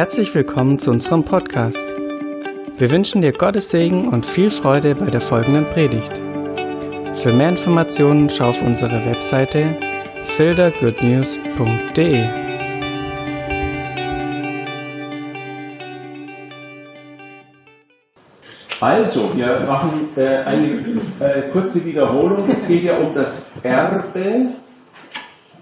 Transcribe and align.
Herzlich 0.00 0.32
willkommen 0.34 0.78
zu 0.78 0.92
unserem 0.92 1.26
Podcast. 1.26 1.94
Wir 2.78 2.90
wünschen 2.90 3.20
dir 3.20 3.32
Gottes 3.32 3.68
Segen 3.68 4.08
und 4.08 4.24
viel 4.24 4.48
Freude 4.48 4.94
bei 4.94 5.10
der 5.10 5.20
folgenden 5.20 5.66
Predigt. 5.66 6.22
Für 7.18 7.34
mehr 7.34 7.50
Informationen 7.50 8.30
schau 8.30 8.48
auf 8.48 8.62
unsere 8.62 9.04
Webseite 9.04 9.76
fildergoodnews.de. 10.24 12.28
Also, 18.80 19.36
wir 19.36 19.66
machen 19.68 20.08
äh, 20.16 20.38
eine 20.38 20.80
äh, 21.20 21.42
kurze 21.52 21.84
Wiederholung. 21.84 22.48
Es 22.50 22.66
geht 22.66 22.84
ja 22.84 22.96
um 22.96 23.12
das 23.12 23.50
Erbe. 23.62 24.54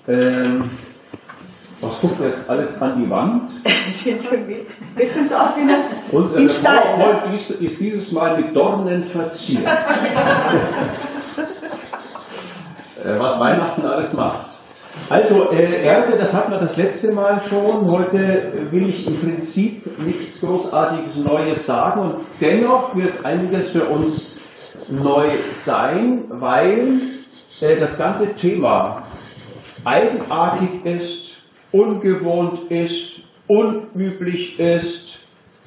Ähm, 0.06 0.70
guckt 2.00 2.20
jetzt 2.20 2.48
alles 2.48 2.80
an 2.80 3.02
die 3.02 3.10
Wand? 3.10 3.50
Sieht 3.92 4.24
irgendwie 4.30 4.54
ein 4.54 4.94
bisschen 4.94 5.28
so 5.28 5.34
aus 5.34 5.56
wie 5.56 5.62
eine 5.62 5.76
Unser 6.12 6.38
in 6.38 6.48
Stein. 6.48 6.74
ne? 6.74 6.80
PowerPoint 7.04 7.34
ist, 7.34 7.50
ist 7.50 7.80
dieses 7.80 8.12
Mal 8.12 8.36
mit 8.40 8.54
Dornen 8.54 9.04
verziert. 9.04 9.66
äh, 13.04 13.18
was 13.18 13.40
Weihnachten 13.40 13.82
alles 13.82 14.12
macht. 14.12 14.46
Also, 15.10 15.50
äh, 15.50 15.84
Erbe, 15.84 16.16
das 16.18 16.34
hatten 16.34 16.52
wir 16.52 16.58
das 16.58 16.76
letzte 16.76 17.12
Mal 17.12 17.40
schon. 17.40 17.90
Heute 17.90 18.52
will 18.70 18.88
ich 18.88 19.06
im 19.06 19.16
Prinzip 19.18 19.82
nichts 20.00 20.40
Großartiges 20.40 21.16
Neues 21.16 21.64
sagen 21.64 22.00
und 22.00 22.14
dennoch 22.40 22.94
wird 22.94 23.24
einiges 23.24 23.70
für 23.70 23.84
uns 23.84 24.38
neu 24.90 25.24
sein, 25.64 26.24
weil 26.28 27.00
äh, 27.60 27.76
das 27.80 27.96
ganze 27.96 28.34
Thema 28.34 29.02
eigenartig 29.84 30.84
ist, 30.84 31.27
ungewohnt 31.72 32.70
ist, 32.70 33.20
unüblich 33.46 34.58
ist, 34.58 35.18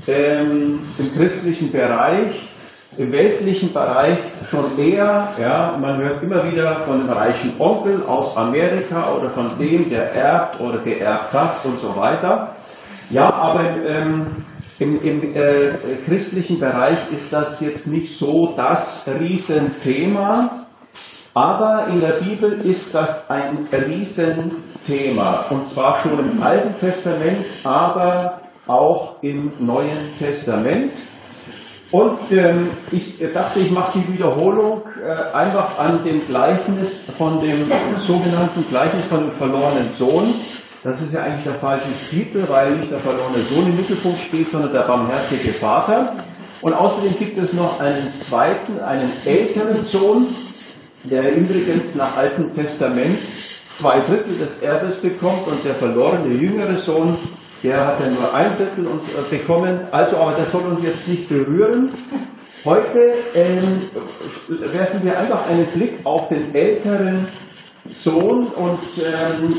ähm, 0.07 0.79
im 0.97 1.13
christlichen 1.13 1.71
Bereich, 1.71 2.49
im 2.97 3.11
weltlichen 3.11 3.71
Bereich 3.71 4.17
schon 4.49 4.65
eher, 4.77 5.29
ja, 5.39 5.77
man 5.79 5.97
hört 6.01 6.21
immer 6.23 6.51
wieder 6.51 6.75
von 6.77 6.99
dem 6.99 7.09
reichen 7.09 7.53
Onkel 7.59 8.01
aus 8.05 8.35
Amerika 8.35 9.13
oder 9.15 9.29
von 9.29 9.49
dem, 9.59 9.89
der 9.89 10.13
erbt 10.13 10.59
oder 10.59 10.79
geerbt 10.79 11.31
hat 11.33 11.63
und 11.63 11.79
so 11.79 11.95
weiter. 11.95 12.53
Ja, 13.09 13.31
aber 13.31 13.63
ähm, 13.87 14.25
im, 14.79 15.01
im 15.03 15.35
äh, 15.35 15.71
christlichen 16.05 16.59
Bereich 16.59 16.97
ist 17.13 17.31
das 17.31 17.59
jetzt 17.61 17.87
nicht 17.87 18.17
so 18.17 18.53
das 18.57 19.03
Riesenthema. 19.07 20.60
Aber 21.33 21.87
in 21.87 22.01
der 22.01 22.11
Bibel 22.11 22.51
ist 22.51 22.93
das 22.93 23.29
ein 23.29 23.65
Riesenthema. 23.71 25.45
Und 25.49 25.65
zwar 25.67 25.99
schon 26.03 26.19
im 26.19 26.43
Alten 26.43 26.77
Testament, 26.79 27.45
aber 27.63 28.41
auch 28.67 29.15
im 29.21 29.51
Neuen 29.59 30.17
Testament. 30.19 30.91
Und 31.91 32.19
ähm, 32.31 32.69
ich 32.91 33.17
dachte, 33.33 33.59
ich 33.59 33.71
mache 33.71 33.99
die 33.99 34.13
Wiederholung 34.13 34.81
äh, 35.05 35.35
einfach 35.35 35.77
an 35.77 36.03
dem 36.03 36.25
Gleichnis 36.25 37.01
von 37.17 37.41
dem 37.41 37.69
sogenannten 37.99 38.65
Gleichnis 38.69 39.05
von 39.09 39.21
dem 39.21 39.31
verlorenen 39.33 39.91
Sohn. 39.97 40.33
Das 40.83 41.01
ist 41.01 41.13
ja 41.13 41.23
eigentlich 41.23 41.43
der 41.43 41.55
falsche 41.55 41.87
Titel, 42.09 42.43
weil 42.47 42.71
nicht 42.71 42.91
der 42.91 42.99
verlorene 42.99 43.43
Sohn 43.43 43.67
im 43.67 43.75
Mittelpunkt 43.75 44.19
steht, 44.19 44.51
sondern 44.51 44.71
der 44.71 44.81
barmherzige 44.81 45.51
Vater. 45.53 46.15
Und 46.61 46.73
außerdem 46.73 47.17
gibt 47.17 47.37
es 47.37 47.53
noch 47.53 47.79
einen 47.79 48.07
zweiten, 48.21 48.79
einen 48.79 49.11
älteren 49.25 49.85
Sohn, 49.85 50.27
der 51.03 51.35
übrigens 51.35 51.95
nach 51.95 52.15
Altem 52.17 52.53
Testament 52.55 53.17
zwei 53.79 53.99
Drittel 53.99 54.37
des 54.37 54.61
Erbes 54.61 54.97
bekommt 54.97 55.47
und 55.47 55.63
der 55.65 55.73
verlorene 55.73 56.33
jüngere 56.35 56.77
Sohn, 56.77 57.17
der 57.63 57.87
hat 57.87 57.99
ja 57.99 58.07
nur 58.07 58.33
ein 58.33 58.51
Drittel 58.57 58.87
und, 58.87 59.01
äh, 59.01 59.37
bekommen. 59.37 59.79
Also, 59.91 60.17
aber 60.17 60.33
das 60.37 60.51
soll 60.51 60.63
uns 60.63 60.83
jetzt 60.83 61.07
nicht 61.07 61.29
berühren. 61.29 61.89
Heute 62.63 62.99
ähm, 63.33 63.81
werfen 64.47 65.03
wir 65.03 65.17
einfach 65.17 65.47
einen 65.49 65.65
Blick 65.67 65.97
auf 66.03 66.29
den 66.29 66.53
älteren 66.53 67.27
Sohn 67.97 68.45
und 68.55 68.79
ähm, 68.99 69.55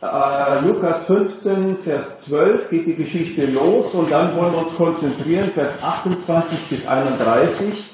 äh, 0.00 0.66
Lukas 0.66 1.06
15, 1.06 1.78
Vers 1.78 2.20
12 2.20 2.70
geht 2.70 2.86
die 2.86 2.94
Geschichte 2.94 3.46
los 3.46 3.94
und 3.94 4.10
dann 4.12 4.34
wollen 4.36 4.52
wir 4.52 4.58
uns 4.58 4.76
konzentrieren, 4.76 5.50
Vers 5.52 5.72
28 5.82 6.58
bis 6.68 6.86
31 6.86 7.66
ähm, 7.66 7.89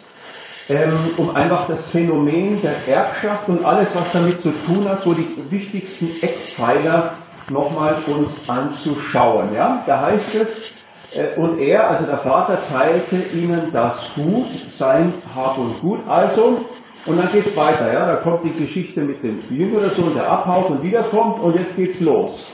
um 1.17 1.35
einfach 1.35 1.69
das 1.69 1.91
Phänomen 1.91 2.61
der 2.61 2.97
Erbschaft 2.97 3.49
und 3.49 3.65
alles, 3.65 3.89
was 3.95 4.11
damit 4.13 4.43
zu 4.43 4.51
tun 4.67 4.89
hat, 4.89 5.03
so 5.03 5.13
die 5.13 5.29
wichtigsten 5.49 6.11
Eckpfeiler 6.21 7.13
nochmal 7.51 7.95
uns 8.09 8.49
anzuschauen. 8.49 9.55
Ja? 9.55 9.83
Da 9.87 10.03
heißt 10.03 10.35
es, 10.35 10.75
äh, 11.15 11.39
und 11.39 11.59
er, 11.61 11.89
also 11.91 12.05
der 12.07 12.19
Vater, 12.19 12.57
teilte 12.57 13.17
ihnen 13.33 13.71
das 13.73 14.09
Gut, 14.17 14.47
sein 14.77 15.15
Hab 15.37 15.57
und 15.57 15.81
Gut. 15.81 16.01
Also, 16.09 16.65
und 17.07 17.17
dann 17.17 17.31
geht's 17.31 17.57
weiter. 17.57 17.93
Ja? 17.93 18.05
Da 18.05 18.17
kommt 18.17 18.43
die 18.43 18.53
Geschichte 18.53 19.03
mit 19.03 19.23
dem 19.23 19.39
jüngeren 19.51 19.91
Sohn, 19.91 20.13
der 20.15 20.29
abhaut 20.29 20.71
und 20.71 20.83
wiederkommt, 20.83 21.41
und 21.41 21.55
jetzt 21.55 21.77
geht's 21.77 22.01
los. 22.01 22.47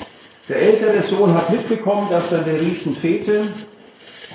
Der 0.50 0.60
ältere 0.60 1.02
Sohn 1.02 1.32
hat 1.34 1.48
mitbekommen, 1.48 2.08
dass 2.10 2.28
dann 2.28 2.44
der 2.44 2.60
Riesenfete 2.60 3.42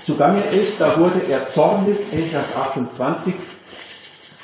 zugange 0.04 0.42
ist. 0.52 0.82
Da 0.82 0.98
wurde 0.98 1.22
er 1.30 1.48
zornig, 1.48 1.98
Vers 2.32 2.46
28 2.56 3.36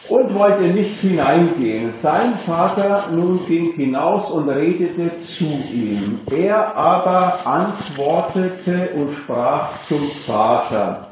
und 0.10 0.34
wollte 0.36 0.64
nicht 0.64 1.00
hineingehen. 1.00 1.94
Sein 1.94 2.34
Vater 2.46 3.06
nun 3.12 3.40
ging 3.46 3.74
hinaus 3.74 4.32
und 4.32 4.50
redete 4.50 5.22
zu 5.22 5.46
ihm. 5.72 6.20
Er 6.32 6.76
aber 6.76 7.40
antwortete 7.46 8.90
und 8.96 9.12
sprach 9.12 9.70
zum 9.88 10.02
Vater. 10.26 11.08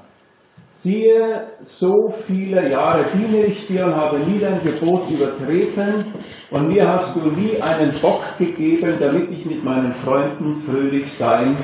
Siehe, 0.70 1.48
so 1.62 2.12
viele 2.26 2.70
Jahre 2.70 3.06
diene 3.14 3.46
ich 3.46 3.68
dir 3.68 3.86
und 3.86 3.96
habe 3.96 4.18
nie 4.20 4.40
dein 4.40 4.60
Gebot 4.64 5.10
übertreten, 5.12 6.06
und 6.50 6.70
mir 6.70 6.88
hast 6.88 7.16
du 7.16 7.30
nie 7.30 7.62
einen 7.62 7.94
Bock 8.02 8.24
gegeben, 8.40 8.94
damit 9.00 9.30
ich 9.30 9.46
mit 9.46 9.64
meinen 9.64 9.92
Freunden 9.92 10.64
fröhlich 10.66 11.14
sein 11.14 11.56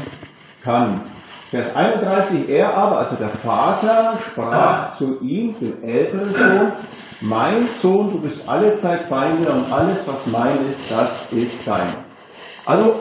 kann. 0.64 1.02
Vers 1.50 1.76
31, 1.76 2.50
er 2.50 2.78
aber, 2.78 3.00
also 3.00 3.16
der 3.16 3.30
Vater, 3.30 4.14
sprach 4.22 4.92
zu 4.92 5.20
ihm, 5.22 5.56
dem 5.60 5.82
älteren 5.82 6.30
Sohn, 6.36 6.72
mein 7.22 7.68
Sohn, 7.82 8.12
du 8.12 8.20
bist 8.20 8.48
alle 8.48 8.78
Zeit 8.78 9.10
bei 9.10 9.34
mir 9.34 9.52
und 9.52 9.72
alles, 9.72 9.98
was 10.06 10.26
mein 10.28 10.58
ist, 10.72 10.92
das 10.92 11.32
ist 11.32 11.68
dein. 11.68 11.88
Also 12.66 12.96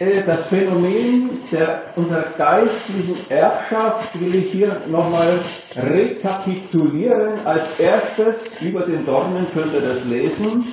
äh, 0.00 0.22
das 0.24 0.46
Phänomen 0.46 1.40
der, 1.50 1.82
unserer 1.96 2.26
geistlichen 2.36 3.16
Erbschaft 3.30 4.20
will 4.20 4.34
ich 4.34 4.52
hier 4.52 4.80
nochmal 4.86 5.28
rekapitulieren. 5.76 7.34
Als 7.44 7.80
erstes, 7.80 8.60
über 8.60 8.82
den 8.82 9.04
Dornen 9.04 9.46
könnt 9.52 9.74
ihr 9.74 9.80
das 9.80 10.04
lesen, 10.04 10.64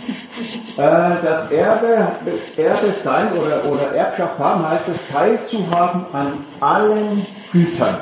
äh, 0.78 1.16
das 1.24 1.52
Erbe, 1.52 2.12
Erbe 2.56 2.94
sein 3.04 3.32
oder, 3.34 3.66
oder 3.66 3.96
Erbschaft 3.96 4.38
haben, 4.38 4.70
heißt 4.70 4.90
es, 4.90 5.12
teilzuhaben 5.12 6.06
an 6.14 6.34
allen 6.60 7.26
Gütern. 7.52 7.98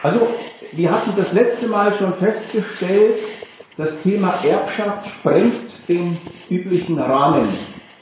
Also, 0.00 0.28
wir 0.70 0.92
hatten 0.92 1.12
das 1.16 1.32
letzte 1.32 1.66
Mal 1.66 1.92
schon 1.94 2.14
festgestellt, 2.14 3.16
das 3.78 4.02
Thema 4.02 4.34
Erbschaft 4.42 5.08
sprengt 5.08 5.54
den 5.88 6.18
üblichen 6.50 6.98
Rahmen. 6.98 7.48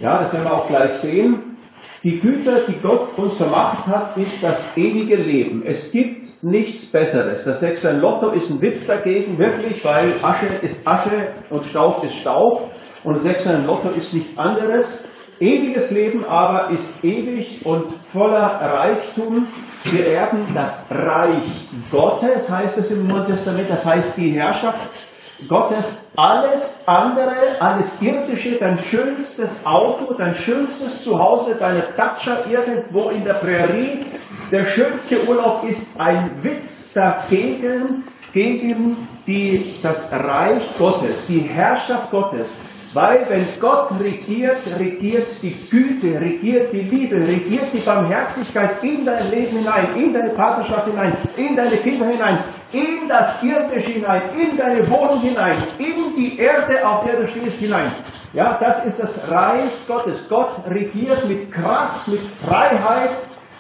Ja, 0.00 0.22
das 0.22 0.32
werden 0.32 0.44
wir 0.44 0.54
auch 0.54 0.66
gleich 0.66 0.94
sehen. 0.94 1.58
Die 2.02 2.18
Güter, 2.18 2.60
die 2.66 2.80
Gott 2.82 3.08
uns 3.18 3.36
vermacht 3.36 3.86
hat, 3.86 4.16
ist 4.16 4.42
das 4.42 4.74
ewige 4.76 5.16
Leben. 5.16 5.64
Es 5.66 5.92
gibt 5.92 6.42
nichts 6.42 6.86
Besseres. 6.86 7.44
Das 7.44 7.60
Sechser 7.60 7.92
Lotto 7.92 8.30
ist 8.30 8.50
ein 8.50 8.62
Witz 8.62 8.86
dagegen, 8.86 9.38
wirklich, 9.38 9.84
weil 9.84 10.14
Asche 10.22 10.46
ist 10.62 10.86
Asche 10.88 11.28
und 11.50 11.64
Staub 11.64 12.02
ist 12.04 12.14
Staub. 12.14 12.70
Und 13.04 13.20
Sechser 13.20 13.58
Lotto 13.58 13.90
ist 13.90 14.14
nichts 14.14 14.38
anderes. 14.38 15.04
Ewiges 15.40 15.90
Leben 15.90 16.24
aber 16.24 16.70
ist 16.70 17.04
ewig 17.04 17.60
und 17.64 17.84
voller 18.10 18.46
Reichtum. 18.46 19.46
Wir 19.84 20.06
erben 20.06 20.38
das 20.54 20.84
Reich 20.90 21.68
Gottes, 21.90 22.48
heißt 22.48 22.78
es 22.78 22.90
im 22.90 23.06
Neuen 23.06 23.26
Testament, 23.26 23.68
das 23.68 23.84
heißt 23.84 24.16
die 24.16 24.30
Herrschaft 24.30 25.15
Gottes 25.48 26.06
alles 26.16 26.80
andere, 26.86 27.36
alles 27.60 28.00
irdische, 28.00 28.52
dein 28.58 28.78
schönstes 28.78 29.64
Auto, 29.66 30.14
dein 30.14 30.34
schönstes 30.34 31.04
Zuhause, 31.04 31.56
deine 31.58 31.82
Datscha 31.96 32.38
irgendwo 32.50 33.10
in 33.10 33.22
der 33.22 33.34
Prärie, 33.34 34.06
der 34.50 34.64
schönste 34.64 35.22
Urlaub 35.28 35.64
ist 35.68 35.88
ein 35.98 36.30
Witz 36.42 36.92
dagegen, 36.94 38.04
gegen 38.32 38.96
die, 39.26 39.74
das 39.82 40.10
Reich 40.12 40.62
Gottes, 40.78 41.26
die 41.28 41.40
Herrschaft 41.40 42.10
Gottes. 42.10 42.48
Weil 42.96 43.28
wenn 43.28 43.46
Gott 43.60 43.90
regiert, 44.00 44.56
regiert 44.80 45.26
die 45.42 45.54
Güte, 45.68 46.18
regiert 46.18 46.72
die 46.72 46.80
Liebe, 46.80 47.16
regiert 47.16 47.66
die 47.70 47.80
Barmherzigkeit 47.80 48.82
in 48.82 49.04
dein 49.04 49.30
Leben 49.30 49.58
hinein, 49.58 49.88
in 49.96 50.14
deine 50.14 50.30
Partnerschaft 50.30 50.86
hinein, 50.86 51.14
in 51.36 51.54
deine 51.54 51.76
Kinder 51.76 52.06
hinein, 52.06 52.42
in 52.72 53.06
das 53.06 53.42
Irdische 53.42 53.90
hinein, 53.90 54.22
in 54.40 54.56
deine 54.56 54.88
Wohnung 54.88 55.20
hinein, 55.20 55.52
in 55.76 56.16
die 56.16 56.38
Erde, 56.38 56.88
auf 56.88 57.04
der 57.04 57.20
du 57.20 57.28
stehst, 57.28 57.58
hinein. 57.58 57.92
Ja, 58.32 58.56
das 58.58 58.86
ist 58.86 58.98
das 58.98 59.30
Reich 59.30 59.72
Gottes. 59.86 60.26
Gott 60.30 60.52
regiert 60.66 61.22
mit 61.28 61.52
Kraft, 61.52 62.08
mit 62.08 62.20
Freiheit 62.48 63.10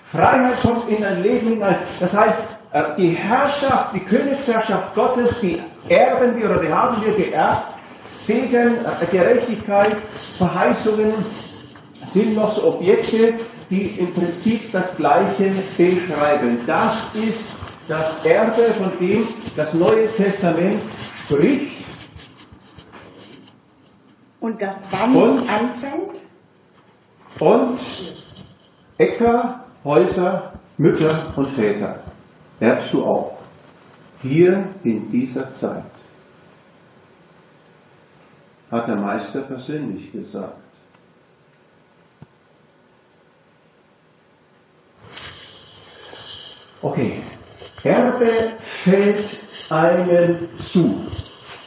Freiheit 0.06 0.62
kommt 0.62 0.88
in 0.88 1.02
dein 1.02 1.22
Leben 1.22 1.48
hinein. 1.48 1.76
Das 2.00 2.16
heißt, 2.16 2.56
äh, 2.72 2.82
die 2.96 3.10
Herrschaft, 3.10 3.94
die 3.94 4.00
Königsherrschaft 4.00 4.94
Gottes, 4.94 5.40
die 5.40 5.60
erben 5.90 6.34
wir 6.36 6.48
oder 6.48 6.62
die 6.62 6.72
haben 6.72 6.96
wir 7.04 7.12
geerbt. 7.12 7.75
Segen, 8.26 8.74
äh, 8.84 9.06
Gerechtigkeit, 9.10 9.96
Verheißungen 10.36 11.14
sind 12.12 12.34
noch 12.34 12.56
so 12.56 12.74
Objekte, 12.74 13.34
die 13.70 13.84
im 14.00 14.12
Prinzip 14.12 14.72
das 14.72 14.96
Gleiche 14.96 15.52
beschreiben. 15.76 16.58
Das 16.66 17.14
ist 17.14 17.54
das 17.86 18.24
Erbe, 18.24 18.62
von 18.62 18.90
dem 18.98 19.28
das 19.54 19.72
Neue 19.74 20.08
Testament 20.16 20.82
spricht. 21.24 21.84
Und 24.40 24.60
das 24.60 24.76
wann 24.90 25.14
Und? 25.14 25.38
anfängt? 25.48 26.26
Und 27.38 27.78
Äcker, 28.98 29.64
Häuser, 29.84 30.52
Mütter 30.78 31.14
und 31.36 31.48
Väter 31.50 32.00
erbst 32.58 32.92
du 32.92 33.04
auch. 33.04 33.36
Hier 34.22 34.64
in 34.82 35.10
dieser 35.12 35.52
Zeit. 35.52 35.84
Hat 38.76 38.88
der 38.88 38.96
Meister 38.96 39.40
persönlich 39.40 40.12
gesagt. 40.12 40.58
Okay. 46.82 47.22
Erbe 47.82 48.30
fällt 48.60 49.24
einem 49.70 50.48
zu. 50.58 51.06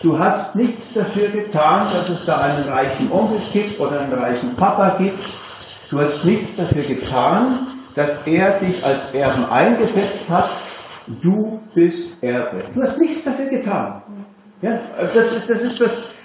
Du 0.04 0.20
hast 0.20 0.56
nichts 0.56 0.94
dafür 0.94 1.30
getan, 1.30 1.88
dass 1.92 2.10
es 2.10 2.26
da 2.28 2.42
einen 2.42 2.70
reichen 2.70 3.12
Onkel 3.12 3.40
gibt 3.52 3.80
oder 3.80 4.02
einen 4.02 4.14
reichen 4.14 4.56
Papa 4.56 4.96
gibt. 5.00 5.18
Du 5.90 6.00
hast 6.00 6.24
nichts 6.26 6.58
dafür 6.58 6.84
getan, 6.84 7.68
dass 7.96 8.28
er 8.28 8.60
dich 8.60 8.86
als 8.86 9.16
Erben 9.16 9.46
eingesetzt 9.50 10.30
hat. 10.30 10.50
Du 11.24 11.60
bist 11.74 12.24
Erbe. 12.24 12.64
Du 12.76 12.84
hast 12.84 13.02
nichts 13.02 13.24
dafür 13.24 13.48
getan. 13.48 14.04
Ja, 14.62 14.80
das, 15.14 15.48
das 15.48 15.62
ist 15.64 15.82
das, 15.82 16.19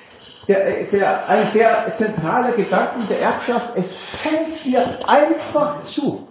der, 0.48 0.84
der, 0.84 1.28
ein 1.28 1.46
sehr 1.46 1.94
zentraler 1.94 2.52
Gedanke 2.52 3.00
der 3.08 3.20
Erbschaft. 3.20 3.70
Es 3.76 3.94
fällt 3.94 4.64
dir 4.64 4.84
einfach 5.06 5.84
zu. 5.84 6.26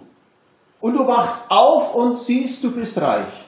Und 0.80 0.94
du 0.94 1.06
wachst 1.06 1.50
auf 1.50 1.94
und 1.94 2.18
siehst, 2.18 2.62
du 2.62 2.70
bist 2.70 3.00
reich. 3.00 3.44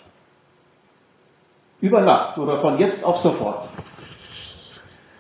Über 1.80 2.00
Nacht 2.00 2.38
oder 2.38 2.56
von 2.56 2.78
jetzt 2.78 3.04
auf 3.04 3.18
sofort. 3.18 3.68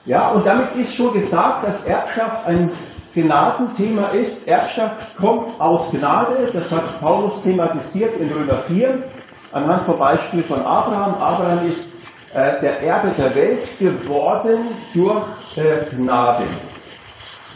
Ja, 0.06 0.30
und 0.30 0.46
damit 0.46 0.74
ist 0.76 0.94
schon 0.94 1.12
gesagt, 1.12 1.66
dass 1.66 1.84
Erbschaft 1.86 2.46
ein 2.46 2.70
Gnadenthema 3.14 4.08
ist. 4.08 4.46
Erbschaft 4.46 5.16
kommt 5.16 5.60
aus 5.60 5.90
Gnade, 5.90 6.50
das 6.52 6.70
hat 6.70 7.00
Paulus 7.00 7.42
thematisiert 7.42 8.16
in 8.20 8.30
Römer 8.30 8.58
4, 8.68 9.02
anhand 9.52 9.82
vom 9.84 9.98
Beispiel 9.98 10.42
von 10.42 10.60
Abraham. 10.60 11.14
Abraham 11.20 11.66
ist 11.70 11.95
äh, 12.36 12.60
der 12.60 12.82
Erbe 12.82 13.08
der 13.16 13.34
Welt 13.34 13.78
geworden 13.78 14.58
durch 14.92 15.24
äh, 15.56 15.94
Gnade. 15.94 16.44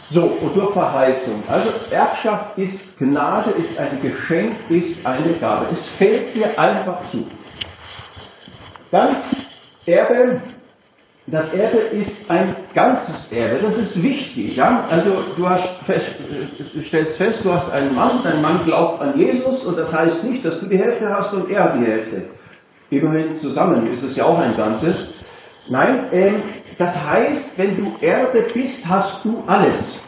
So, 0.09 0.23
und 0.23 0.57
durch 0.57 0.73
Verheißung. 0.73 1.41
Also 1.47 1.69
Erbschaft 1.91 2.57
ist 2.57 2.97
Gnade, 2.97 3.51
ist 3.51 3.79
ein 3.79 4.01
Geschenk, 4.01 4.55
ist 4.69 5.05
eine 5.05 5.33
Gabe. 5.39 5.67
Es 5.71 5.87
fällt 5.97 6.35
dir 6.35 6.59
einfach 6.59 6.99
zu. 7.09 7.25
Dann 8.89 9.15
Erbe. 9.85 10.41
Das 11.27 11.53
Erbe 11.53 11.77
ist 11.77 12.29
ein 12.29 12.55
ganzes 12.73 13.31
Erbe. 13.31 13.59
Das 13.61 13.77
ist 13.77 14.01
wichtig. 14.03 14.55
Ja? 14.55 14.83
Also 14.89 15.11
du 15.37 15.47
hast 15.47 15.69
fest, 15.85 16.15
äh, 16.19 16.81
stellst 16.81 17.17
fest, 17.17 17.39
du 17.43 17.53
hast 17.53 17.71
einen 17.71 17.95
Mann, 17.95 18.11
dein 18.23 18.41
Mann 18.41 18.59
glaubt 18.65 18.99
an 18.99 19.17
Jesus 19.17 19.63
und 19.65 19.77
das 19.77 19.93
heißt 19.93 20.23
nicht, 20.23 20.43
dass 20.43 20.59
du 20.59 20.65
die 20.65 20.79
Hälfte 20.79 21.07
hast 21.07 21.33
und 21.33 21.49
er 21.51 21.77
die 21.77 21.85
Hälfte. 21.85 22.23
Immerhin 22.91 23.35
zusammen 23.37 23.91
ist 23.91 24.03
es 24.03 24.17
ja 24.17 24.25
auch 24.25 24.37
ein 24.37 24.55
Ganzes. 24.55 25.23
Nein, 25.69 26.07
ähm, 26.11 26.35
das 26.77 27.01
heißt, 27.05 27.57
wenn 27.57 27.77
du 27.77 27.95
Erbe 28.05 28.45
bist, 28.53 28.87
hast 28.87 29.23
du 29.23 29.43
alles. 29.47 30.01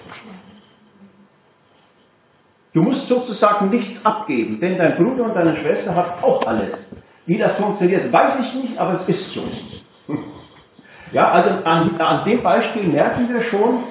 Du 2.73 2.81
musst 2.81 3.07
sozusagen 3.07 3.69
nichts 3.69 4.05
abgeben, 4.05 4.59
denn 4.59 4.77
dein 4.77 4.97
Bruder 4.97 5.23
und 5.25 5.33
deine 5.33 5.55
Schwester 5.55 5.95
hat 5.95 6.21
auch 6.21 6.45
alles. 6.45 6.95
Wie 7.25 7.37
das 7.37 7.55
funktioniert, 7.55 8.11
weiß 8.11 8.39
ich 8.41 8.53
nicht, 8.55 8.77
aber 8.77 8.93
es 8.93 9.07
ist 9.07 9.31
so. 9.31 9.43
Ja, 11.11 11.29
also 11.29 11.51
an, 11.63 12.01
an 12.01 12.25
dem 12.25 12.41
Beispiel 12.41 12.87
merken 12.87 13.29
wir 13.29 13.43
schon, 13.43 13.83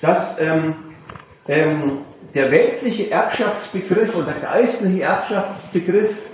dass 0.00 0.40
ähm, 0.40 0.74
ähm, 1.46 1.98
der 2.32 2.50
weltliche 2.50 3.10
Erbschaftsbegriff 3.10 4.16
und 4.16 4.26
der 4.26 4.36
geistliche 4.36 5.02
Erbschaftsbegriff 5.02 6.29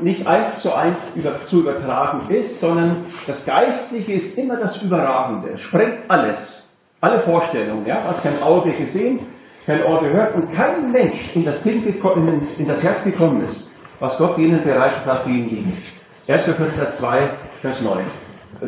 nicht 0.00 0.26
eins 0.26 0.60
zu 0.62 0.74
eins 0.74 1.14
über, 1.14 1.30
zu 1.46 1.60
übertragen 1.60 2.20
ist, 2.30 2.60
sondern 2.60 2.96
das 3.26 3.44
Geistliche 3.44 4.14
ist 4.14 4.36
immer 4.38 4.56
das 4.56 4.80
Überragende, 4.82 5.56
sprengt 5.58 6.04
alles, 6.08 6.68
alle 7.00 7.20
Vorstellungen, 7.20 7.86
ja, 7.86 8.02
was 8.06 8.22
kein 8.22 8.42
Auge 8.42 8.70
gesehen, 8.70 9.20
kein 9.66 9.84
Ohr 9.84 10.00
gehört 10.00 10.34
und 10.34 10.52
kein 10.52 10.90
Mensch 10.90 11.36
in 11.36 11.44
das, 11.44 11.62
Sinn 11.62 11.82
geko- 11.84 12.16
in, 12.58 12.66
das 12.66 12.82
Herz 12.82 13.04
gekommen 13.04 13.44
ist, 13.44 13.68
was 14.00 14.18
Gott 14.18 14.36
ihnen 14.38 14.62
bereitet 14.64 15.04
hat, 15.06 15.24
die 15.26 15.42
lieben. 15.42 15.72
1. 16.26 16.44
Korinther 16.56 16.90
2, 16.90 17.22
Vers 17.60 17.80
9. 17.82 18.04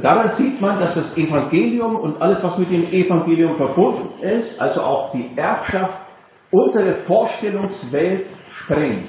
Daran 0.03 0.31
sieht 0.31 0.61
man, 0.61 0.79
dass 0.79 0.95
das 0.95 1.17
Evangelium 1.17 1.97
und 1.97 2.21
alles, 2.21 2.43
was 2.43 2.59
mit 2.59 2.71
dem 2.71 2.83
Evangelium 2.85 3.55
verbunden 3.57 4.09
ist, 4.21 4.61
also 4.61 4.83
auch 4.83 5.13
die 5.13 5.31
Erbschaft, 5.37 5.95
unsere 6.51 6.95
Vorstellungswelt 6.95 8.27
sprengt. 8.53 9.09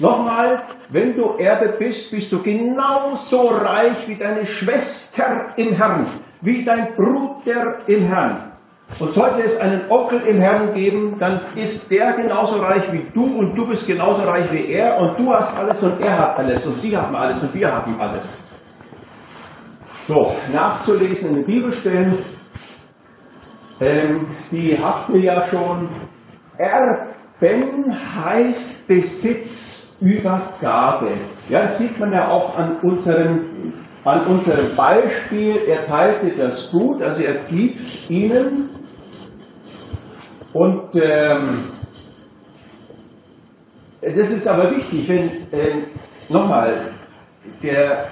Nochmal, 0.00 0.62
wenn 0.90 1.16
du 1.16 1.36
Erbe 1.38 1.74
bist, 1.76 2.10
bist 2.12 2.30
du 2.30 2.40
genauso 2.40 3.48
reich 3.48 4.06
wie 4.06 4.14
deine 4.14 4.46
Schwester 4.46 5.46
im 5.56 5.74
Herrn, 5.74 6.06
wie 6.40 6.64
dein 6.64 6.94
Bruder 6.94 7.78
im 7.86 8.06
Herrn. 8.06 8.52
Und 9.00 9.12
sollte 9.12 9.42
es 9.42 9.58
einen 9.60 9.82
Onkel 9.90 10.20
im 10.22 10.40
Herrn 10.40 10.72
geben, 10.72 11.16
dann 11.18 11.40
ist 11.56 11.90
der 11.90 12.12
genauso 12.12 12.62
reich 12.62 12.90
wie 12.92 13.04
du 13.12 13.38
und 13.38 13.56
du 13.56 13.66
bist 13.66 13.86
genauso 13.86 14.22
reich 14.22 14.50
wie 14.52 14.70
er 14.70 14.98
und 14.98 15.18
du 15.18 15.30
hast 15.32 15.56
alles 15.58 15.82
und 15.82 16.00
er 16.00 16.16
hat 16.16 16.38
alles 16.38 16.66
und 16.66 16.78
sie 16.78 16.96
haben 16.96 17.14
alles 17.14 17.42
und 17.42 17.54
wir 17.54 17.70
haben 17.70 18.00
alles. 18.00 18.48
So, 20.06 20.32
nachzulesen 20.52 21.30
in 21.30 21.34
den 21.34 21.44
Bibelstellen, 21.44 22.16
ähm, 23.80 24.26
die 24.50 24.78
habt 24.82 25.10
ihr 25.10 25.20
ja 25.20 25.44
schon. 25.50 25.88
Erben 26.56 27.94
heißt 28.24 28.88
Besitzübergabe. 30.00 31.08
Ja, 31.48 31.62
das 31.62 31.78
sieht 31.78 31.98
man 31.98 32.12
ja 32.12 32.28
auch 32.28 32.56
an 32.56 32.76
unserem, 32.82 33.72
an 34.04 34.26
unserem 34.26 34.74
Beispiel. 34.76 35.56
Er 35.66 35.86
teilte 35.86 36.36
das 36.36 36.70
Gut, 36.70 37.02
also 37.02 37.22
er 37.22 37.34
gibt 37.44 38.10
ihnen. 38.10 38.70
Und 40.52 40.94
ähm, 40.94 41.58
das 44.00 44.30
ist 44.30 44.48
aber 44.48 44.70
wichtig, 44.76 45.08
wenn, 45.08 45.26
äh, 45.26 45.74
nochmal, 46.28 46.80
der, 47.62 48.06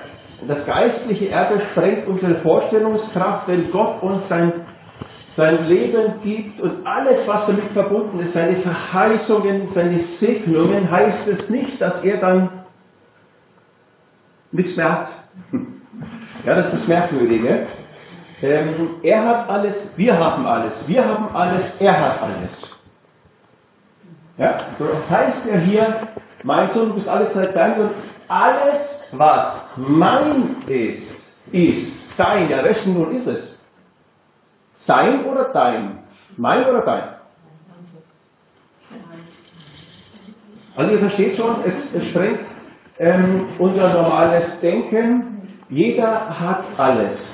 das 0.47 0.67
geistliche 0.67 1.31
Erbe 1.31 1.61
sprengt 1.61 2.07
unsere 2.07 2.35
Vorstellungskraft, 2.35 3.49
wenn 3.49 3.71
Gott 3.71 4.03
uns 4.03 4.29
sein, 4.29 4.53
sein 5.37 5.69
Leben 5.69 6.15
gibt 6.23 6.63
und 6.63 6.87
alles, 6.87 7.29
was 7.29 7.47
damit 7.47 7.67
verbunden 7.67 8.21
ist, 8.21 8.33
seine 8.33 8.57
Verheißungen, 8.57 9.69
seine 9.69 9.99
Segnungen, 9.99 10.91
heißt 10.91 11.29
es 11.29 11.51
nicht, 11.51 11.79
dass 11.79 12.03
er 12.05 12.17
dann 12.17 12.49
nichts 14.51 14.77
mehr 14.77 15.01
hat. 15.01 15.09
Ja, 16.47 16.55
das 16.55 16.73
ist 16.73 16.81
das 16.81 16.89
Merkwürdige. 16.89 17.67
Ähm, 18.41 18.91
er 19.03 19.27
hat 19.27 19.49
alles, 19.49 19.93
wir 19.97 20.19
haben 20.19 20.47
alles, 20.47 20.87
wir 20.87 21.05
haben 21.05 21.35
alles, 21.35 21.81
er 21.81 22.01
hat 22.01 22.23
alles. 22.23 22.71
Ja, 24.39 24.61
das 24.79 25.11
heißt 25.11 25.47
ja 25.47 25.57
hier, 25.57 25.97
mein 26.45 26.71
Sohn, 26.71 26.89
du 26.89 26.95
bist 26.95 27.09
alle 27.09 27.29
Zeit 27.29 27.55
dein 27.55 27.81
und 27.81 27.91
alles, 28.29 29.09
was 29.13 29.67
mein 29.77 30.57
ist, 30.67 31.33
ist 31.53 32.11
dein. 32.17 32.49
Ja, 32.49 32.65
wessen 32.65 32.95
nun 32.95 33.15
ist 33.15 33.27
es? 33.27 33.56
Sein 34.77 35.25
oder 35.25 35.45
dein? 35.45 35.99
Mein 36.37 36.63
oder 36.67 36.83
dein? 36.83 37.09
Also 40.77 40.93
ihr 40.93 40.99
versteht 40.99 41.37
schon, 41.37 41.57
es, 41.67 41.95
es 41.95 42.07
sprengt 42.07 42.41
ähm, 42.99 43.47
unser 43.59 43.89
normales 43.89 44.61
Denken. 44.61 45.49
Jeder 45.71 46.39
hat 46.39 46.63
alles. 46.77 47.31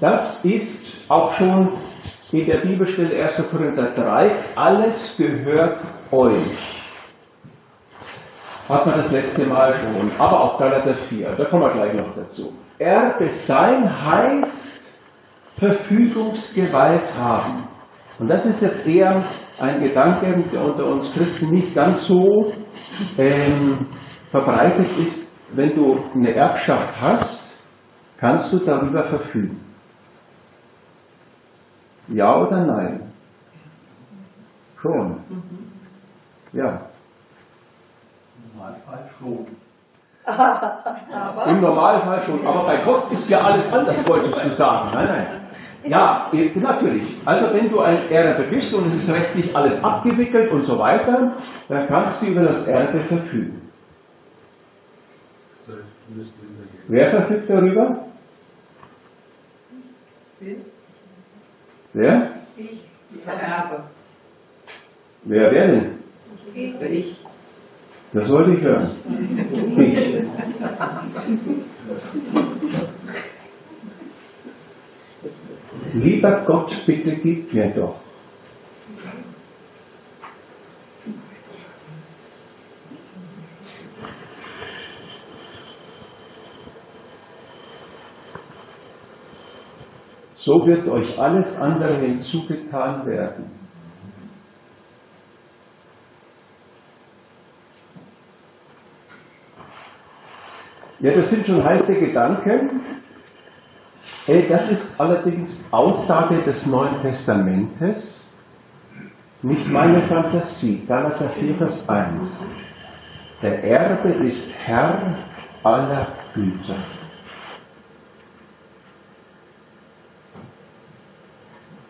Das 0.00 0.42
ist 0.42 1.10
auch 1.10 1.34
schon 1.34 1.68
in 2.32 2.46
der 2.46 2.56
Bibelstelle 2.56 3.24
1. 3.24 3.42
Korinther 3.50 3.88
3. 3.94 4.30
Alles 4.56 5.14
gehört 5.18 5.76
euch. 6.10 6.88
Hat 8.70 8.86
man 8.86 8.94
das 8.96 9.12
letzte 9.12 9.44
Mal 9.44 9.74
schon, 9.74 10.10
aber 10.18 10.40
auch 10.40 10.58
Galater 10.58 10.94
4. 10.94 11.28
Da 11.36 11.44
kommen 11.44 11.62
wir 11.62 11.70
gleich 11.70 11.92
noch 11.92 12.16
dazu. 12.16 12.54
Erbe 12.78 13.28
sein 13.28 13.90
heißt 14.06 14.71
Verfügungsgewalt 15.56 17.02
haben. 17.18 17.64
Und 18.18 18.30
das 18.30 18.46
ist 18.46 18.62
jetzt 18.62 18.86
eher 18.86 19.22
ein 19.60 19.80
Gedanke, 19.80 20.26
der 20.52 20.64
unter 20.64 20.86
uns 20.86 21.12
Christen 21.12 21.50
nicht 21.50 21.74
ganz 21.74 22.06
so 22.06 22.52
ähm, 23.18 23.86
verbreitet 24.30 24.86
ist. 24.98 25.30
Wenn 25.54 25.74
du 25.74 25.98
eine 26.14 26.34
Erbschaft 26.34 26.94
hast, 27.00 27.54
kannst 28.16 28.52
du 28.52 28.58
darüber 28.58 29.04
verfügen. 29.04 29.60
Ja 32.08 32.36
oder 32.36 32.64
nein? 32.64 33.12
Schon. 34.80 35.16
Ja. 36.52 36.80
Im 38.36 38.56
Normalfall 38.56 39.10
schon. 39.18 39.46
Im 41.54 41.60
Normalfall 41.60 42.20
schon. 42.20 42.46
Aber 42.46 42.64
bei 42.64 42.76
Gott 42.84 43.10
ist 43.12 43.28
ja 43.28 43.40
alles 43.40 43.72
anders, 43.72 44.08
wolltest 44.08 44.44
du 44.44 44.50
sagen. 44.50 44.88
Nein, 44.94 45.08
nein. 45.08 45.41
Ja, 45.84 46.30
natürlich. 46.54 47.02
Also 47.24 47.52
wenn 47.54 47.68
du 47.68 47.80
ein 47.80 47.98
Erbe 48.10 48.44
bist 48.44 48.72
und 48.74 48.86
es 48.88 49.02
ist 49.02 49.14
rechtlich 49.14 49.54
alles 49.56 49.82
abgewickelt 49.82 50.50
und 50.52 50.60
so 50.60 50.78
weiter, 50.78 51.32
dann 51.68 51.88
kannst 51.88 52.22
du 52.22 52.26
über 52.26 52.42
das 52.42 52.68
Erbe 52.68 53.00
verfügen. 53.00 53.62
Wer 56.88 57.10
verfügt 57.10 57.50
darüber? 57.50 58.06
Wer? 61.92 62.30
Ich 62.56 62.80
vererbe. 63.24 63.84
Wer 65.24 65.52
wer 65.52 65.66
denn? 65.68 65.98
Ich. 66.54 67.16
Das 68.12 68.28
wollte 68.28 68.52
ich 68.52 68.60
hören. 68.62 68.90
Ich. 71.92 73.31
Lieber 75.92 76.42
Gott, 76.46 76.86
bitte 76.86 77.16
gib 77.16 77.52
mir 77.52 77.68
doch. 77.68 77.96
So 90.36 90.66
wird 90.66 90.88
euch 90.88 91.18
alles 91.18 91.60
andere 91.60 91.98
hinzugetan 91.98 93.06
werden. 93.06 93.50
Ja, 101.00 101.12
das 101.12 101.30
sind 101.30 101.46
schon 101.46 101.62
heiße 101.62 101.98
Gedanken. 102.00 102.80
Das 104.26 104.70
ist 104.70 105.00
allerdings 105.00 105.64
Aussage 105.72 106.36
des 106.46 106.66
Neuen 106.66 106.94
Testamentes, 107.02 108.20
nicht 109.42 109.68
meine 109.68 109.98
Fantasie. 109.98 110.84
Galater 110.86 111.28
4, 111.28 111.54
Vers 111.56 111.88
1. 111.88 113.38
Der 113.42 113.64
Erbe 113.64 114.08
ist 114.24 114.54
Herr 114.64 114.94
aller 115.64 116.06
Güter. 116.32 116.76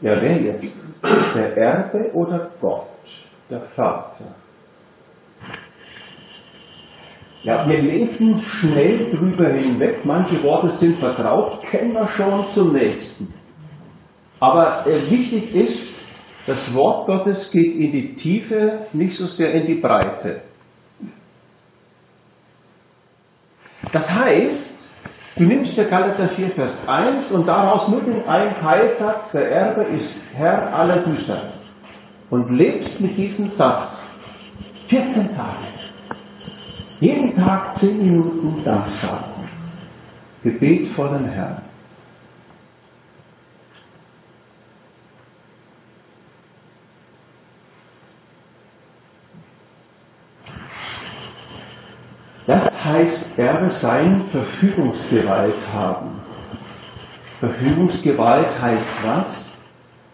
Ja, 0.01 0.21
wer 0.21 0.41
jetzt? 0.41 0.81
Der 1.35 1.57
Erbe 1.57 2.11
oder 2.15 2.51
Gott, 2.61 2.89
der 3.51 3.61
Vater? 3.61 4.35
Ja, 7.45 7.69
wir 7.69 7.83
lesen 7.83 8.41
schnell 8.41 9.11
drüber 9.13 9.53
hinweg. 9.53 10.05
Manche 10.05 10.41
Worte 10.45 10.69
sind 10.69 10.97
vertraut, 10.97 11.61
kennen 11.63 11.93
wir 11.93 12.09
schon 12.17 12.45
zum 12.55 12.73
nächsten. 12.73 13.35
Aber 14.39 14.87
äh, 14.87 15.11
wichtig 15.11 15.55
ist, 15.55 15.89
das 16.47 16.73
Wort 16.75 17.07
Gottes 17.07 17.51
geht 17.51 17.75
in 17.75 17.93
die 17.93 18.15
Tiefe, 18.15 18.87
nicht 18.93 19.17
so 19.17 19.27
sehr 19.27 19.53
in 19.55 19.67
die 19.67 19.81
Breite. 19.81 20.43
Das 23.93 24.11
heißt, 24.11 24.89
du 25.37 25.45
nimmst 25.45 25.77
der 25.77 25.87
Galater 25.87 26.29
4, 26.29 26.49
Vers 26.49 26.89
1 26.89 27.33
und 27.33 27.47
daraus 27.47 27.89
nur 27.89 28.03
den 28.03 28.27
einen 28.29 28.55
Teilsatz, 28.55 29.33
der 29.33 29.51
Erbe 29.51 29.83
ist 29.85 30.15
Herr 30.35 30.75
aller 30.75 30.99
Güter. 30.99 31.41
Und 32.31 32.51
lebst 32.51 33.01
mit 33.01 33.17
diesem 33.17 33.49
Satz 33.49 34.07
14 34.89 35.37
Tage. 35.37 35.72
Jeden 37.03 37.35
Tag 37.35 37.75
10 37.79 37.99
Minuten 37.99 38.65
Dank 38.65 38.87
sagen. 38.87 39.49
Gebet 40.45 40.89
vor 40.91 41.09
dem 41.09 41.27
Herrn. 41.27 41.61
Das 52.47 52.85
heißt, 52.85 53.37
Erbe 53.37 53.71
sein, 53.71 54.23
Verfügungsgewalt 54.31 55.55
haben. 55.75 56.11
Verfügungsgewalt 57.41 58.61
heißt 58.61 58.87
was? 59.03 59.27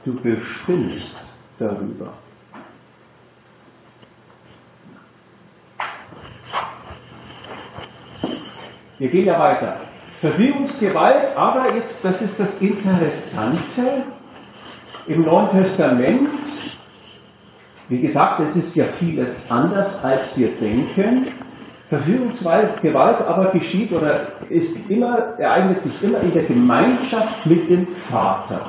Du 0.07 0.14
bestimmst 0.14 1.23
darüber. 1.59 2.14
Wir 8.98 9.08
gehen 9.08 9.26
ja 9.26 9.38
weiter. 9.38 9.76
Verfügungsgewalt, 10.20 11.36
aber 11.36 11.74
jetzt, 11.74 12.04
das 12.04 12.20
ist 12.22 12.40
das 12.40 12.60
Interessante 12.60 14.04
im 15.06 15.22
Neuen 15.22 15.48
Testament. 15.50 16.28
Wie 17.88 18.00
gesagt, 18.00 18.40
es 18.40 18.56
ist 18.56 18.74
ja 18.74 18.84
vieles 18.84 19.48
anders, 19.50 20.04
als 20.04 20.36
wir 20.36 20.48
denken. 20.48 21.26
Verfügungsgewalt 21.88 23.20
aber 23.22 23.50
geschieht 23.52 23.92
oder 23.92 24.20
ist 24.50 24.90
immer, 24.90 25.38
ereignet 25.38 25.78
sich 25.78 26.02
immer 26.02 26.20
in 26.20 26.32
der 26.32 26.42
Gemeinschaft 26.42 27.46
mit 27.46 27.70
dem 27.70 27.86
Vater. 27.86 28.60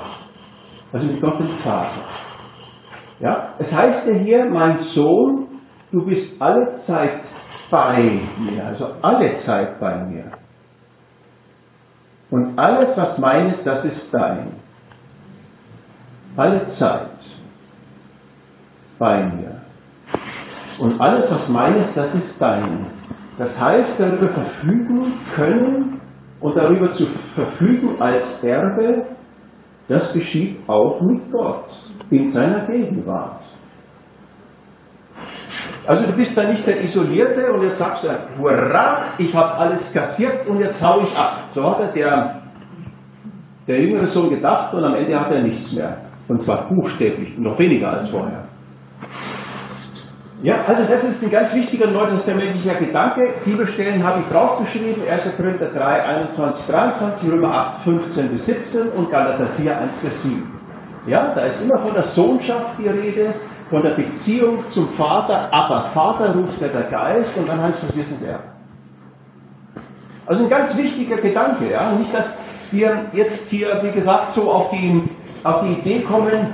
Also 0.94 1.08
mit 1.08 1.20
Gott 1.20 1.40
dem 1.40 1.48
Vater. 1.48 2.02
Ja? 3.20 3.50
Es 3.58 3.76
heißt 3.76 4.08
ja 4.08 4.14
hier, 4.14 4.46
mein 4.46 4.80
Sohn, 4.80 5.49
du 5.92 6.06
bist 6.06 6.42
alle 6.42 6.72
Zeit 6.72 7.24
bei 7.72 8.20
mir, 8.38 8.66
also 8.66 8.88
alle 9.02 9.34
Zeit 9.34 9.80
bei 9.80 10.04
mir. 10.06 10.26
Und 12.30 12.58
alles, 12.58 12.98
was 12.98 13.18
mein 13.18 13.48
ist, 13.48 13.66
das 13.66 13.86
ist 13.86 14.14
dein. 14.14 14.48
Alle 16.38 16.64
Zeit 16.64 17.10
bei 19.00 19.26
mir. 19.26 19.62
Und 20.80 21.00
alles, 21.02 21.32
was 21.32 21.50
mein 21.50 21.76
ist, 21.76 21.98
das 21.98 22.14
ist 22.16 22.42
dein. 22.42 22.86
Das 23.38 23.60
heißt, 23.60 24.00
darüber 24.00 24.28
verfügen 24.28 25.14
können 25.34 26.02
und 26.40 26.56
darüber 26.56 26.90
zu 26.90 27.06
verfügen 27.06 27.90
als 28.00 28.44
Erbe, 28.44 29.06
das 29.88 30.14
geschieht 30.14 30.60
auch 30.70 31.02
mit 31.02 31.32
Gott 31.32 31.66
in 32.12 32.26
seiner 32.26 32.68
Gegenwart. 32.68 33.49
Also 35.90 36.06
du 36.06 36.14
bist 36.14 36.38
da 36.38 36.44
nicht 36.44 36.68
der 36.68 36.80
Isolierte 36.84 37.52
und 37.52 37.64
jetzt 37.64 37.80
sagst 37.80 38.04
du, 38.04 38.10
hurra, 38.40 39.00
ich 39.18 39.36
habe 39.36 39.58
alles 39.58 39.92
kassiert 39.92 40.46
und 40.46 40.60
jetzt 40.60 40.86
hau 40.86 41.02
ich 41.02 41.18
ab. 41.18 41.44
So 41.52 41.64
hat 41.66 41.96
der, 41.96 42.44
der 43.68 43.82
jüngere 43.82 44.06
Sohn 44.06 44.30
gedacht 44.30 44.72
und 44.76 44.84
am 44.84 44.94
Ende 44.94 45.20
hat 45.20 45.32
er 45.32 45.42
nichts 45.42 45.74
mehr. 45.74 45.98
Und 46.28 46.44
zwar 46.44 46.70
buchstäblich, 46.70 47.40
noch 47.40 47.58
weniger 47.58 47.90
als 47.90 48.08
vorher. 48.08 48.44
Ja, 50.44 50.58
also 50.68 50.84
das 50.88 51.06
ist 51.06 51.24
ein 51.24 51.32
ganz 51.32 51.56
wichtiger 51.56 51.90
neutestamentlicher 51.90 52.76
Gedanke. 52.76 53.22
Bibelstellen 53.44 54.04
habe 54.04 54.20
ich 54.20 54.28
draufgeschrieben, 54.28 55.02
1. 55.10 55.36
Korinther 55.38 55.70
3, 55.70 56.04
21, 56.04 56.68
23, 56.68 57.32
Römer 57.32 57.52
8, 57.52 57.84
15 57.86 58.28
bis 58.30 58.46
17 58.46 58.82
und 58.96 59.10
Galater 59.10 59.44
4, 59.44 59.76
1 59.76 59.92
bis 60.04 60.22
7. 60.22 60.44
Ja, 61.08 61.34
da 61.34 61.46
ist 61.46 61.64
immer 61.64 61.80
von 61.80 61.96
der 61.96 62.04
Sohnschaft 62.04 62.78
die 62.78 62.88
Rede, 62.88 63.34
von 63.70 63.84
der 63.84 63.92
Beziehung 63.92 64.64
zum 64.74 64.88
Vater, 64.90 65.48
aber 65.52 65.82
Vater 65.94 66.34
ruft 66.34 66.60
ja 66.60 66.68
der 66.68 66.84
Geist 66.84 67.38
und 67.38 67.48
dann 67.48 67.62
heißt 67.62 67.84
es, 67.88 67.96
wir 67.96 68.04
sind 68.04 68.24
er. 68.28 68.40
Also 70.26 70.44
ein 70.44 70.50
ganz 70.50 70.76
wichtiger 70.76 71.18
Gedanke, 71.18 71.72
ja. 71.72 71.92
Nicht, 71.92 72.14
dass 72.14 72.26
wir 72.72 73.06
jetzt 73.14 73.50
hier, 73.50 73.80
wie 73.84 73.92
gesagt, 73.92 74.34
so 74.34 74.52
auf 74.52 74.72
die, 74.72 75.04
auf 75.44 75.62
die 75.64 75.74
Idee 75.74 76.00
kommen, 76.02 76.48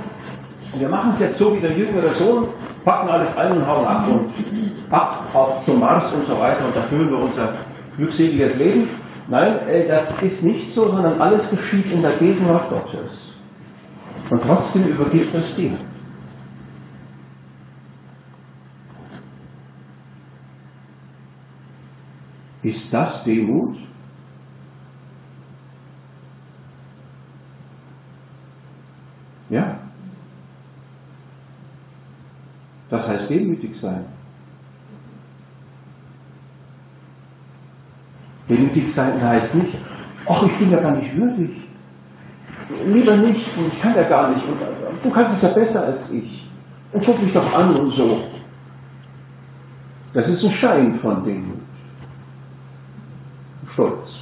wir 0.78 0.88
machen 0.88 1.10
es 1.10 1.20
jetzt 1.20 1.38
so 1.38 1.54
wie 1.56 1.60
der 1.60 1.72
jüngere 1.72 2.10
Sohn, 2.10 2.48
packen 2.84 3.08
alles 3.08 3.36
ein 3.36 3.52
und 3.52 3.66
hauen 3.66 3.86
ab 3.86 4.04
und 4.08 4.30
ab 4.92 5.18
auf 5.32 5.64
zum 5.64 5.80
Mars 5.80 6.12
und 6.12 6.26
so 6.26 6.38
weiter 6.38 6.64
und 6.66 6.76
da 6.76 6.80
führen 6.82 7.10
wir 7.10 7.18
unser 7.18 7.48
glückseliges 7.96 8.56
Leben. 8.56 8.88
Nein, 9.28 9.58
äh, 9.68 9.88
das 9.88 10.10
ist 10.22 10.42
nicht 10.42 10.72
so, 10.72 10.90
sondern 10.90 11.20
alles 11.20 11.50
geschieht 11.50 11.92
in 11.92 12.02
der 12.02 12.12
Gegenwart 12.12 12.68
Gottes. 12.68 13.32
Und 14.30 14.42
trotzdem 14.46 14.84
übergibt 14.84 15.34
das 15.34 15.54
dir. 15.54 15.72
Ist 22.66 22.92
das 22.92 23.22
Demut? 23.22 23.76
Ja. 29.48 29.78
Das 32.90 33.08
heißt 33.08 33.30
demütig 33.30 33.78
sein. 33.78 34.04
Demütig 38.48 38.92
sein 38.92 39.22
heißt 39.22 39.54
nicht, 39.54 39.78
ach, 40.28 40.42
ich 40.42 40.58
bin 40.58 40.70
ja 40.72 40.80
gar 40.80 40.96
nicht 40.96 41.16
würdig. 41.16 41.68
Lieber 42.88 43.14
nicht, 43.14 43.46
ich 43.46 43.80
kann 43.80 43.94
ja 43.94 44.08
gar 44.08 44.30
nicht. 44.30 44.44
Und 44.44 44.58
du 45.04 45.10
kannst 45.10 45.36
es 45.36 45.42
ja 45.42 45.54
besser 45.54 45.84
als 45.84 46.10
ich. 46.10 46.50
Und 46.92 47.04
guck 47.04 47.22
mich 47.22 47.32
doch 47.32 47.54
an 47.54 47.76
und 47.76 47.92
so. 47.92 48.22
Das 50.12 50.28
ist 50.28 50.44
ein 50.44 50.50
Schein 50.50 50.94
von 50.96 51.22
Demut. 51.22 51.65
Stolz. 53.76 54.20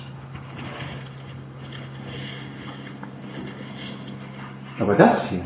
Aber 4.80 4.96
das 4.96 5.28
hier, 5.28 5.44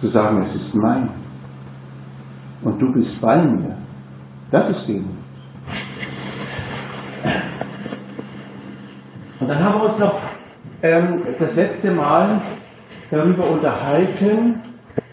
zu 0.00 0.08
sagen, 0.08 0.40
es 0.40 0.54
ist 0.54 0.74
mein 0.74 1.10
und 2.62 2.80
du 2.80 2.90
bist 2.94 3.20
bei 3.20 3.36
mir, 3.36 3.76
das 4.50 4.70
ist 4.70 4.88
Demut. 4.88 5.10
Und 9.40 9.48
dann 9.50 9.62
haben 9.62 9.74
wir 9.74 9.84
uns 9.84 9.98
noch 9.98 10.18
ähm, 10.80 11.22
das 11.38 11.56
letzte 11.56 11.90
Mal 11.90 12.40
darüber 13.10 13.46
unterhalten, 13.46 14.58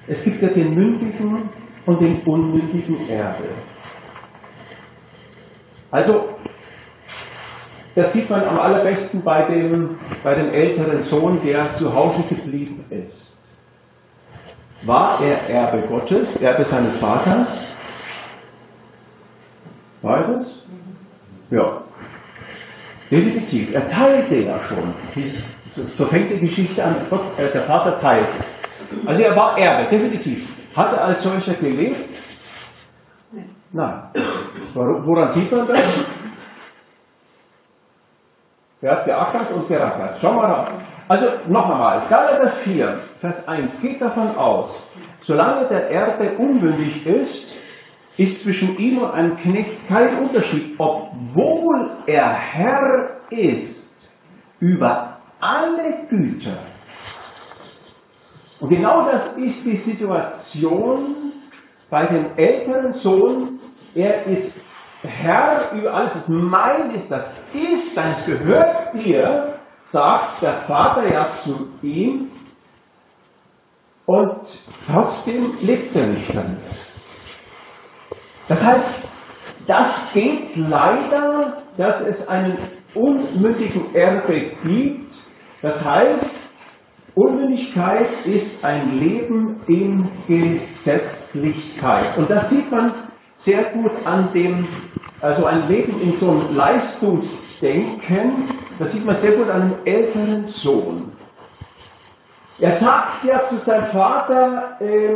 es 0.07 0.23
gibt 0.23 0.41
ja 0.41 0.47
den 0.47 0.73
mündigen 0.73 1.49
und 1.85 1.99
den 1.99 2.15
unmündigen 2.21 2.95
Erbe. 3.09 3.49
Also, 5.91 6.29
das 7.95 8.13
sieht 8.13 8.29
man 8.29 8.43
am 8.45 8.59
allerbesten 8.59 9.21
bei 9.23 9.45
dem, 9.51 9.97
bei 10.23 10.33
dem 10.33 10.53
älteren 10.53 11.03
Sohn, 11.03 11.39
der 11.43 11.65
zu 11.77 11.93
Hause 11.93 12.23
geblieben 12.29 12.85
ist. 12.89 13.37
War 14.83 15.19
er 15.21 15.55
Erbe 15.55 15.79
Gottes, 15.87 16.41
Erbe 16.41 16.63
seines 16.65 16.95
Vaters? 16.97 17.75
War 20.01 20.27
das? 20.27 20.47
Ja. 21.51 21.81
Definitiv. 23.11 23.75
Er 23.75 23.89
teilte 23.89 24.35
ja 24.35 24.55
schon. 24.67 25.33
So 25.75 26.05
fängt 26.05 26.31
die 26.31 26.39
Geschichte 26.39 26.83
an. 26.83 26.95
Äh, 27.37 27.51
der 27.53 27.61
Vater 27.61 27.99
teilt. 27.99 28.25
Also 29.05 29.21
er 29.21 29.35
war 29.35 29.57
Erbe, 29.57 29.89
definitiv. 29.89 30.53
Hat 30.75 30.93
er 30.93 31.03
als 31.03 31.21
solcher 31.21 31.53
gelebt? 31.53 32.09
Nein. 33.71 34.01
Woran 34.73 35.31
sieht 35.31 35.51
man 35.51 35.67
das? 35.67 35.79
Er 38.81 38.97
hat 38.97 39.05
geackert 39.05 39.51
und 39.53 39.67
gerackert. 39.67 40.17
Schau 40.19 40.33
mal 40.33 40.51
raus. 40.51 40.67
Also 41.07 41.27
noch 41.47 41.69
einmal, 41.69 42.01
Galater 42.09 42.47
4, 42.47 42.87
Vers 43.19 43.47
1 43.47 43.81
geht 43.81 44.01
davon 44.01 44.35
aus, 44.37 44.81
solange 45.21 45.67
der 45.67 45.91
Erbe 45.91 46.37
unmündig 46.37 47.05
ist, 47.05 47.49
ist 48.17 48.43
zwischen 48.43 48.77
ihm 48.77 48.99
und 48.99 49.13
einem 49.13 49.35
Knecht 49.37 49.87
kein 49.87 50.17
Unterschied, 50.17 50.75
obwohl 50.79 51.89
er 52.07 52.33
Herr 52.33 53.19
ist 53.29 53.97
über 54.59 55.17
alle 55.39 56.07
Güter. 56.09 56.57
Und 58.61 58.69
genau 58.69 59.09
das 59.09 59.37
ist 59.37 59.65
die 59.65 59.77
Situation 59.77 61.15
bei 61.89 62.05
dem 62.05 62.25
älteren 62.37 62.93
Sohn. 62.93 63.59
Er 63.93 64.25
ist 64.27 64.63
Herr 65.03 65.71
über 65.73 65.93
alles, 65.95 66.15
was 66.15 66.27
mein 66.27 66.91
ist, 66.91 67.09
das 67.11 67.33
ist, 67.53 67.97
das 67.97 68.25
gehört 68.25 68.93
dir, 68.93 69.53
sagt 69.85 70.41
der 70.41 70.53
Vater 70.53 71.11
ja 71.11 71.27
zu 71.43 71.67
ihm. 71.81 72.29
Und 74.05 74.41
trotzdem 74.91 75.53
lebt 75.61 75.95
er 75.95 76.07
nicht 76.07 76.35
damit. 76.35 76.57
Das 78.47 78.63
heißt, 78.63 78.99
das 79.67 80.13
geht 80.13 80.55
leider, 80.55 81.57
dass 81.77 82.01
es 82.01 82.27
einen 82.27 82.57
unmündigen 82.93 83.95
Erbe 83.95 84.51
gibt. 84.63 85.13
Das 85.61 85.83
heißt, 85.83 86.39
Unmündigkeit 87.15 88.07
ist 88.25 88.63
ein 88.63 88.99
Leben 88.99 89.59
in 89.67 90.07
Gesetzlichkeit. 90.27 92.17
Und 92.17 92.29
das 92.29 92.49
sieht 92.49 92.71
man 92.71 92.91
sehr 93.43 93.63
gut 93.63 93.91
an 94.05 94.27
dem, 94.33 94.67
also 95.21 95.45
ein 95.45 95.67
Leben 95.67 95.99
in 96.01 96.17
so 96.17 96.29
einem 96.29 96.55
Leistungsdenken, 96.55 98.33
das 98.79 98.91
sieht 98.91 99.05
man 99.05 99.17
sehr 99.17 99.31
gut 99.31 99.49
an 99.49 99.61
einem 99.61 99.75
älteren 99.85 100.47
Sohn. 100.47 101.11
Er 102.59 102.73
sagt 102.73 103.23
ja 103.23 103.41
zu 103.47 103.55
seinem 103.55 103.87
Vater, 103.87 104.77
äh, 104.79 105.15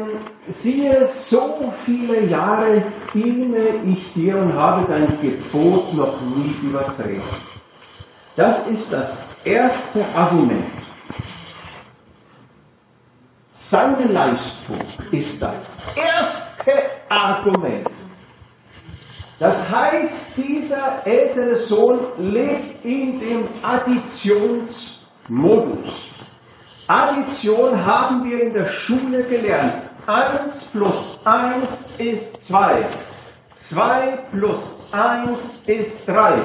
siehe, 0.51 1.07
so 1.29 1.71
viele 1.85 2.21
Jahre 2.25 2.81
diene 3.13 3.59
ich 3.85 4.13
dir 4.13 4.35
und 4.35 4.53
habe 4.55 4.91
dein 4.91 5.05
Gebot 5.21 5.93
noch 5.93 6.19
nie 6.35 6.55
übertreten. 6.67 7.21
Das 8.35 8.67
ist 8.67 8.91
das 8.91 9.25
erste 9.43 10.03
Argument. 10.15 10.65
Seine 13.53 14.05
Leistung 14.05 14.79
ist 15.11 15.39
das 15.39 15.67
erste 15.95 16.83
Argument. 17.09 17.87
Das 19.39 19.69
heißt, 19.69 20.37
dieser 20.37 21.05
ältere 21.05 21.57
Sohn 21.57 21.99
lebt 22.19 22.85
in 22.85 23.19
dem 23.19 23.43
Additionsmodus. 23.61 26.07
Addition 26.87 27.85
haben 27.85 28.23
wir 28.23 28.43
in 28.43 28.53
der 28.53 28.71
Schule 28.71 29.23
gelernt. 29.23 29.73
1 30.07 30.63
plus 30.71 31.19
1 31.25 31.97
ist 31.97 32.47
2. 32.47 32.85
2 33.55 34.19
plus 34.31 34.59
1 34.91 35.29
ist 35.65 36.07
3. 36.07 36.35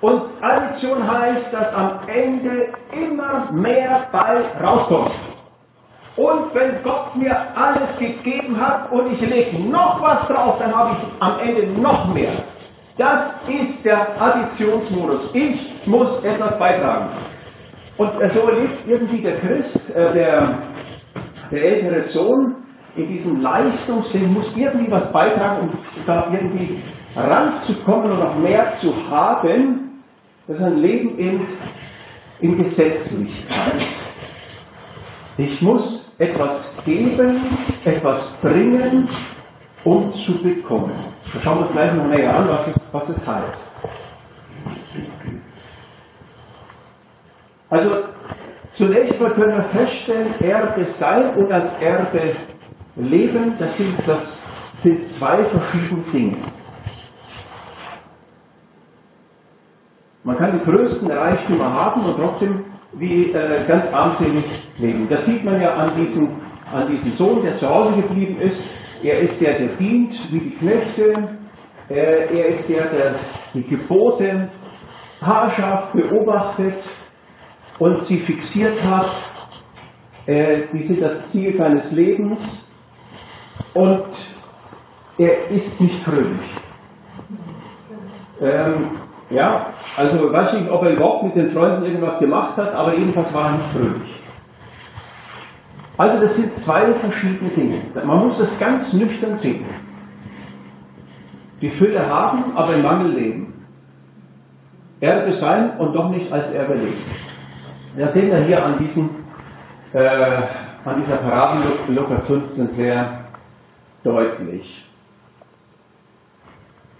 Und 0.00 0.30
Addition 0.40 1.06
heißt, 1.06 1.52
dass 1.52 1.74
am 1.74 1.98
Ende 2.06 2.68
immer 2.92 3.52
mehr 3.52 4.08
bei 4.10 4.40
rauskommt. 4.64 5.10
Und 6.18 6.52
wenn 6.52 6.82
Gott 6.82 7.14
mir 7.14 7.36
alles 7.54 7.96
gegeben 7.96 8.60
hat 8.60 8.90
und 8.90 9.12
ich 9.12 9.20
lege 9.20 9.56
noch 9.70 10.02
was 10.02 10.26
drauf, 10.26 10.58
dann 10.58 10.74
habe 10.74 10.96
ich 10.96 11.22
am 11.22 11.38
Ende 11.38 11.80
noch 11.80 12.12
mehr. 12.12 12.32
Das 12.96 13.36
ist 13.46 13.84
der 13.84 14.20
Additionsmodus. 14.20 15.32
Ich 15.32 15.86
muss 15.86 16.24
etwas 16.24 16.58
beitragen. 16.58 17.06
Und 17.98 18.10
so 18.14 18.48
erlebt 18.48 18.88
irgendwie 18.88 19.20
der 19.20 19.36
Christ, 19.38 19.90
äh, 19.94 20.12
der, 20.12 20.58
der 21.52 21.62
ältere 21.62 22.02
Sohn, 22.02 22.64
in 22.96 23.06
diesem 23.06 23.40
Leistungsleben, 23.40 24.34
muss 24.34 24.56
irgendwie 24.56 24.90
was 24.90 25.12
beitragen, 25.12 25.68
um 25.68 25.78
da 26.04 26.26
irgendwie 26.32 26.80
ranzukommen 27.16 28.10
und 28.10 28.18
noch 28.18 28.36
mehr 28.38 28.74
zu 28.74 28.92
haben. 29.08 30.02
Das 30.48 30.58
ist 30.58 30.64
ein 30.64 30.78
Leben 30.78 31.16
in, 31.16 31.46
in 32.40 32.58
Gesetzlichkeit. 32.58 33.74
Ich 35.36 35.62
muss 35.62 36.07
etwas 36.18 36.72
geben, 36.84 37.40
etwas 37.84 38.28
bringen, 38.42 39.08
um 39.84 40.12
zu 40.12 40.32
bekommen. 40.42 40.92
Wir 41.32 41.40
schauen 41.40 41.58
uns 41.58 41.72
gleich 41.72 41.92
noch 41.94 42.06
näher 42.06 42.36
an, 42.36 42.48
was, 42.48 42.66
was 42.92 43.08
es 43.16 43.26
heißt. 43.26 43.68
Also 47.70 47.90
zunächst 48.74 49.20
mal 49.20 49.30
können 49.30 49.56
wir 49.56 49.62
feststellen, 49.62 50.26
Erbe 50.40 50.84
sein 50.84 51.34
und 51.36 51.52
als 51.52 51.80
Erbe 51.80 52.20
leben, 52.96 53.52
das 53.58 53.76
sind, 53.76 53.94
das 54.06 54.38
sind 54.82 55.08
zwei 55.08 55.44
verschiedene 55.44 56.02
Dinge. 56.12 56.36
Man 60.24 60.36
kann 60.36 60.58
die 60.58 60.64
größten 60.64 61.10
Reichtümer 61.10 61.72
haben 61.72 62.02
und 62.02 62.16
trotzdem 62.16 62.64
wie 62.92 63.32
äh, 63.32 63.66
ganz 63.66 63.92
armselig 63.92 64.44
leben. 64.78 65.06
Das 65.08 65.26
sieht 65.26 65.44
man 65.44 65.60
ja 65.60 65.68
an 65.68 65.90
diesem, 65.96 66.28
an 66.72 66.88
diesem 66.88 67.16
Sohn, 67.16 67.42
der 67.42 67.56
zu 67.56 67.68
Hause 67.68 67.96
geblieben 67.96 68.40
ist. 68.40 69.04
Er 69.04 69.18
ist 69.20 69.40
der, 69.40 69.58
der 69.58 69.68
dient 69.68 70.32
wie 70.32 70.40
die 70.40 70.50
Knechte. 70.50 71.28
Äh, 71.88 72.38
er 72.38 72.46
ist 72.46 72.68
der, 72.68 72.84
der 72.86 73.14
die 73.54 73.62
Gebote 73.62 74.48
haarscharf 75.20 75.92
beobachtet 75.92 76.74
und 77.78 77.98
sie 78.04 78.18
fixiert 78.18 78.76
hat, 78.90 79.08
äh, 80.26 80.62
die 80.72 80.82
sind 80.82 81.02
das 81.02 81.30
Ziel 81.30 81.54
seines 81.54 81.92
Lebens 81.92 82.66
und 83.74 84.04
er 85.16 85.50
ist 85.50 85.80
nicht 85.80 86.02
fröhlich. 86.02 86.48
Ähm, 88.40 88.90
ja, 89.30 89.66
also 89.98 90.32
weiß 90.32 90.52
nicht, 90.54 90.70
ob 90.70 90.82
er 90.84 90.92
überhaupt 90.92 91.24
mit 91.24 91.36
den 91.36 91.48
Freunden 91.50 91.84
irgendwas 91.84 92.18
gemacht 92.18 92.56
hat, 92.56 92.72
aber 92.72 92.94
jedenfalls 92.94 93.32
war 93.34 93.46
er 93.46 93.52
nicht 93.52 93.64
fröhlich. 93.72 94.22
Also 95.96 96.20
das 96.20 96.36
sind 96.36 96.56
zwei 96.56 96.94
verschiedene 96.94 97.50
Dinge. 97.50 97.74
Man 98.04 98.18
muss 98.20 98.38
das 98.38 98.58
ganz 98.58 98.92
nüchtern 98.92 99.36
sehen. 99.36 99.64
Die 101.60 101.68
Fülle 101.68 102.08
haben, 102.08 102.38
aber 102.54 102.74
im 102.74 102.82
Mangel 102.82 103.12
leben. 103.12 103.52
Erbe 105.00 105.32
sein 105.32 105.76
und 105.78 105.92
doch 105.92 106.08
nicht 106.10 106.32
als 106.32 106.52
Erbe 106.52 106.74
leben. 106.74 107.02
Das 107.96 108.14
sehen 108.14 108.30
wir 108.30 108.38
hier 108.38 108.64
an, 108.64 108.78
diesem, 108.78 109.10
äh, 109.92 109.98
an 110.84 111.00
dieser 111.00 111.16
Parabel 111.16 111.62
Lukas 111.88 112.26
15 112.26 112.68
sehr, 112.70 113.18
deutlich. 114.04 114.84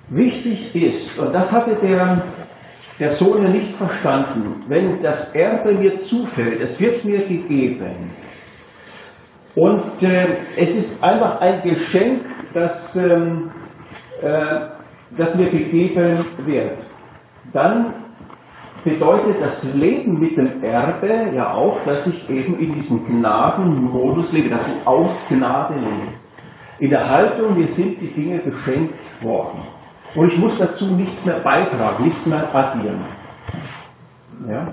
Wichtig 0.09 0.75
ist, 0.75 1.19
und 1.19 1.35
das 1.35 1.53
hatte 1.53 1.77
der, 1.83 2.23
der 2.99 3.13
Sohn 3.13 3.51
nicht 3.53 3.77
verstanden, 3.77 4.65
wenn 4.69 5.03
das 5.03 5.35
Erbe 5.35 5.75
mir 5.75 6.01
zufällt, 6.01 6.61
es 6.61 6.81
wird 6.81 7.05
mir 7.05 7.19
gegeben. 7.19 8.11
Und 9.55 10.03
äh, 10.03 10.27
es 10.57 10.77
ist 10.77 11.03
einfach 11.03 11.41
ein 11.41 11.63
Geschenk, 11.63 12.23
das, 12.55 12.97
ähm, 12.97 13.51
äh, 14.23 14.61
das 15.17 15.35
mir 15.37 15.47
gegeben 15.47 16.25
wird. 16.45 16.79
Dann 17.53 17.87
bedeutet 18.85 19.37
das 19.41 19.75
Leben 19.75 20.19
mit 20.19 20.37
dem 20.37 20.63
Erbe 20.63 21.35
ja 21.35 21.53
auch, 21.53 21.79
dass 21.85 22.07
ich 22.07 22.29
eben 22.29 22.59
in 22.59 22.73
diesem 22.73 23.05
Gnadenmodus 23.07 24.33
lebe, 24.33 24.51
dass 24.51 24.67
ich 24.67 24.87
aus 24.87 25.11
Gnade 25.29 25.75
lebe. 25.75 26.19
In 26.81 26.91
der 26.91 27.09
Haltung, 27.09 27.59
mir 27.59 27.67
sind 27.67 28.01
die 28.01 28.07
Dinge 28.07 28.39
geschenkt 28.39 28.95
worden. 29.23 29.59
Und 30.15 30.33
ich 30.33 30.39
muss 30.39 30.59
dazu 30.59 30.87
nichts 30.87 31.25
mehr 31.25 31.37
beitragen, 31.41 32.05
nichts 32.05 32.27
mehr 32.27 32.55
addieren. 32.55 33.01
Ja? 34.49 34.73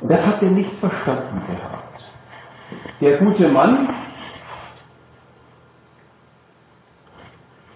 Und 0.00 0.10
das 0.10 0.26
hat 0.26 0.42
er 0.42 0.50
nicht 0.50 0.72
verstanden 0.72 1.42
gehabt. 1.46 1.82
Der 3.00 3.16
gute 3.18 3.48
Mann, 3.48 3.88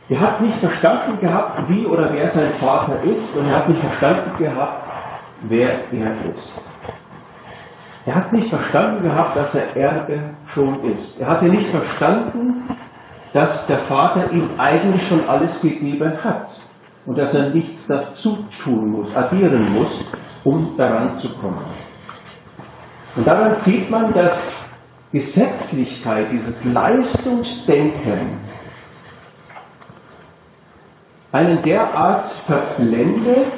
der 0.08 0.20
hat 0.20 0.40
nicht 0.40 0.58
verstanden 0.58 1.20
gehabt, 1.20 1.68
wie 1.68 1.86
oder 1.86 2.12
wer 2.12 2.28
sein 2.28 2.50
Vater 2.50 3.00
ist, 3.02 3.36
und 3.36 3.46
er 3.48 3.56
hat 3.56 3.68
nicht 3.68 3.80
verstanden 3.80 4.38
gehabt, 4.38 4.82
wer 5.42 5.68
er 5.68 6.12
ist. 6.12 6.50
Er 8.06 8.14
hat 8.14 8.32
nicht 8.32 8.48
verstanden 8.48 9.02
gehabt, 9.02 9.36
dass 9.36 9.54
er 9.54 9.76
Erbe 9.76 10.20
schon 10.54 10.80
ist. 10.84 11.18
Er 11.18 11.26
hatte 11.26 11.46
nicht 11.46 11.66
verstanden, 11.66 12.62
dass 13.36 13.66
der 13.66 13.76
Vater 13.76 14.32
ihm 14.32 14.48
eigentlich 14.56 15.06
schon 15.06 15.20
alles 15.28 15.60
gegeben 15.60 16.24
hat 16.24 16.48
und 17.04 17.18
dass 17.18 17.34
er 17.34 17.50
nichts 17.50 17.86
dazu 17.86 18.46
tun 18.64 18.92
muss, 18.92 19.14
addieren 19.14 19.62
muss, 19.74 20.06
um 20.42 20.74
daran 20.78 21.18
zu 21.18 21.28
kommen. 21.28 21.62
Und 23.14 23.26
daran 23.26 23.54
sieht 23.54 23.90
man, 23.90 24.14
dass 24.14 24.52
Gesetzlichkeit, 25.12 26.28
dieses 26.32 26.64
Leistungsdenken, 26.64 28.38
einen 31.32 31.60
derart 31.60 32.30
verblendet, 32.46 33.52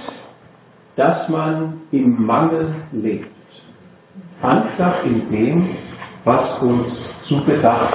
dass 0.96 1.28
man 1.28 1.82
im 1.92 2.26
Mangel 2.26 2.74
lebt, 2.90 3.30
anstatt 4.42 5.04
in 5.04 5.30
dem, 5.30 5.68
was 6.24 6.58
uns 6.62 7.24
zugedacht 7.28 7.94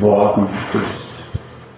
worden 0.00 0.46
ist. 0.74 1.68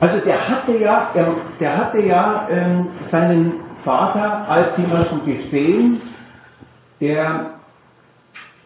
Also 0.00 0.18
der 0.20 0.48
hatte 0.48 0.76
ja, 0.78 1.10
der 1.58 1.76
hatte 1.76 1.98
ja 2.06 2.46
ähm, 2.50 2.86
seinen 3.08 3.52
Vater 3.82 4.48
als 4.48 4.76
jemanden 4.78 5.24
gesehen, 5.24 6.00
der 7.00 7.54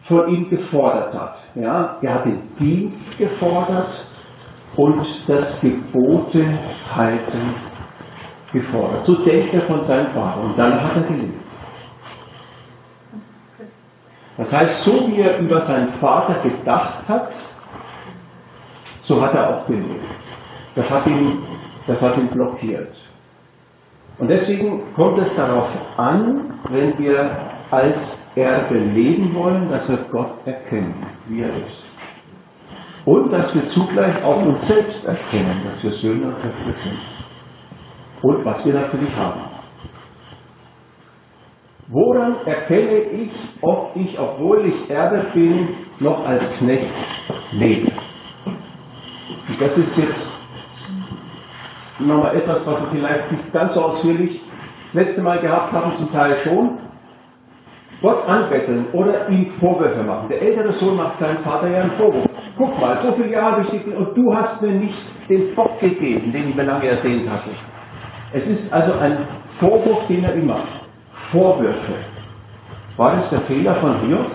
von 0.03 0.27
ihm 0.27 0.49
gefordert 0.49 1.13
hat. 1.19 1.37
Ja, 1.55 1.97
er 2.01 2.13
hat 2.13 2.25
den 2.25 2.41
Dienst 2.59 3.17
gefordert 3.17 4.05
und 4.75 5.05
das 5.27 5.61
Gebote 5.61 6.45
halten 6.95 7.55
gefordert. 8.51 9.05
So 9.05 9.15
denkt 9.15 9.53
er 9.53 9.61
von 9.61 9.83
seinem 9.83 10.07
Vater 10.07 10.41
und 10.43 10.57
dann 10.57 10.73
hat 10.81 10.95
er 10.95 11.01
gelebt. 11.01 11.52
Das 14.37 14.51
heißt, 14.51 14.83
so 14.83 14.91
wie 15.07 15.21
er 15.21 15.37
über 15.39 15.61
seinen 15.61 15.91
Vater 15.93 16.35
gedacht 16.41 17.07
hat, 17.07 17.31
so 19.01 19.21
hat 19.21 19.33
er 19.35 19.49
auch 19.49 19.67
gelebt. 19.67 20.05
Das 20.75 20.89
hat 20.89 21.05
ihn, 21.05 21.37
das 21.85 22.01
hat 22.01 22.17
ihn 22.17 22.27
blockiert. 22.27 22.95
Und 24.17 24.27
deswegen 24.27 24.81
kommt 24.95 25.19
es 25.19 25.35
darauf 25.35 25.69
an, 25.97 26.51
wenn 26.69 26.97
wir 26.97 27.29
als 27.69 28.19
Erbe 28.35 28.75
leben 28.75 29.33
wollen, 29.35 29.69
dass 29.69 29.89
wir 29.89 29.97
Gott 30.11 30.33
erkennen, 30.45 30.95
wie 31.27 31.41
er 31.41 31.49
ist. 31.49 31.83
Und 33.05 33.31
dass 33.31 33.53
wir 33.53 33.69
zugleich 33.69 34.23
auch 34.23 34.41
uns 34.43 34.67
selbst 34.67 35.05
erkennen, 35.05 35.61
dass 35.65 35.83
wir 35.83 35.91
Söhne 35.91 36.27
und 36.27 36.35
Töchter 36.41 36.73
sind. 36.75 36.99
Und 38.21 38.45
was 38.45 38.65
wir 38.65 38.73
natürlich 38.73 39.15
haben. 39.17 39.52
Woran 41.93 42.35
erkenne 42.47 42.97
ich, 42.97 43.29
ob 43.61 43.91
ich, 43.93 44.19
obwohl 44.19 44.65
ich 44.65 44.89
Erbe 44.89 45.23
bin, 45.31 45.67
noch 45.99 46.27
als 46.27 46.41
Knecht 46.57 46.87
lebe? 47.51 47.87
Und 49.47 49.61
das 49.61 49.77
ist 49.77 49.97
jetzt 49.97 50.27
nochmal 51.99 52.35
etwas, 52.35 52.65
was 52.65 52.79
wir 52.79 52.87
vielleicht 52.93 53.31
nicht 53.31 53.53
ganz 53.53 53.75
so 53.75 53.83
ausführlich 53.83 54.41
das 54.85 55.05
letzte 55.05 55.21
Mal 55.21 55.37
gehabt 55.37 55.71
haben, 55.71 55.91
zum 55.95 56.11
Teil 56.11 56.35
schon. 56.43 56.79
Gott 58.01 58.27
anbetteln 58.27 58.87
oder 58.91 59.29
ihm 59.29 59.45
Vorwürfe 59.45 60.01
machen. 60.01 60.29
Der 60.29 60.41
ältere 60.41 60.73
Sohn 60.73 60.97
macht 60.97 61.19
seinem 61.19 61.37
Vater 61.43 61.69
ja 61.69 61.81
einen 61.81 61.91
Vorwurf. 61.91 62.27
Guck 62.57 62.81
mal, 62.81 62.97
so 62.97 63.11
viele 63.11 63.33
Jahre 63.33 63.57
habe 63.57 63.61
ich 63.65 63.69
dich 63.69 63.85
und 63.95 64.17
du 64.17 64.33
hast 64.33 64.63
mir 64.63 64.73
nicht 64.73 64.97
den 65.29 65.53
Bock 65.53 65.79
gegeben, 65.79 66.33
den 66.33 66.49
ich 66.49 66.55
mir 66.55 66.63
lange 66.63 66.87
ersehnt 66.87 67.29
hatte. 67.29 67.51
Es 68.33 68.47
ist 68.47 68.73
also 68.73 68.93
ein 68.99 69.15
Vorwurf, 69.59 70.07
den 70.07 70.23
er 70.23 70.35
ihm 70.35 70.47
macht. 70.47 70.82
Vorwürfe. 71.33 71.93
War 72.95 73.15
das 73.15 73.31
der 73.31 73.39
Fehler 73.39 73.73
von 73.73 73.99
Hiob? 74.01 74.31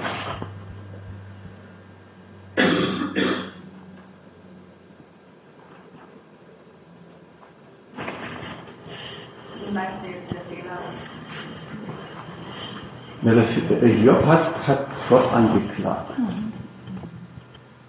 Der 13.23 13.89
Hiob 13.89 14.27
hat, 14.27 14.67
hat 14.67 14.87
Gott 15.09 15.33
angeklagt. 15.33 16.11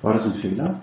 War 0.04 0.14
das 0.14 0.26
ein 0.26 0.34
Fehler? 0.36 0.80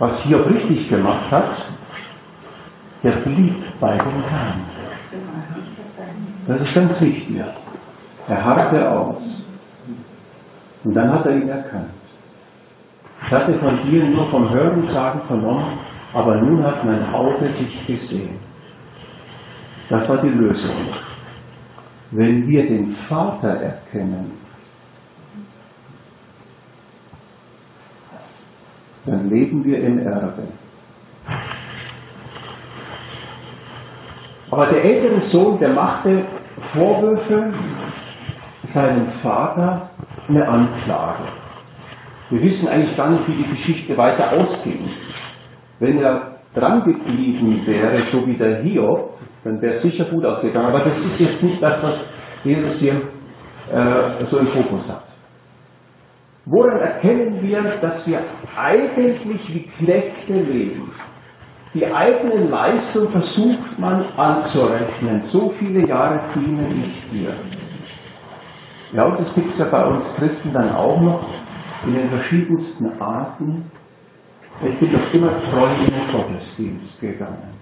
Was 0.00 0.22
Hiob 0.22 0.48
richtig 0.48 0.88
gemacht 0.88 1.30
hat, 1.30 1.68
der 3.02 3.10
blieb 3.10 3.54
bei 3.78 3.92
dem 3.92 4.24
Herrn. 4.30 4.60
Das 6.46 6.62
ist 6.62 6.74
ganz 6.74 7.00
wichtig. 7.02 7.42
Er 8.26 8.44
harrte 8.44 8.90
aus. 8.90 9.22
Und 10.84 10.94
dann 10.94 11.12
hat 11.12 11.26
er 11.26 11.36
ihn 11.36 11.48
erkannt. 11.48 11.90
Ich 13.22 13.30
hatte 13.30 13.52
von 13.52 13.78
dir 13.84 14.02
nur 14.04 14.24
vom 14.24 14.48
Hörensagen 14.48 15.20
vernommen, 15.28 15.66
aber 16.14 16.36
nun 16.36 16.64
hat 16.64 16.82
mein 16.82 17.04
Auge 17.12 17.44
dich 17.58 17.86
gesehen. 17.86 18.38
Das 19.90 20.08
war 20.08 20.16
die 20.22 20.30
Lösung. 20.30 20.70
Wenn 22.10 22.48
wir 22.48 22.66
den 22.66 22.90
Vater 22.90 23.50
erkennen, 23.50 24.32
dann 29.10 29.28
leben 29.28 29.64
wir 29.64 29.82
im 29.82 29.98
Erbe. 29.98 30.42
Aber 34.52 34.66
der 34.66 34.84
ältere 34.84 35.20
Sohn, 35.20 35.58
der 35.58 35.70
machte 35.70 36.22
Vorwürfe 36.60 37.48
seinem 38.68 39.06
Vater 39.06 39.90
eine 40.28 40.46
Anklage. 40.46 41.24
Wir 42.30 42.42
wissen 42.42 42.68
eigentlich 42.68 42.96
gar 42.96 43.10
nicht, 43.10 43.26
wie 43.26 43.42
die 43.42 43.50
Geschichte 43.50 43.96
weiter 43.98 44.24
ausging. 44.38 44.78
Wenn 45.80 45.98
er 45.98 46.36
dran 46.54 46.82
geblieben 46.84 47.60
wäre, 47.66 47.96
so 48.12 48.24
wie 48.26 48.36
der 48.36 48.62
Hiob, 48.62 49.18
dann 49.42 49.60
wäre 49.60 49.72
es 49.72 49.82
sicher 49.82 50.04
gut 50.04 50.24
ausgegangen. 50.24 50.68
Aber 50.68 50.80
das 50.80 50.98
ist 50.98 51.18
jetzt 51.18 51.42
nicht 51.42 51.60
das, 51.60 51.82
was 51.82 52.06
Jesus 52.44 52.78
hier 52.78 52.92
äh, 53.72 54.24
so 54.24 54.38
im 54.38 54.46
Fokus 54.46 54.88
hat. 54.88 55.09
Woran 56.50 56.80
erkennen 56.80 57.40
wir, 57.40 57.62
dass 57.80 58.08
wir 58.08 58.18
eigentlich 58.56 59.24
wie 59.24 59.68
Knechte 59.78 60.32
leben? 60.32 60.90
Die 61.74 61.86
eigene 61.86 62.48
Leistung 62.50 63.08
versucht 63.08 63.78
man 63.78 64.04
anzurechnen. 64.16 65.22
So 65.22 65.54
viele 65.56 65.86
Jahre 65.86 66.18
diene 66.34 66.66
ich 66.84 67.20
dir. 67.20 67.32
Ja, 68.92 69.04
und 69.04 69.20
das 69.20 69.32
gibt 69.32 69.52
es 69.52 69.58
ja 69.60 69.66
bei 69.66 69.84
uns 69.84 70.02
Christen 70.16 70.52
dann 70.52 70.74
auch 70.74 71.00
noch 71.00 71.24
in 71.86 71.94
den 71.94 72.10
verschiedensten 72.10 73.00
Arten. 73.00 73.70
Ich 74.60 74.76
bin 74.76 74.92
doch 74.92 75.14
immer 75.14 75.30
treu 75.52 75.68
in 75.86 75.94
den 75.94 76.12
Gottesdienst 76.12 77.00
gegangen. 77.00 77.54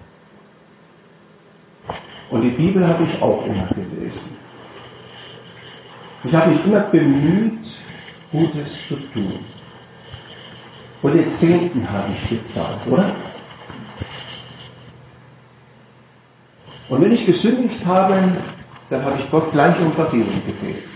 Und 2.31 2.41
die 2.41 2.49
Bibel 2.49 2.87
habe 2.87 3.03
ich 3.03 3.21
auch 3.21 3.45
immer 3.45 3.67
gelesen. 3.67 4.35
Ich 6.23 6.33
habe 6.33 6.49
mich 6.49 6.65
immer 6.65 6.79
bemüht, 6.79 7.78
Gutes 8.31 8.87
zu 8.87 8.95
tun. 8.95 9.39
Und 11.01 11.13
den 11.13 11.31
Zehnten 11.31 11.89
habe 11.89 12.11
ich 12.11 12.29
gezahlt, 12.29 12.77
oder? 12.87 13.11
Und 16.89 17.01
wenn 17.01 17.11
ich 17.11 17.25
gesündigt 17.25 17.85
habe, 17.85 18.15
dann 18.89 19.05
habe 19.05 19.19
ich 19.19 19.29
Gott 19.29 19.51
gleich 19.51 19.79
um 19.79 19.91
Vergebung 19.93 20.41
gebeten. 20.45 20.89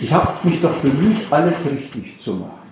Ich 0.00 0.12
habe 0.12 0.48
mich 0.48 0.60
doch 0.60 0.74
bemüht, 0.78 1.30
alles 1.30 1.54
richtig 1.64 2.20
zu 2.20 2.34
machen. 2.34 2.62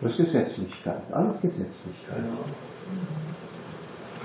Das 0.00 0.12
ist 0.12 0.18
Gesetzlichkeit, 0.18 1.12
alles 1.12 1.40
Gesetzlichkeit. 1.40 2.24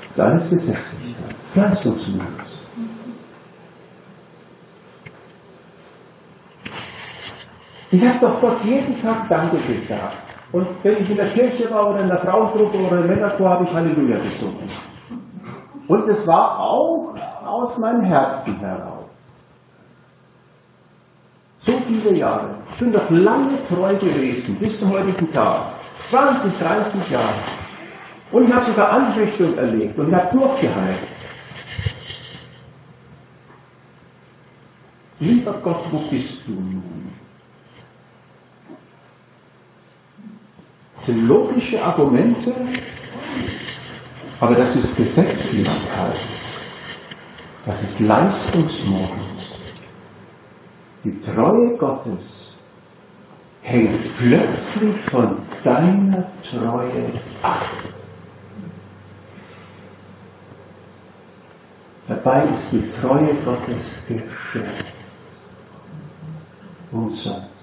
Das 0.01 0.11
ist 0.15 0.19
alles 0.19 0.49
Gesetzlichkeit, 0.49 1.35
das 1.45 1.49
ist 1.49 1.55
Leistungsmodus. 1.55 2.52
Ich 7.93 8.03
habe 8.03 8.17
doch 8.21 8.41
Gott 8.41 8.57
jeden 8.63 8.99
Tag 8.99 9.29
Danke 9.29 9.57
gesagt. 9.57 10.23
Und 10.51 10.65
wenn 10.81 10.97
ich 10.97 11.11
in 11.11 11.15
der 11.15 11.27
Kirche 11.27 11.69
war 11.69 11.91
oder 11.91 11.99
in 11.99 12.07
der 12.07 12.17
Frauengruppe 12.17 12.75
oder 12.79 13.01
im 13.01 13.07
Männerchor, 13.07 13.51
habe 13.51 13.65
ich 13.65 13.71
Halleluja 13.71 14.17
gesungen. 14.17 14.67
Und 15.87 16.09
es 16.09 16.25
war 16.25 16.59
auch 16.59 17.13
aus 17.45 17.77
meinem 17.77 18.01
Herzen 18.01 18.57
heraus. 18.59 19.05
So 21.59 21.73
viele 21.87 22.17
Jahre. 22.17 22.49
Ich 22.71 22.79
bin 22.79 22.91
doch 22.91 23.07
lange 23.11 23.59
treu 23.69 23.93
gewesen, 23.93 24.55
bis 24.55 24.79
zum 24.79 24.91
heutigen 24.91 25.31
Tag. 25.31 25.61
20, 26.09 26.51
30 26.59 27.11
Jahre. 27.11 27.25
Und 28.31 28.47
ich 28.47 28.53
habe 28.55 28.65
sogar 28.65 28.91
Anfechtung 28.91 29.55
erlebt 29.55 29.99
und 29.99 30.15
habe 30.15 30.35
durchgehalten. 30.35 31.07
Lieber 35.19 35.53
Gott, 35.63 35.85
wo 35.91 35.97
bist 35.97 36.47
du 36.47 36.53
nun? 36.53 37.22
Sind 41.05 41.27
logische 41.27 41.83
Argumente, 41.83 42.53
aber 44.39 44.55
das 44.55 44.75
ist 44.75 44.95
Gesetzlichkeit. 44.95 46.15
Das 47.65 47.81
ist 47.81 47.99
Leistungsmodus. 48.01 49.49
Die 51.03 51.21
Treue 51.21 51.77
Gottes 51.77 52.55
hängt 53.61 54.17
plötzlich 54.17 54.95
von 55.09 55.37
deiner 55.63 56.25
Treue 56.43 57.11
ab. 57.41 57.61
Dabei 62.07 62.43
ist 62.43 62.71
die 62.71 62.83
Treue 63.01 63.33
Gottes 63.45 64.03
geschenkt. 64.07 64.93
Umsonst. 66.91 67.53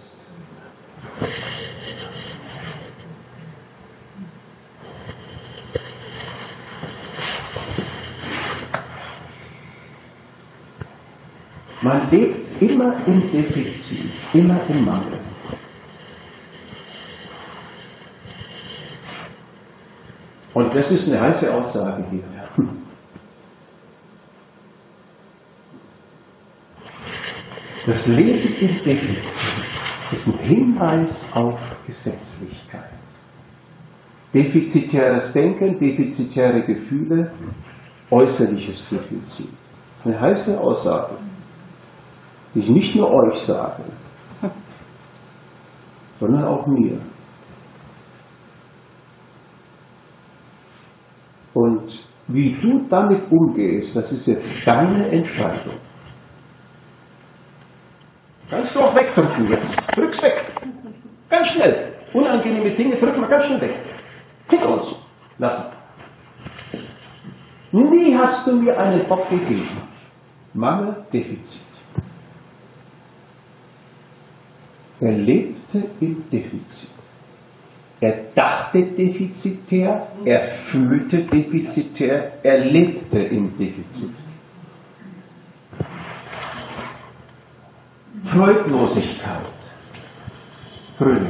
Man 11.82 12.10
lebt 12.10 12.60
immer 12.60 12.94
im 13.06 13.20
Defizit, 13.32 14.10
immer 14.34 14.60
im 14.68 14.84
Mangel. 14.84 15.18
Und 20.52 20.74
das 20.74 20.90
ist 20.90 21.08
eine 21.08 21.20
heiße 21.22 21.54
Aussage 21.54 22.04
hier. 22.10 22.22
Das 27.86 28.06
Leben 28.08 28.54
im 28.60 28.84
Defizit 28.84 29.08
ist 30.12 30.26
ein 30.26 30.38
Hinweis 30.40 31.24
auf 31.34 31.76
Gesetzlichkeit. 31.86 32.90
Defizitäres 34.34 35.32
Denken, 35.32 35.78
defizitäre 35.78 36.62
Gefühle, 36.62 37.32
äußerliches 38.10 38.86
Defizit. 38.90 39.48
Eine 40.04 40.20
heiße 40.20 40.60
Aussage 40.60 41.16
die 42.54 42.60
ich 42.60 42.70
nicht 42.70 42.96
nur 42.96 43.10
euch 43.10 43.38
sage, 43.38 43.84
sondern 46.20 46.44
auch 46.44 46.66
mir. 46.66 47.00
Und 51.54 52.04
wie 52.28 52.52
du 52.52 52.86
damit 52.88 53.22
umgehst, 53.30 53.96
das 53.96 54.12
ist 54.12 54.26
jetzt 54.26 54.66
deine 54.66 55.08
Entscheidung. 55.08 55.74
Kannst 58.48 58.74
du 58.74 58.80
auch 58.80 58.94
wegdrücken 58.94 59.46
jetzt. 59.48 59.76
Drück's 59.96 60.22
weg. 60.22 60.44
Ganz 61.28 61.48
schnell. 61.48 61.92
Unangenehme 62.12 62.70
Dinge 62.70 62.96
drücken 62.96 63.20
wir 63.20 63.28
ganz 63.28 63.44
schnell 63.44 63.60
weg. 63.60 63.74
Hinter 64.48 64.70
uns 64.70 64.94
lassen. 65.38 65.64
Nie 67.72 68.16
hast 68.16 68.46
du 68.46 68.56
mir 68.56 68.76
einen 68.76 69.04
Bock 69.04 69.28
gegeben. 69.30 69.68
Mangel, 70.52 71.04
Defizit. 71.12 71.69
Er 75.00 75.12
lebte 75.12 75.82
im 76.00 76.28
Defizit. 76.30 76.90
Er 78.02 78.14
dachte 78.34 78.82
defizitär, 78.82 80.06
er 80.24 80.42
fühlte 80.42 81.18
defizitär, 81.18 82.32
er 82.42 82.64
lebte 82.64 83.18
im 83.18 83.56
Defizit. 83.58 84.14
Freudlosigkeit, 88.24 89.46
fröhlich, 90.96 91.20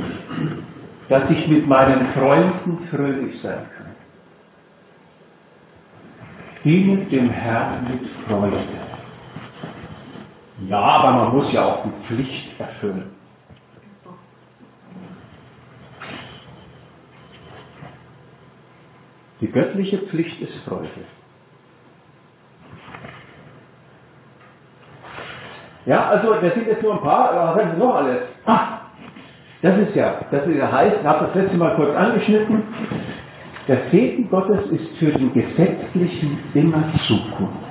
dass 1.08 1.30
ich 1.30 1.48
mit 1.48 1.66
meinen 1.66 2.04
Freunden 2.06 2.78
fröhlich 2.88 3.40
sein 3.40 3.64
kann. 3.76 3.86
Diene 6.62 6.98
dem 7.04 7.30
Herrn 7.30 7.84
mit 7.90 8.06
Freude. 8.06 8.56
Ja, 10.68 10.78
aber 10.78 11.12
man 11.12 11.32
muss 11.34 11.52
ja 11.52 11.64
auch 11.64 11.82
die 11.84 12.04
Pflicht 12.04 12.60
erfüllen. 12.60 13.19
Die 19.40 19.50
göttliche 19.50 19.98
Pflicht 19.98 20.40
ist 20.42 20.64
Freude. 20.64 20.88
Ja, 25.86 26.08
also 26.10 26.34
das 26.34 26.54
sind 26.54 26.66
jetzt 26.66 26.82
nur 26.82 26.94
ein 26.94 27.02
paar, 27.02 27.30
aber 27.30 27.48
was 27.48 27.56
haben 27.56 27.72
wir 27.72 27.78
noch 27.78 27.94
alles? 27.94 28.32
Ah, 28.44 28.80
das 29.62 29.78
ist 29.78 29.96
ja, 29.96 30.14
das 30.30 30.46
ist 30.46 30.56
ja 30.56 30.70
heißt, 30.70 31.00
ich 31.00 31.06
habe 31.06 31.24
das 31.24 31.34
letzte 31.34 31.56
Mal 31.58 31.74
kurz 31.74 31.96
angeschnitten, 31.96 32.62
der 33.66 33.76
Segen 33.76 34.28
Gottes 34.28 34.66
ist 34.72 34.98
für 34.98 35.10
den 35.10 35.32
Gesetzlichen 35.32 36.36
immer 36.54 36.82
Zukunft. 36.98 37.70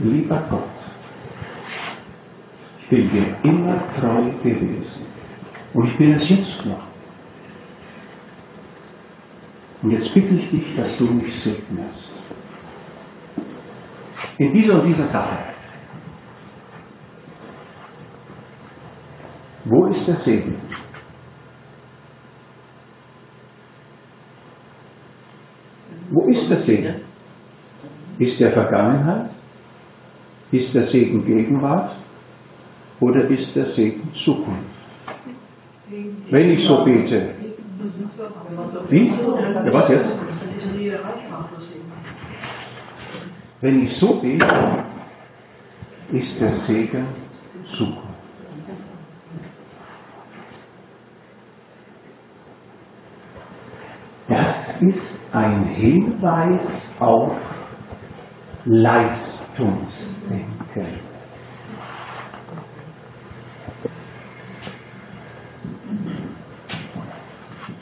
Lieber 0.00 0.42
Gott, 0.50 0.77
bin 2.88 3.10
dir 3.10 3.36
immer 3.42 3.78
treu 4.00 4.22
gewesen. 4.42 5.06
Und 5.74 5.86
ich 5.86 5.96
bin 5.96 6.14
es 6.14 6.28
jetzt 6.28 6.66
noch. 6.66 6.86
Und 9.82 9.90
jetzt 9.92 10.12
bitte 10.12 10.34
ich 10.34 10.50
dich, 10.50 10.76
dass 10.76 10.96
du 10.96 11.04
mich 11.04 11.42
segnest. 11.42 12.12
In 14.38 14.52
dieser 14.52 14.74
und 14.80 14.86
dieser 14.86 15.06
Sache. 15.06 15.36
Wo 19.64 19.86
ist 19.86 20.08
der 20.08 20.16
Segen? 20.16 20.54
Wo 26.10 26.26
ist 26.30 26.50
der 26.50 26.58
Segen? 26.58 26.94
Ist 28.18 28.40
der 28.40 28.50
Vergangenheit? 28.50 29.30
Ist 30.50 30.74
der 30.74 30.84
Segen 30.84 31.24
Gegenwart? 31.24 31.94
Oder 33.00 33.28
ist 33.30 33.56
der 33.56 33.66
Segen 33.66 34.12
Zukunft? 34.14 34.62
Wenn 36.30 36.50
ich 36.50 36.64
so 36.64 36.84
bete. 36.84 37.30
Wie? 38.88 39.08
Ja, 39.08 39.72
was 39.72 39.88
jetzt? 39.88 40.18
Wenn 43.60 43.82
ich 43.82 43.96
so 43.96 44.14
bete, 44.14 44.46
ist 46.12 46.40
der 46.40 46.50
Segen 46.50 47.06
Zukunft. 47.64 48.08
Das 54.28 54.82
ist 54.82 55.34
ein 55.34 55.64
Hinweis 55.64 56.94
auf 57.00 57.32
Leistungsdenken. 58.66 61.17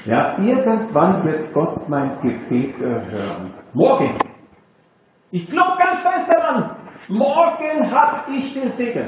Ja, 0.06 0.38
irgendwann 0.38 1.24
wird 1.24 1.52
Gott 1.52 1.88
mein 1.88 2.10
Gebet 2.22 2.80
erhören. 2.80 3.52
Morgen. 3.74 4.16
Ich 5.32 5.50
glaube 5.50 5.78
ganz 5.78 6.00
fest 6.00 6.30
daran. 6.30 6.76
Morgen 7.08 7.90
habe 7.90 8.30
ich 8.30 8.54
den 8.54 8.70
Segen. 8.70 9.06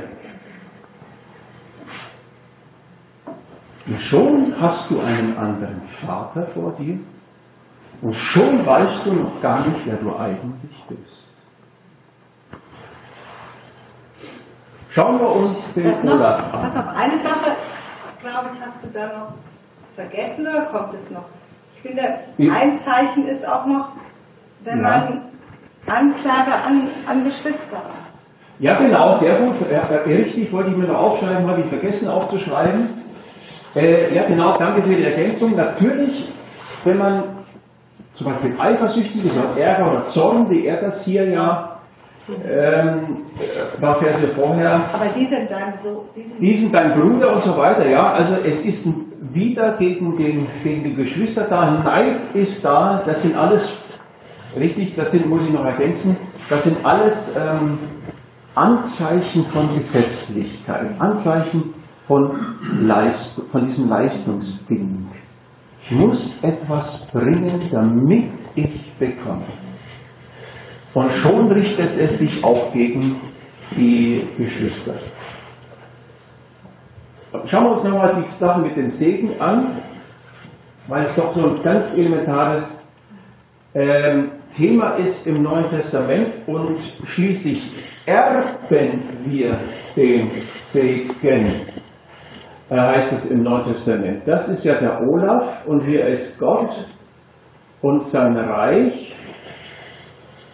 Und 3.86 4.00
schon 4.00 4.52
hast 4.60 4.90
du 4.90 5.00
einen 5.00 5.38
anderen 5.38 5.82
Vater 6.04 6.46
vor 6.48 6.72
dir 6.72 6.98
und 8.02 8.14
schon 8.14 8.66
weißt 8.66 9.06
du 9.06 9.12
noch 9.14 9.40
gar 9.40 9.64
nicht, 9.66 9.86
wer 9.86 9.96
du 9.96 10.16
eigentlich 10.16 10.84
bist. 10.88 11.32
Schauen 14.90 15.18
wir 15.18 15.30
uns 15.30 15.74
den 15.74 16.10
Olaf 16.10 16.54
an. 16.54 16.60
pass 16.60 16.76
auf, 16.76 16.96
eine 16.96 17.18
Sache, 17.18 17.52
glaube 18.20 18.50
ich, 18.52 18.66
hast 18.66 18.84
du 18.84 18.88
da 18.88 19.06
noch 19.06 19.32
vergessen 19.98 20.46
oder 20.46 20.64
kommt 20.66 20.94
es 20.94 21.10
noch? 21.10 21.24
Ich 21.76 21.82
finde, 21.82 22.02
ein 22.52 22.76
Zeichen 22.76 23.28
ist 23.28 23.46
auch 23.46 23.66
noch, 23.66 23.88
wenn 24.64 24.78
Ja. 24.78 24.82
man 24.82 25.20
Anklage 25.86 26.52
an, 26.66 26.82
an 27.08 27.24
Geschwister 27.24 27.76
hat. 27.76 27.84
Ja, 28.60 28.74
genau, 28.76 29.16
sehr 29.16 29.36
gut. 29.36 29.54
Ja, 29.72 29.80
richtig, 30.00 30.52
wollte 30.52 30.70
ich 30.70 30.76
mir 30.76 30.86
noch 30.86 30.98
aufschreiben, 30.98 31.48
habe 31.48 31.60
ich 31.60 31.66
vergessen 31.66 32.08
aufzuschreiben. 32.08 32.88
Äh, 33.76 34.12
ja, 34.14 34.24
genau, 34.24 34.56
danke 34.56 34.82
für 34.82 34.94
die 34.94 35.04
Ergänzung. 35.04 35.54
Natürlich, 35.56 36.28
wenn 36.84 36.98
man 36.98 37.22
zum 38.14 38.32
Beispiel 38.32 38.54
eifersüchtig 38.58 39.24
ist 39.24 39.38
oder 39.38 39.60
Ärger 39.64 39.92
oder 39.92 40.06
Zorn, 40.08 40.50
wie 40.50 40.66
er 40.66 40.80
das 40.80 41.04
hier 41.04 41.28
ja 41.28 41.78
ähm, 42.44 43.24
äh, 43.38 43.82
war 43.82 43.94
Verse 43.96 44.28
vorher, 44.28 44.72
Aber 44.72 45.06
die 45.16 45.24
sind 45.24 45.50
dann 45.50 45.72
so, 45.82 46.06
die 46.40 46.56
sind 46.58 46.74
dein 46.74 46.92
Bruder 46.92 47.34
und 47.34 47.42
so 47.42 47.56
weiter, 47.56 47.88
ja, 47.88 48.12
also 48.12 48.34
es 48.44 48.64
ist 48.64 48.84
ein 48.86 49.07
wieder 49.32 49.76
gegen, 49.78 50.16
den, 50.16 50.46
gegen 50.62 50.84
die 50.84 50.94
Geschwister 50.94 51.46
da, 51.48 51.82
Neid 51.82 52.16
ist 52.34 52.64
da, 52.64 53.02
das 53.04 53.22
sind 53.22 53.36
alles, 53.36 53.78
richtig, 54.58 54.94
das 54.96 55.10
sind, 55.10 55.28
muss 55.28 55.46
ich 55.46 55.52
noch 55.52 55.64
ergänzen, 55.64 56.16
das 56.48 56.64
sind 56.64 56.76
alles 56.84 57.30
ähm, 57.36 57.78
Anzeichen 58.54 59.44
von 59.46 59.68
Gesetzlichkeit, 59.76 60.88
Anzeichen 60.98 61.74
von, 62.06 62.56
Leist, 62.80 63.40
von 63.52 63.66
diesem 63.66 63.88
Leistungsding. 63.88 65.06
Ich 65.82 65.90
muss 65.92 66.42
etwas 66.42 67.06
bringen, 67.12 67.58
damit 67.70 68.30
ich 68.54 68.92
bekomme. 68.98 69.42
Und 70.94 71.12
schon 71.12 71.52
richtet 71.52 71.98
es 71.98 72.18
sich 72.18 72.42
auch 72.42 72.72
gegen 72.72 73.14
die 73.76 74.22
Geschwister. 74.36 74.94
Schauen 77.30 77.64
wir 77.64 77.70
uns 77.72 77.84
nochmal 77.84 78.22
die 78.22 78.28
Sache 78.28 78.60
mit 78.60 78.76
dem 78.76 78.88
Segen 78.88 79.30
an, 79.38 79.66
weil 80.86 81.04
es 81.04 81.14
doch 81.14 81.34
so 81.36 81.50
ein 81.50 81.62
ganz 81.62 81.98
elementares 81.98 82.86
ähm, 83.74 84.30
Thema 84.56 84.92
ist 84.92 85.26
im 85.26 85.42
Neuen 85.42 85.68
Testament 85.68 86.28
und 86.46 86.78
schließlich 87.04 87.70
erben 88.06 88.42
wir 89.26 89.58
den 89.94 90.30
Segen, 90.30 91.46
äh, 92.70 92.76
heißt 92.76 93.12
es 93.12 93.30
im 93.30 93.42
Neuen 93.42 93.64
Testament. 93.64 94.22
Das 94.26 94.48
ist 94.48 94.64
ja 94.64 94.74
der 94.80 94.98
Olaf 95.02 95.66
und 95.66 95.84
hier 95.84 96.06
ist 96.06 96.38
Gott 96.38 96.86
und 97.82 98.02
sein 98.04 98.36
Reich 98.38 99.14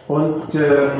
und 0.09 0.53
ähm, 0.55 0.91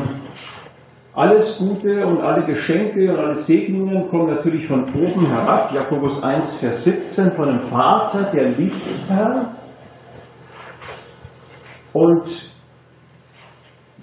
alles 1.15 1.57
Gute 1.57 2.05
und 2.05 2.19
alle 2.21 2.45
Geschenke 2.45 3.09
und 3.09 3.17
alle 3.17 3.35
Segnungen 3.35 4.09
kommen 4.09 4.35
natürlich 4.35 4.67
von 4.67 4.83
oben 4.83 5.25
herab. 5.27 5.71
Jakobus 5.73 6.21
1, 6.21 6.55
Vers 6.55 6.83
17, 6.83 7.31
von 7.31 7.47
dem 7.47 7.59
Vater, 7.59 8.29
der 8.33 8.49
Lichtherr. 8.49 9.49
Und 11.93 12.51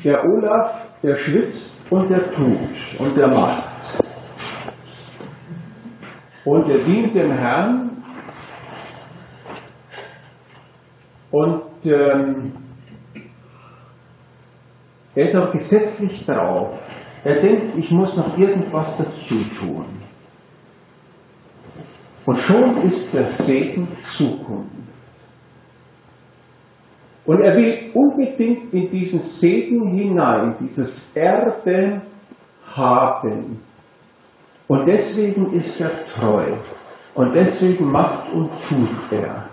der 0.03 0.25
Olaf, 0.25 0.87
der 1.03 1.17
schwitzt 1.17 1.93
und 1.93 2.09
der 2.09 2.25
tut 2.25 2.99
und 2.99 3.17
der 3.17 3.29
macht. 3.29 3.63
Und 6.47 6.69
er 6.71 6.79
dient 6.79 7.15
dem 7.15 7.31
Herrn. 7.31 7.91
Und 11.31 11.63
ähm, 11.85 12.53
er 15.15 15.25
ist 15.25 15.37
auch 15.37 15.53
gesetzlich 15.53 16.25
drauf. 16.25 17.02
Er 17.25 17.35
denkt, 17.37 17.77
ich 17.77 17.91
muss 17.91 18.17
noch 18.17 18.37
irgendwas 18.37 18.97
dazu 18.97 19.37
tun. 19.59 19.87
Und 22.27 22.39
schon 22.39 22.77
ist 22.85 23.15
der 23.15 23.25
Segen 23.25 23.89
Zukunft. 24.17 24.71
Und 27.25 27.41
er 27.41 27.57
will 27.57 27.91
unbedingt 27.95 28.73
in 28.73 28.91
diesen 28.91 29.21
Segen 29.21 29.95
hinein, 29.95 30.57
dieses 30.61 31.15
Erbe 31.15 32.03
haben. 32.67 33.61
Und 34.67 34.87
deswegen 34.87 35.53
ist 35.53 35.81
er 35.81 35.91
treu. 36.15 36.45
Und 37.15 37.35
deswegen 37.35 37.93
macht 37.93 38.33
und 38.33 38.51
tut 38.69 39.13
er. 39.19 39.51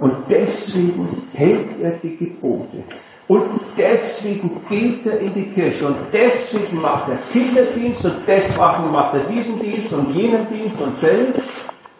Und 0.00 0.14
deswegen 0.28 1.06
hält 1.34 1.80
er 1.80 1.92
die 1.92 2.16
Gebote. 2.16 2.84
Und 3.28 3.44
deswegen 3.76 4.50
geht 4.68 5.06
er 5.06 5.20
in 5.20 5.32
die 5.32 5.46
Kirche. 5.46 5.86
Und 5.86 5.96
deswegen 6.12 6.80
macht 6.80 7.08
er 7.08 7.18
Kinderdienst. 7.32 8.04
Und 8.04 8.16
deswegen 8.26 8.90
macht 8.92 9.14
er 9.14 9.20
diesen 9.20 9.58
Dienst 9.60 9.92
und 9.92 10.10
jenen 10.10 10.46
Dienst 10.48 10.80
und 10.80 10.94
selbst. 10.96 11.42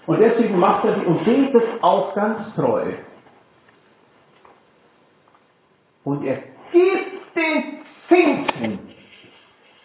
Und 0.06 0.20
deswegen 0.20 0.58
macht 0.58 0.84
er 0.84 0.92
die 0.92 1.06
und 1.06 1.24
betet 1.24 1.62
auch 1.80 2.14
ganz 2.14 2.54
treu. 2.54 2.92
Und 6.04 6.24
er 6.24 6.38
gibt 6.72 7.36
den 7.36 7.78
Zehnten. 7.78 8.78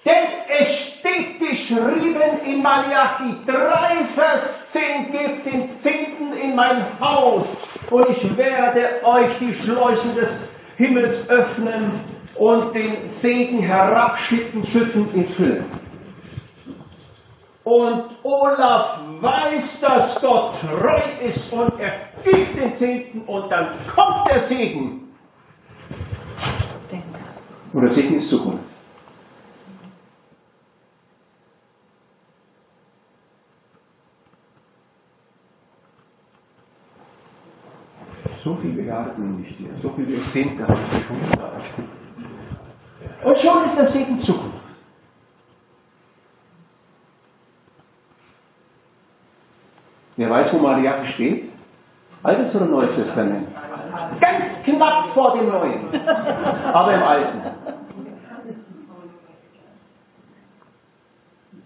Denn 0.04 0.28
es 0.60 0.70
steht 0.70 1.40
geschrieben 1.40 2.40
in 2.46 2.62
Malachi 2.64 3.36
3, 3.46 4.06
Vers 4.16 4.72
10, 4.72 5.12
gebt 5.12 5.46
den 5.46 5.76
Zehnten 5.76 6.34
in 6.42 6.56
mein 6.56 6.82
Haus 7.00 7.46
und 7.92 8.10
ich 8.10 8.38
werde 8.38 8.90
euch 9.04 9.38
die 9.40 9.54
Schläuche 9.54 10.08
des 10.16 10.50
Himmels 10.78 11.30
öffnen 11.30 11.92
und 12.36 12.74
den 12.76 13.10
Segen 13.10 13.60
herabschütten, 13.60 14.64
schütten 14.64 15.08
in 15.14 15.28
Fülle. 15.28 15.64
Und 17.64 18.04
Olaf 18.24 19.00
weiß, 19.20 19.82
dass 19.82 20.22
Gott 20.22 20.54
treu 20.62 21.02
ist 21.28 21.52
und 21.52 21.80
er 21.80 21.94
gibt 22.24 22.58
den 22.58 22.72
Zehnten 22.72 23.22
und 23.22 23.52
dann 23.52 23.70
kommt 23.94 24.30
der 24.30 24.40
Segen. 24.40 25.10
denkt. 26.90 27.06
Und 27.74 27.82
der 27.82 27.90
Segen 27.90 28.16
ist 28.16 28.30
Zukunft. 28.30 28.67
So 38.48 38.56
viele 38.56 38.86
Garten 38.86 39.42
nicht 39.42 39.58
hier, 39.58 39.68
so 39.82 39.90
viele 39.90 40.18
Zehnte 40.20 40.64
habe 40.64 40.74
ich 40.74 41.32
gesagt. 41.32 41.82
Und 43.26 43.38
schon 43.38 43.66
ist 43.66 43.78
der 43.78 43.86
Segen 43.86 44.18
Zukunft. 44.22 44.62
Wer 50.16 50.30
weiß, 50.30 50.54
wo 50.54 50.60
Malachi 50.60 51.08
steht? 51.12 51.52
Altes 52.24 52.56
oder 52.56 52.68
Neues 52.68 52.96
Testament? 52.96 53.50
Ganz 54.22 54.64
knapp 54.64 55.04
vor 55.08 55.38
dem 55.38 55.50
Neuen, 55.50 55.82
aber 56.72 56.94
im 56.94 57.04
Alten. 57.04 57.42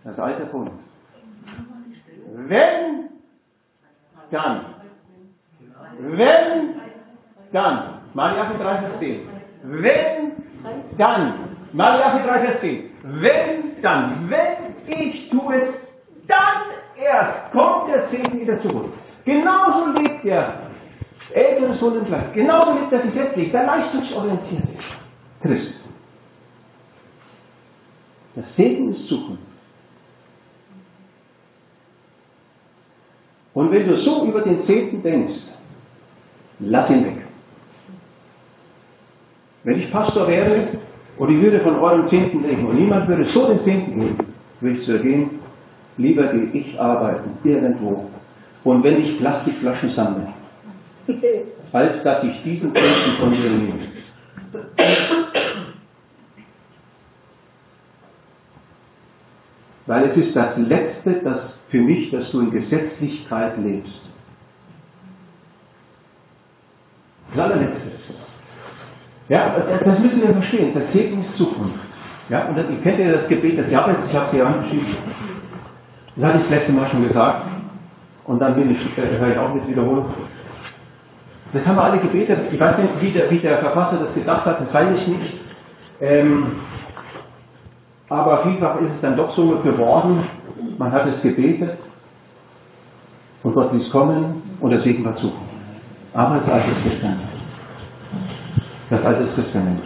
Das 0.04 0.20
alte 0.20 0.46
Bund. 0.48 0.72
Wenn, 2.34 3.10
dann. 4.32 4.81
Wenn, 6.00 6.82
dann. 7.52 8.02
Malachi 8.14 8.58
3, 8.58 8.78
Vers 8.80 9.00
10. 9.00 9.20
Wenn, 9.64 10.32
dann. 10.98 11.34
Malachi 11.74 12.28
3, 12.28 12.40
Vers 12.40 12.62
10. 12.62 12.90
Wenn, 13.04 13.82
dann. 13.82 14.30
Wenn 14.30 15.00
ich 15.00 15.30
tue, 15.30 15.62
dann 16.28 16.62
erst 17.02 17.52
kommt 17.52 17.90
der 17.90 18.02
Segen 18.02 18.40
in 18.40 18.46
der 18.46 18.60
Zukunft. 18.60 18.94
Genauso 19.24 19.92
lebt 19.92 20.24
der 20.24 20.54
ältere 21.34 21.74
Sohn 21.74 21.98
im 21.98 22.06
Gleich. 22.06 22.34
Genauso 22.34 22.74
lebt 22.74 22.92
der 22.92 23.00
gesetzlich, 23.00 23.52
der 23.52 23.66
leistungsorientierte 23.66 24.68
Christ. 25.42 25.82
Der 28.36 28.44
Segen 28.44 28.92
ist 28.92 29.08
Zukunft. 29.08 29.44
Und 33.54 33.72
wenn 33.72 33.88
du 33.88 33.96
so 33.96 34.26
über 34.26 34.42
den 34.42 34.58
Zehnten 34.58 35.02
denkst, 35.04 35.52
lass 36.62 36.90
ihn 36.92 37.06
weg. 37.06 37.26
Wenn 39.64 39.80
ich 39.80 39.92
Pastor 39.92 40.28
wäre 40.28 40.52
und 41.18 41.36
ich 41.36 41.42
würde 41.42 41.62
von 41.62 41.76
eurem 41.76 42.04
Zehnten 42.04 42.42
denken 42.44 42.66
und 42.66 42.80
niemand 42.80 43.08
würde 43.08 43.24
so 43.24 43.48
den 43.48 43.60
Zehnten 43.60 44.00
geben, 44.00 44.18
würde 44.60 44.76
ich 44.76 44.84
so 44.84 44.98
gehen, 44.98 45.30
lieber 45.98 46.28
gehe 46.28 46.50
ich 46.54 46.80
arbeiten, 46.80 47.38
irgendwo. 47.44 48.10
Und 48.64 48.84
wenn 48.84 49.00
ich 49.00 49.20
Plastikflaschen 49.20 49.90
sammle, 49.90 50.28
als 51.72 52.04
dass 52.04 52.24
ich 52.24 52.42
diesen 52.44 52.74
Zehnten 52.74 53.12
von 53.20 53.32
dir 53.32 53.50
nehme. 53.50 53.74
Weil 59.86 60.06
es 60.06 60.18
ist 60.18 60.36
das 60.36 60.58
Letzte, 60.58 61.14
das 61.24 61.64
für 61.70 61.82
mich, 61.82 62.12
dass 62.12 62.32
du 62.32 62.42
in 62.42 62.52
Gesetzlichkeit 62.52 63.58
lebst. 63.58 64.06
Allerletzte. 67.40 67.92
Ja, 69.30 69.56
das 69.86 70.04
müssen 70.04 70.28
wir 70.28 70.34
verstehen. 70.34 70.72
Das 70.74 70.92
Segen 70.92 71.22
ist 71.22 71.38
Zukunft. 71.38 71.76
Ja, 72.30 72.48
und 72.48 72.58
dann, 72.58 72.70
ihr 72.70 72.82
kennt 72.82 73.00
ja 73.00 73.12
das 73.12 73.28
Gebet 73.28 73.58
des 73.58 73.72
Jabez, 73.72 74.08
ich 74.10 74.16
habe 74.16 74.26
es 74.26 74.32
hier 74.32 74.46
angeschrieben. 74.46 74.86
Das 76.16 76.26
hatte 76.26 76.38
ich 76.38 76.44
das 76.44 76.52
letzte 76.52 76.74
Mal 76.74 76.88
schon 76.88 77.04
gesagt. 77.04 77.46
Und 78.26 78.40
dann 78.40 78.56
bin 78.56 78.72
ich, 78.72 78.80
äh, 78.98 79.20
höre 79.20 79.32
ich 79.32 79.38
auch 79.38 79.54
mit 79.54 79.68
Wiederholung. 79.68 80.06
Das 81.54 81.68
haben 81.68 81.76
wir 81.76 81.84
alle 81.84 81.98
gebetet. 81.98 82.40
Ich 82.52 82.60
weiß 82.60 82.78
nicht, 82.78 83.02
wie 83.02 83.10
der, 83.10 83.30
wie 83.30 83.40
der 83.40 83.58
Verfasser 83.58 83.98
das 83.98 84.14
gedacht 84.14 84.46
hat, 84.46 84.62
das 84.62 84.74
weiß 84.74 84.88
ich 84.96 85.08
nicht. 85.08 85.34
Ähm, 86.00 86.46
aber 88.08 88.38
vielfach 88.40 88.80
ist 88.82 88.90
es 88.90 89.02
dann 89.02 89.16
doch 89.16 89.32
so 89.32 89.48
geworden, 89.64 90.22
man 90.78 90.92
hat 90.92 91.08
es 91.08 91.22
gebetet 91.22 91.78
und 93.44 93.54
Gott 93.54 93.72
ließ 93.72 93.90
kommen 93.90 94.42
und 94.60 94.70
der 94.70 94.80
Segen 94.80 95.06
war 95.06 95.16
zu. 95.16 95.32
Aber 96.14 96.38
das 96.38 96.50
Alte 96.50 96.70
Testament. 96.84 97.20
Das 98.90 99.06
Alte 99.06 99.26
Testament. 99.34 99.80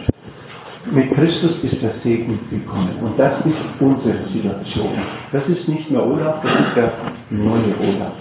Mit 0.92 1.12
Christus 1.12 1.64
ist 1.64 1.82
der 1.82 1.90
Segen 1.90 2.38
gekommen. 2.50 2.98
Und 3.02 3.18
das 3.18 3.44
ist 3.46 3.56
unsere 3.80 4.18
Situation. 4.24 4.88
Das 5.32 5.48
ist 5.48 5.68
nicht 5.68 5.90
mehr 5.90 6.02
Olaf, 6.02 6.42
das 6.42 6.52
ist 6.52 6.76
der 6.76 6.92
neue 7.30 7.50
Olaf. 7.50 8.12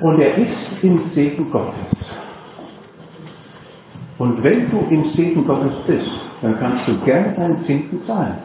Und 0.00 0.20
er 0.20 0.36
ist 0.36 0.84
im 0.84 1.02
Segen 1.02 1.50
Gottes. 1.50 1.74
Und 4.18 4.42
wenn 4.42 4.70
du 4.70 4.86
im 4.90 5.04
Segen 5.10 5.46
Gottes 5.46 5.72
bist, 5.86 6.10
dann 6.42 6.58
kannst 6.58 6.88
du 6.88 6.96
gerne 7.04 7.32
deinen 7.32 7.58
Zehnten 7.58 8.00
zahlen. 8.00 8.38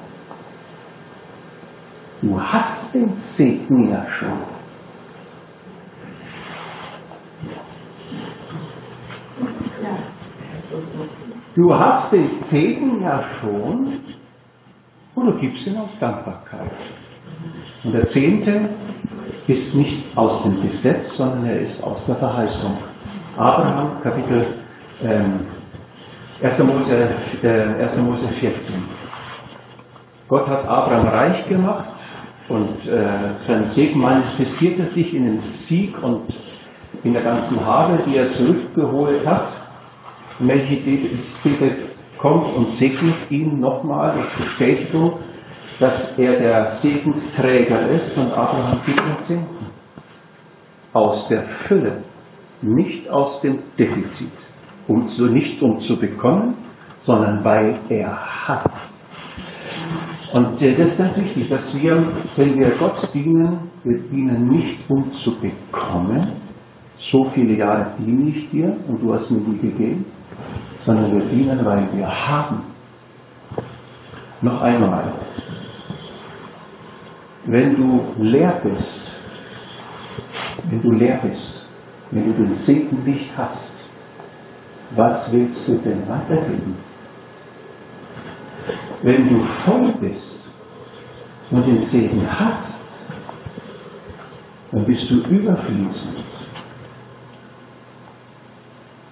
Du 2.22 2.40
hast 2.40 2.94
den 2.94 3.12
Segen 3.18 3.90
ja 3.90 4.06
schon. 4.20 4.51
Du 11.56 11.78
hast 11.78 12.14
den 12.14 12.30
Segen 12.30 13.02
ja 13.02 13.24
schon 13.40 13.88
und 15.16 15.26
du 15.26 15.34
gibst 15.38 15.68
ihn 15.68 15.78
aus 15.78 15.92
Dankbarkeit. 16.00 16.72
Und 17.84 17.94
der 17.94 18.08
Zehnte 18.08 18.70
ist 19.48 19.76
nicht 19.76 20.04
aus 20.16 20.44
dem 20.44 20.62
Gesetz, 20.62 21.18
sondern 21.18 21.46
er 21.46 21.62
ist 21.62 21.84
aus 21.84 22.06
der 22.08 22.16
Verheißung. 22.16 22.72
Abraham, 23.38 24.02
Kapitel 24.02 24.46
ähm, 25.04 25.40
1. 26.44 26.60
Mose, 26.60 27.10
äh, 27.44 27.84
1. 27.84 27.98
Mose 27.98 28.28
14. 28.40 28.76
Gott 30.28 30.48
hat 30.48 30.68
Abraham 30.68 31.08
reich 31.08 31.46
gemacht 31.48 31.90
und 32.48 32.88
äh, 32.88 33.04
sein 33.48 33.66
Segen 33.74 34.00
manifestierte 34.00 34.84
sich 34.84 35.14
in 35.14 35.26
dem 35.26 35.42
Sieg 35.42 36.02
und 36.02 36.34
in 37.04 37.14
der 37.14 37.22
ganzen 37.22 37.66
Habe, 37.66 37.98
die 38.06 38.18
er 38.18 38.32
zurückgeholt 38.32 39.26
hat. 39.26 39.61
Melchizedek 40.40 41.78
kommt 42.18 42.56
und 42.56 42.68
segnet 42.68 43.16
ihn 43.30 43.60
nochmal 43.60 44.12
als 44.12 44.30
Bestätigung, 44.38 45.14
dass 45.80 46.18
er 46.18 46.38
der 46.38 46.72
Segensträger 46.72 47.80
ist 47.90 48.18
und 48.18 48.32
Abraham 48.32 48.80
gibt 48.86 49.00
den 49.00 49.20
Zehnten. 49.26 49.66
Aus 50.94 51.28
der 51.30 51.48
Fülle, 51.48 52.04
nicht 52.62 53.10
aus 53.10 53.42
dem 53.42 53.60
Defizit. 53.78 54.32
Um 54.88 55.08
so 55.08 55.26
nicht 55.26 55.62
um 55.62 55.80
zu 55.80 55.98
bekommen, 55.98 56.56
sondern 57.00 57.44
weil 57.44 57.78
er 57.90 58.48
hat. 58.48 58.72
Und 60.34 60.62
äh, 60.62 60.72
das 60.72 60.88
ist 60.88 60.98
ganz 60.98 61.18
wichtig, 61.18 61.50
dass 61.50 61.76
wir, 61.76 62.04
wenn 62.38 62.60
wir 62.60 62.70
Gott 62.80 63.10
dienen, 63.14 63.72
wir 63.84 64.00
dienen 64.00 64.48
nicht 64.48 64.80
um 64.90 65.12
zu 65.12 65.36
bekommen. 65.36 66.22
So 66.98 67.26
viele 67.26 67.58
Jahre 67.58 67.92
diene 67.98 68.30
ich 68.30 68.50
dir 68.50 68.78
und 68.88 69.02
du 69.02 69.14
hast 69.14 69.32
mir 69.32 69.42
die 69.42 69.58
gegeben, 69.58 70.06
sondern 70.86 71.12
wir 71.12 71.22
dienen, 71.22 71.64
weil 71.66 71.88
wir 71.94 72.08
haben. 72.08 72.64
Noch 74.42 74.62
einmal. 74.62 75.04
Wenn 77.46 77.76
du 77.76 78.02
leer 78.20 78.54
bist, 78.64 79.02
wenn 80.70 80.82
du 80.82 80.92
leer 80.92 81.20
bist, 81.22 81.62
wenn 82.12 82.26
du 82.26 82.44
den 82.44 82.56
Segen 82.56 83.04
nicht 83.04 83.30
hast, 83.38 83.72
was 84.92 85.32
willst 85.32 85.68
du 85.68 85.78
denn 85.78 86.08
weitergeben? 86.08 86.76
Wenn 89.04 89.28
du 89.28 89.40
voll 89.40 89.92
bist 90.00 90.40
und 91.52 91.66
den 91.66 91.82
Segen 91.82 92.22
hast, 92.40 92.82
dann 94.72 94.86
bist 94.86 95.10
du 95.10 95.16
überfließend. 95.16 96.31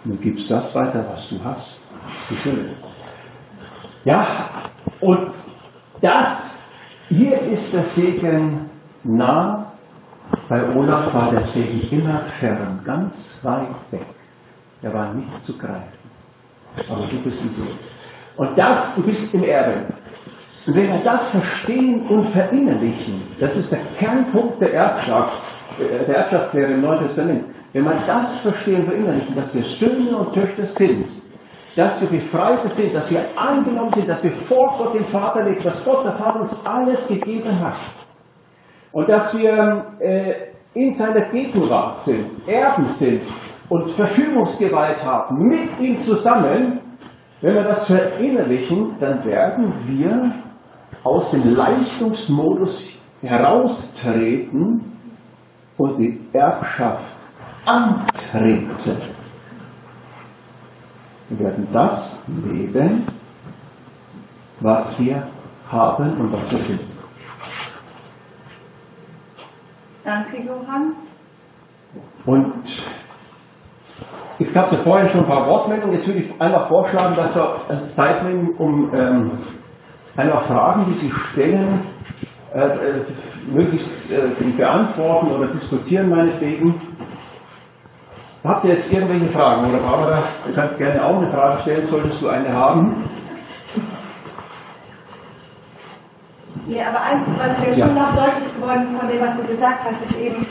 Du 0.05 0.15
gibst 0.15 0.49
das 0.49 0.73
weiter, 0.75 1.05
was 1.11 1.29
du 1.29 1.43
hast. 1.43 1.79
Die 2.29 2.35
Fülle. 2.35 2.65
Ja, 4.05 4.25
und 5.01 5.31
das, 6.01 6.55
hier 7.09 7.37
ist 7.39 7.73
der 7.73 7.83
Segen 7.83 8.69
nah. 9.03 9.73
Bei 10.47 10.63
Olaf 10.75 11.13
war 11.13 11.29
der 11.31 11.41
Segen 11.41 12.01
immer 12.01 12.19
fern, 12.19 12.79
ganz 12.85 13.37
weit 13.41 13.67
weg. 13.91 14.05
Er 14.81 14.93
war 14.93 15.13
nicht 15.13 15.45
zu 15.45 15.57
greifen. 15.57 15.99
Aber 16.75 17.01
du 17.01 17.23
bist 17.23 17.41
im 17.41 17.65
Segen. 17.65 18.09
Und 18.37 18.57
das, 18.57 18.95
du 18.95 19.03
bist 19.03 19.33
im 19.33 19.43
Erbe. 19.43 19.73
Und 20.65 20.75
wenn 20.75 20.87
wir 20.87 21.01
das 21.03 21.29
verstehen 21.29 22.01
und 22.07 22.29
verinnerlichen, 22.29 23.21
das 23.39 23.57
ist 23.57 23.71
der 23.71 23.79
Kernpunkt 23.97 24.61
der 24.61 24.73
Erbschaft, 24.75 25.58
Erbschaftslehre 26.07 26.73
im 26.73 26.81
Neuen 26.81 26.99
Testament. 26.99 27.45
Wenn 27.73 27.85
wir 27.85 27.93
das 28.07 28.39
verstehen 28.39 28.85
verinnerlichen, 28.85 29.35
dass 29.35 29.53
wir 29.53 29.63
Söhne 29.63 30.17
und 30.17 30.33
Töchter 30.33 30.65
sind, 30.65 31.05
dass 31.75 32.01
wir 32.01 32.07
Befreite 32.07 32.67
sind, 32.69 32.95
dass 32.95 33.09
wir 33.11 33.21
angenommen 33.35 33.93
sind, 33.93 34.09
dass 34.09 34.23
wir 34.23 34.31
vor 34.31 34.75
Gott 34.77 34.93
den 34.93 35.05
Vater 35.05 35.43
leben, 35.43 35.63
dass 35.63 35.85
Gott 35.85 36.03
der 36.03 36.13
Vater 36.13 36.39
uns 36.39 36.65
alles 36.65 37.07
gegeben 37.07 37.51
hat. 37.61 37.73
Und 38.91 39.07
dass 39.07 39.37
wir 39.37 39.85
äh, 39.99 40.33
in 40.73 40.91
seiner 40.93 41.29
Gegenwart 41.29 41.99
sind, 41.99 42.25
Erben 42.47 42.85
sind 42.85 43.21
und 43.69 43.91
Verfügungsgewalt 43.91 45.03
haben, 45.03 45.47
mit 45.47 45.79
ihm 45.79 45.99
zusammen, 46.01 46.79
wenn 47.41 47.53
wir 47.53 47.63
das 47.63 47.85
verinnerlichen, 47.85 48.95
dann 48.99 49.23
werden 49.23 49.71
wir 49.87 50.31
aus 51.03 51.31
dem 51.31 51.55
Leistungsmodus 51.55 52.89
heraustreten 53.21 54.98
und 55.79 55.97
die 55.97 56.19
Erbschaft 56.33 57.03
antreten. 57.65 58.97
Wir 61.29 61.39
werden 61.39 61.67
das 61.71 62.25
leben, 62.27 63.07
was 64.59 64.99
wir 64.99 65.23
haben 65.71 66.17
und 66.17 66.33
was 66.33 66.51
wir 66.51 66.59
sind. 66.59 66.81
Danke, 70.03 70.37
Johann. 70.41 70.93
Und 72.25 72.63
jetzt 74.39 74.53
gab 74.53 74.65
es 74.65 74.71
ja 74.73 74.77
vorher 74.79 75.07
schon 75.07 75.21
ein 75.21 75.27
paar 75.27 75.47
Wortmeldungen. 75.47 75.95
Jetzt 75.95 76.07
würde 76.07 76.19
ich 76.19 76.41
einfach 76.41 76.67
vorschlagen, 76.67 77.15
dass 77.15 77.35
wir 77.35 77.55
Zeit 77.95 78.23
nehmen, 78.23 78.49
um 78.57 78.93
ähm, 78.93 79.31
einfach 80.17 80.41
Fragen, 80.43 80.85
die 80.87 80.93
Sie 80.93 81.11
stellen, 81.11 81.79
äh, 82.53 82.69
möglichst 83.53 84.11
äh, 84.11 84.43
beantworten 84.57 85.27
oder 85.31 85.47
diskutieren, 85.47 86.09
meinetwegen. 86.09 86.81
Habt 88.43 88.63
ihr 88.65 88.73
jetzt 88.73 88.91
irgendwelche 88.91 89.27
Fragen? 89.27 89.69
Oder 89.69 89.79
Barbara, 89.79 90.23
du 90.47 90.53
kannst 90.53 90.77
gerne 90.77 91.03
auch 91.03 91.17
eine 91.17 91.27
Frage 91.27 91.61
stellen, 91.61 91.87
solltest 91.87 92.21
du 92.21 92.29
eine 92.29 92.51
haben. 92.53 92.95
Ja, 96.67 96.89
aber 96.89 97.01
eins, 97.01 97.23
was 97.37 97.59
mir 97.67 97.75
Ja. 97.75 97.85
schon 97.85 97.95
noch 97.95 98.15
deutlich 98.15 98.53
geworden 98.55 98.87
ist 98.91 98.99
von 98.99 99.07
dem, 99.07 99.19
was 99.21 99.37
du 99.37 99.43
gesagt 99.55 99.79
hast, 99.85 100.09
ist 100.09 100.19
eben, 100.19 100.45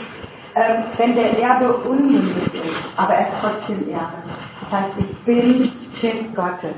ähm, 0.55 0.83
wenn 0.97 1.15
der 1.15 1.39
Erbe 1.41 1.73
unmündig 1.73 2.53
ist, 2.53 2.63
aber 2.99 3.13
er 3.13 3.27
ist 3.27 3.35
trotzdem 3.41 3.89
Erbe. 3.89 4.17
Das 4.61 4.79
heißt, 4.79 4.91
ich 4.99 5.17
bin 5.19 5.71
Kind 5.99 6.35
Gottes. 6.35 6.75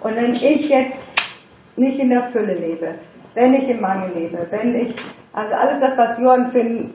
Und 0.00 0.16
wenn 0.16 0.34
ich 0.34 0.68
jetzt 0.68 1.00
nicht 1.76 1.98
in 1.98 2.10
der 2.10 2.24
Fülle 2.30 2.54
lebe, 2.54 2.94
wenn 3.34 3.54
ich 3.54 3.68
im 3.68 3.80
Mangel 3.80 4.12
lebe, 4.14 4.46
wenn 4.50 4.74
ich, 4.74 4.94
also 5.32 5.54
alles 5.54 5.80
das, 5.80 5.96
was 5.98 6.18
Johann 6.18 6.46
Finn 6.46 6.94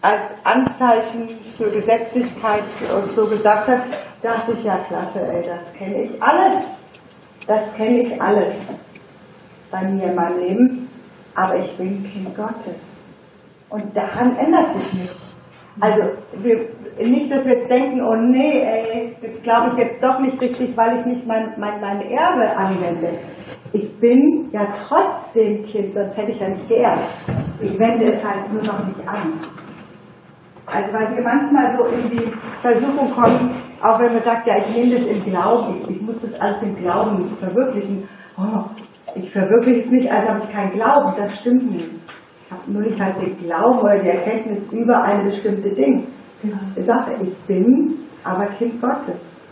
als 0.00 0.36
Anzeichen 0.44 1.28
für 1.56 1.70
Gesetzlichkeit 1.70 2.62
und 2.94 3.12
so 3.12 3.26
gesagt 3.26 3.68
hat, 3.68 3.80
dachte 4.22 4.52
ich, 4.52 4.64
ja 4.64 4.78
klasse, 4.88 5.26
ey, 5.26 5.42
das 5.42 5.74
kenne 5.74 6.02
ich 6.02 6.22
alles. 6.22 6.78
Das 7.46 7.74
kenne 7.76 8.02
ich 8.02 8.20
alles 8.20 8.74
bei 9.70 9.82
mir 9.82 10.04
in 10.04 10.14
meinem 10.14 10.38
Leben. 10.38 10.90
Aber 11.34 11.56
ich 11.56 11.76
bin 11.76 12.04
Kind 12.04 12.36
Gottes. 12.36 13.04
Und 13.70 13.96
daran 13.96 14.36
ändert 14.36 14.72
sich 14.74 14.92
nichts. 14.94 15.36
Also 15.80 16.02
wir, 16.42 16.66
nicht, 16.98 17.30
dass 17.30 17.44
wir 17.46 17.54
jetzt 17.54 17.70
denken, 17.70 18.02
oh 18.02 18.16
nee, 18.16 18.60
ey, 18.60 19.16
jetzt 19.22 19.44
glaube 19.44 19.70
ich 19.70 19.78
jetzt 19.78 20.02
doch 20.02 20.18
nicht 20.18 20.40
richtig, 20.40 20.76
weil 20.76 20.98
ich 20.98 21.06
nicht 21.06 21.26
mein, 21.26 21.52
mein, 21.56 21.80
mein 21.80 22.02
Erbe 22.10 22.56
anwende. 22.56 23.10
Ich 23.72 23.98
bin 23.98 24.48
ja 24.52 24.66
trotzdem 24.72 25.62
Kind, 25.62 25.94
sonst 25.94 26.16
hätte 26.16 26.32
ich 26.32 26.40
ja 26.40 26.48
nicht 26.48 26.68
geerbt. 26.68 27.02
Ich 27.60 27.78
wende 27.78 28.06
es 28.06 28.24
halt 28.24 28.52
nur 28.52 28.62
noch 28.62 28.86
nicht 28.86 29.06
an. 29.06 29.32
Also 30.66 30.92
weil 30.92 31.16
wir 31.16 31.22
manchmal 31.22 31.70
so 31.76 31.84
in 31.84 32.10
die 32.10 32.26
Versuchung 32.60 33.10
kommen, 33.10 33.50
auch 33.82 33.98
wenn 33.98 34.12
man 34.12 34.22
sagt, 34.22 34.46
ja, 34.46 34.56
ich 34.58 34.76
nehme 34.76 34.94
das 34.94 35.06
im 35.06 35.24
Glauben, 35.24 35.80
ich, 35.88 36.00
muss 36.00 36.20
das 36.20 36.40
alles 36.40 36.62
im 36.62 36.76
Glauben 36.76 37.24
verwirklichen. 37.24 38.08
Oh, 38.36 38.64
ich 39.14 39.30
verwirkliche 39.30 39.80
es 39.80 39.90
nicht, 39.90 40.10
als 40.10 40.28
habe 40.28 40.40
ich 40.42 40.52
keinen 40.52 40.72
Glauben. 40.72 41.12
Das 41.16 41.40
stimmt 41.40 41.70
nicht. 41.70 41.90
Ich 41.90 42.52
habe 42.52 42.72
nur 42.72 42.82
nicht 42.82 43.00
halt 43.00 43.20
den 43.20 43.38
Glauben 43.38 43.78
oder 43.80 44.02
die 44.02 44.08
Erkenntnis 44.08 44.72
über 44.72 45.02
eine 45.02 45.24
bestimmte 45.24 45.70
Ding. 45.70 46.06
Ich 46.76 46.84
sage, 46.84 47.14
ich 47.22 47.36
bin 47.46 47.94
aber 48.24 48.46
Kind 48.46 48.80
Gottes. 48.80 49.42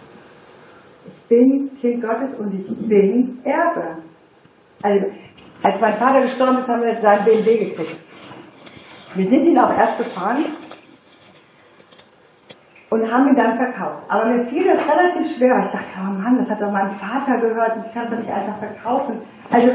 Bin 1.29 1.71
Kind 1.81 2.03
Gottes 2.03 2.39
und 2.39 2.55
ich 2.55 2.67
bin 2.89 3.39
Erbe. 3.45 3.99
Also, 4.83 5.07
als 5.63 5.81
mein 5.81 5.95
Vater 5.95 6.23
gestorben 6.23 6.59
ist, 6.59 6.69
haben 6.69 6.83
wir 6.83 7.01
seinen 7.01 7.25
BMW 7.25 7.65
gekriegt. 7.67 7.97
Wir 9.15 9.29
sind 9.29 9.47
ihn 9.47 9.59
auch 9.59 9.77
erst 9.77 9.99
gefahren 9.99 10.45
und 12.91 13.13
haben 13.13 13.29
ihn 13.29 13.35
dann 13.35 13.57
verkauft. 13.57 14.05
Aber 14.09 14.27
mir 14.27 14.45
fiel 14.45 14.65
das 14.65 14.83
relativ 14.87 15.37
schwer. 15.37 15.63
Ich 15.65 15.71
dachte, 15.71 15.99
oh 16.01 16.23
Mann, 16.23 16.39
das 16.39 16.51
hat 16.51 16.61
doch 16.61 16.71
mein 16.71 16.91
Vater 16.91 17.39
gehört 17.41 17.77
und 17.77 17.87
ich 17.87 17.93
kann 17.93 18.05
es 18.05 18.11
doch 18.11 18.19
nicht 18.19 18.31
einfach 18.31 18.59
verkaufen. 18.59 19.23
Also, 19.51 19.71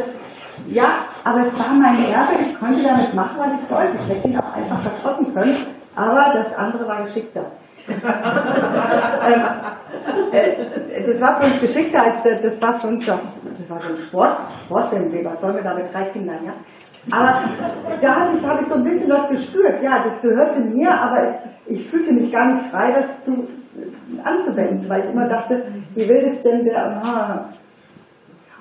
ja, 0.68 0.99
aber 1.24 1.41
es 1.41 1.60
war 1.60 1.74
mein 1.74 1.97
Erbe. 2.12 2.34
Ich 2.41 2.58
konnte 2.60 2.84
damit 2.84 3.14
machen, 3.14 3.38
was 3.38 3.64
ich 3.64 3.72
wollte. 3.72 3.97
Ich 3.97 4.16
hätte 4.16 4.28
ihn 4.28 4.38
auch 4.38 4.56
einfach 4.56 4.80
verkaufen 4.80 5.34
können. 5.34 5.56
Aber 5.95 6.34
das 6.34 6.56
andere 6.56 6.88
war 6.88 7.04
geschickter. 7.04 7.45
Äh, 10.31 11.03
das 11.05 11.21
war 11.21 11.41
für 11.41 11.45
uns 11.47 11.61
geschickter 11.61 12.03
als 12.03 12.23
das 12.23 12.61
war 12.61 12.73
für 12.73 12.87
uns 12.87 13.05
das, 13.05 13.19
das 13.57 13.69
war 13.69 13.81
so 13.81 13.93
ein 13.93 13.97
Sport, 13.97 14.37
Sport 14.65 14.91
was 14.91 15.41
sollen 15.41 15.55
wir 15.55 15.63
da 15.63 15.73
mit 15.73 15.93
drei 15.93 16.03
Kindern, 16.05 16.37
ja? 16.45 16.53
Aber 17.09 17.39
da 17.99 18.15
habe 18.15 18.61
ich 18.61 18.67
so 18.67 18.75
ein 18.75 18.83
bisschen 18.83 19.09
was 19.09 19.29
gespürt. 19.29 19.81
Ja, 19.81 20.03
das 20.05 20.21
gehörte 20.21 20.59
mir, 20.61 20.91
aber 20.91 21.27
ich, 21.27 21.79
ich 21.79 21.89
fühlte 21.89 22.13
mich 22.13 22.31
gar 22.31 22.45
nicht 22.45 22.61
frei, 22.67 22.93
das 22.93 23.23
zu, 23.23 23.47
anzuwenden, 24.23 24.87
weil 24.87 25.03
ich 25.03 25.11
immer 25.11 25.27
dachte, 25.27 25.65
wie 25.95 26.07
will 26.07 26.23
das 26.23 26.43
denn 26.43 26.63
der. 26.63 27.01
Aha. 27.03 27.49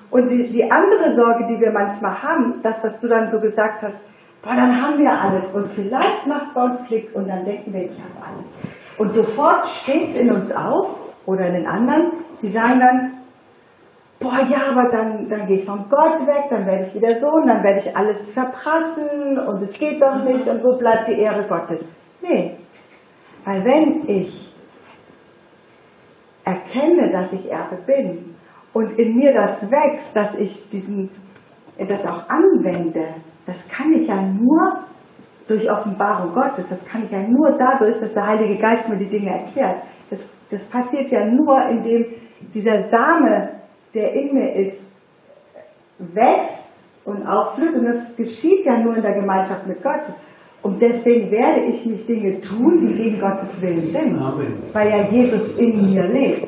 Und 0.09 0.29
die, 0.29 0.49
die 0.49 0.69
andere 0.69 1.11
Sorge, 1.11 1.45
die 1.45 1.59
wir 1.59 1.71
manchmal 1.71 2.21
haben, 2.21 2.61
das, 2.63 2.83
was 2.83 2.99
du 2.99 3.07
dann 3.07 3.29
so 3.29 3.39
gesagt 3.39 3.83
hast, 3.83 4.07
boah, 4.41 4.55
dann 4.55 4.81
haben 4.81 4.97
wir 4.97 5.11
alles 5.11 5.53
und 5.53 5.71
vielleicht 5.71 6.27
macht 6.27 6.47
es 6.47 6.53
bei 6.53 6.63
uns 6.63 6.83
Klick 6.85 7.15
und 7.15 7.27
dann 7.27 7.45
denken 7.45 7.71
wir, 7.71 7.83
ich 7.83 7.91
habe 7.91 8.35
alles. 8.35 8.59
Und 8.97 9.13
sofort 9.13 9.67
steht 9.67 10.11
es 10.11 10.17
in 10.17 10.31
uns 10.31 10.51
auf 10.51 10.87
oder 11.25 11.47
in 11.47 11.53
den 11.55 11.67
anderen, 11.67 12.11
die 12.41 12.49
sagen 12.49 12.79
dann, 12.79 13.21
boah, 14.19 14.39
ja, 14.49 14.71
aber 14.71 14.89
dann, 14.89 15.27
dann 15.29 15.47
gehe 15.47 15.59
ich 15.59 15.65
von 15.65 15.89
Gott 15.89 16.25
weg, 16.27 16.45
dann 16.49 16.65
werde 16.65 16.85
ich 16.85 16.95
wieder 16.95 17.19
so 17.19 17.27
und 17.27 17.47
dann 17.47 17.63
werde 17.63 17.79
ich 17.79 17.95
alles 17.95 18.33
verprassen 18.33 19.39
und 19.39 19.61
es 19.63 19.77
geht 19.79 20.01
doch 20.01 20.23
nicht 20.23 20.47
und 20.47 20.63
wo 20.63 20.77
bleibt 20.77 21.07
die 21.07 21.19
Ehre 21.19 21.47
Gottes? 21.47 21.89
Nee, 22.21 22.57
weil 23.43 23.65
wenn 23.65 24.07
ich 24.07 24.53
erkenne, 26.43 27.11
dass 27.11 27.33
ich 27.33 27.51
Erbe 27.51 27.77
bin 27.85 28.35
und 28.73 28.97
in 28.97 29.15
mir 29.15 29.33
das 29.33 29.69
wächst, 29.71 30.15
dass 30.15 30.35
ich 30.35 30.69
diesen, 30.69 31.09
das 31.77 32.05
auch 32.05 32.29
anwende, 32.29 33.05
das 33.45 33.67
kann 33.69 33.91
ich 33.93 34.07
ja 34.07 34.21
nur 34.21 34.83
durch 35.51 35.69
Offenbarung 35.69 36.33
Gottes, 36.33 36.69
das 36.69 36.85
kann 36.85 37.03
ich 37.03 37.11
ja 37.11 37.19
nur 37.27 37.57
dadurch, 37.57 37.99
dass 37.99 38.13
der 38.13 38.25
Heilige 38.25 38.57
Geist 38.57 38.89
mir 38.89 38.97
die 38.97 39.09
Dinge 39.09 39.31
erklärt. 39.31 39.83
Das, 40.09 40.33
das 40.49 40.65
passiert 40.67 41.11
ja 41.11 41.25
nur, 41.25 41.61
indem 41.69 42.05
dieser 42.53 42.83
Same 42.83 43.49
der 43.93 44.13
in 44.13 44.33
mir 44.33 44.55
ist, 44.55 44.93
wächst 45.97 46.87
und 47.03 47.27
aufblüht. 47.27 47.75
Und 47.75 47.85
das 47.85 48.15
geschieht 48.15 48.65
ja 48.65 48.77
nur 48.77 48.95
in 48.95 49.01
der 49.01 49.15
Gemeinschaft 49.15 49.67
mit 49.67 49.83
Gott. 49.83 50.03
Und 50.61 50.81
deswegen 50.81 51.29
werde 51.29 51.65
ich 51.65 51.85
nicht 51.85 52.07
Dinge 52.07 52.39
tun, 52.39 52.87
die 52.87 52.93
gegen 52.93 53.19
Gottes 53.19 53.61
Willen 53.61 53.87
sind. 53.87 54.21
Amen. 54.21 54.53
Weil 54.71 54.89
ja 54.89 55.01
Jesus 55.09 55.57
in 55.57 55.93
mir 55.93 56.03
lebt. 56.03 56.47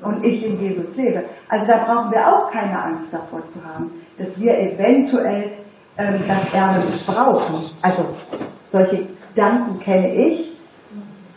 Und 0.00 0.24
ich 0.24 0.46
in 0.46 0.60
Jesus 0.60 0.96
lebe. 0.96 1.24
Also 1.48 1.66
da 1.66 1.78
brauchen 1.78 2.12
wir 2.12 2.28
auch 2.28 2.52
keine 2.52 2.80
Angst 2.80 3.12
davor 3.12 3.48
zu 3.48 3.64
haben, 3.64 3.90
dass 4.16 4.40
wir 4.40 4.56
eventuell 4.56 5.50
ähm, 5.98 6.22
das 6.26 6.54
Erbe 6.54 6.86
missbrauchen. 6.86 7.70
Also 7.82 8.06
solche 8.70 9.08
Gedanken 9.34 9.80
kenne 9.80 10.14
ich. 10.14 10.56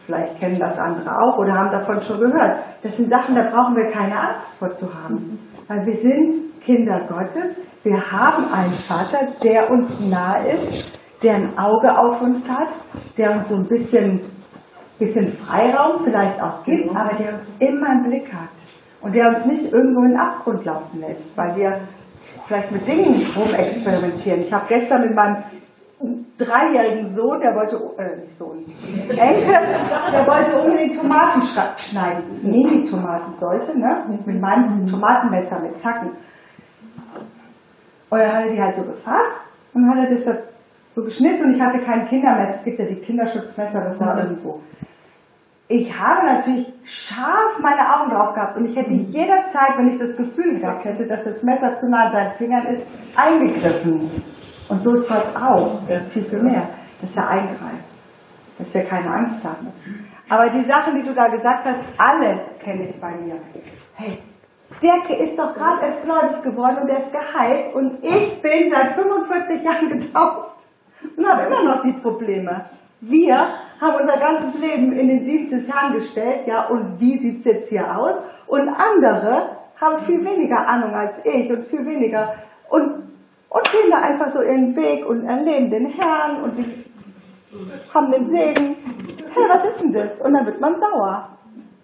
Vielleicht 0.06 0.40
kennen 0.40 0.60
das 0.60 0.78
andere 0.80 1.10
auch 1.12 1.38
oder 1.38 1.54
haben 1.54 1.72
davon 1.72 2.02
schon 2.02 2.20
gehört. 2.20 2.60
Das 2.84 2.98
sind 2.98 3.10
Sachen, 3.10 3.36
da 3.36 3.50
brauchen 3.50 3.76
wir 3.76 3.92
keine 3.92 4.20
Angst 4.20 4.58
vor 4.58 4.74
zu 4.76 4.88
haben. 4.94 5.40
Weil 5.68 5.86
wir 5.86 5.96
sind 5.96 6.62
Kinder 6.62 7.08
Gottes. 7.08 7.62
Wir 7.84 8.12
haben 8.12 8.52
einen 8.52 8.74
Vater, 8.74 9.20
der 9.44 9.70
uns 9.72 10.00
nahe 10.02 10.48
ist, 10.50 11.00
der 11.24 11.36
ein 11.36 11.58
Auge 11.58 11.98
auf 11.98 12.22
uns 12.22 12.50
hat, 12.50 12.70
der 13.18 13.32
uns 13.32 13.50
so 13.50 13.56
ein 13.56 13.68
bisschen, 13.68 14.22
bisschen 15.00 15.32
Freiraum 15.34 16.04
vielleicht 16.04 16.42
auch 16.42 16.64
gibt, 16.64 16.90
aber 16.96 17.16
der 17.16 17.34
uns 17.36 17.56
immer 17.60 17.88
im 17.94 18.04
Blick 18.10 18.34
hat. 18.34 18.50
Und 19.02 19.16
der 19.16 19.30
uns 19.30 19.46
nicht 19.46 19.72
irgendwo 19.72 20.02
in 20.04 20.12
den 20.12 20.20
Abgrund 20.20 20.66
laufen 20.66 21.00
lässt, 21.00 21.36
weil 21.38 21.56
wir 21.56 21.82
vielleicht 22.46 22.72
mit 22.72 22.88
Dingen 22.88 23.26
rumexperimentieren. 23.36 24.42
Ich 24.42 24.54
habe 24.54 24.66
gestern 24.68 25.02
mit 25.02 25.16
meinem 25.16 25.44
dreijährigen 26.38 27.14
Sohn, 27.14 27.40
der 27.40 27.54
wollte, 27.56 27.78
äh, 27.98 28.22
nicht 28.22 28.36
Sohn, 28.36 28.66
Enkel, 29.10 29.54
der 30.12 30.28
wollte 30.28 30.60
unbedingt 30.60 30.96
Tomaten 30.96 31.42
schneiden. 31.78 32.24
Mini-Tomaten, 32.42 33.34
solche, 33.40 33.80
ne? 33.80 34.06
Mit 34.26 34.42
meinem 34.42 34.88
Tomatenmesser, 34.88 35.62
mit 35.62 35.80
Zacken. 35.80 36.10
Und 38.10 38.20
dann 38.20 38.34
hat 38.34 38.46
er 38.46 38.52
die 38.52 38.62
halt 38.62 38.76
so 38.76 38.92
gefasst 38.92 39.42
und 39.74 39.90
hat 39.90 40.10
er 40.10 40.16
das 40.16 40.26
so 40.94 41.04
geschnitten 41.04 41.46
und 41.46 41.56
ich 41.56 41.62
hatte 41.62 41.80
kein 41.80 42.08
Kindermesser. 42.08 42.56
Es 42.56 42.64
gibt 42.66 42.80
ja 42.80 42.86
die 42.86 42.96
Kinderschutzmesser, 42.96 43.86
das 43.86 44.00
war 44.02 44.18
irgendwo. 44.24 44.60
Ich 45.72 45.98
habe 45.98 46.26
natürlich 46.26 46.68
scharf 46.84 47.58
meine 47.62 47.96
Augen 47.96 48.12
drauf 48.12 48.36
gehabt 48.36 48.58
und 48.58 48.66
ich 48.66 48.76
hätte 48.76 48.92
jederzeit, 48.92 49.78
wenn 49.78 49.88
ich 49.88 49.98
das 49.98 50.18
Gefühl 50.18 50.60
gehabt 50.60 50.84
hätte, 50.84 51.08
dass 51.08 51.24
das 51.24 51.44
Messer 51.44 51.80
zu 51.80 51.90
nah 51.90 52.08
an 52.08 52.12
seinen 52.12 52.34
Fingern 52.34 52.66
ist, 52.66 52.88
eingegriffen. 53.16 54.12
Und 54.68 54.84
so 54.84 54.96
ist 54.96 55.08
Gott 55.08 55.28
auch, 55.34 55.80
viel, 56.10 56.24
viel 56.24 56.44
mehr, 56.44 56.68
dass 57.02 57.16
er 57.16 57.30
eingreift, 57.30 57.86
dass 58.58 58.74
wir 58.74 58.84
keine 58.84 59.12
Angst 59.12 59.46
haben 59.46 59.66
müssen. 59.66 60.06
Aber 60.28 60.50
die 60.50 60.60
Sachen, 60.60 60.96
die 60.96 61.04
du 61.04 61.14
da 61.14 61.28
gesagt 61.28 61.66
hast, 61.66 61.84
alle 61.98 62.42
kenne 62.62 62.90
ich 62.90 63.00
bei 63.00 63.12
mir. 63.12 63.36
Hey, 63.96 64.18
der 64.84 65.20
ist 65.22 65.40
doch 65.40 65.54
gerade 65.54 65.86
erst 65.86 66.04
gläubig 66.04 66.42
geworden 66.44 66.80
und 66.82 66.90
er 66.90 66.98
ist 66.98 67.14
geheilt 67.14 67.74
und 67.76 68.04
ich 68.04 68.42
bin 68.42 68.70
seit 68.70 68.92
45 68.92 69.64
Jahren 69.64 69.88
getauft 69.88 70.66
und 71.16 71.26
habe 71.26 71.44
immer 71.44 71.64
noch 71.64 71.82
die 71.82 71.94
Probleme. 71.94 72.66
Wir 73.02 73.36
haben 73.36 73.96
unser 74.00 74.18
ganzes 74.18 74.62
Leben 74.62 74.92
in 74.94 75.08
den 75.08 75.24
Dienst 75.24 75.52
des 75.52 75.72
Herrn 75.72 75.94
gestellt, 75.94 76.48
ja, 76.48 76.68
und 76.68 77.00
wie 77.00 77.18
sieht 77.18 77.40
es 77.40 77.46
jetzt 77.46 77.70
hier 77.70 77.98
aus? 77.98 78.16
Und 78.48 78.70
andere 78.70 79.58
haben 79.80 79.98
viel 79.98 80.24
weniger 80.24 80.68
Ahnung 80.68 80.94
als 80.94 81.26
ich 81.26 81.52
und 81.52 81.64
viel 81.64 81.86
weniger. 81.86 82.36
Und 82.70 83.12
und 83.52 83.70
gehen 83.70 83.92
da 83.92 83.98
einfach 83.98 84.30
so 84.30 84.42
ihren 84.42 84.74
Weg 84.78 85.06
und 85.06 85.26
erleben 85.26 85.70
den 85.70 85.86
Herrn 85.86 86.42
und 86.42 86.58
die 86.58 86.86
haben 87.94 88.10
den 88.10 88.26
Segen. 88.26 88.78
Hey, 89.34 89.44
was 89.50 89.66
ist 89.66 89.82
denn 89.82 89.92
das? 89.92 90.22
Und 90.22 90.34
dann 90.34 90.46
wird 90.46 90.62
man 90.62 90.80
sauer. 90.80 91.28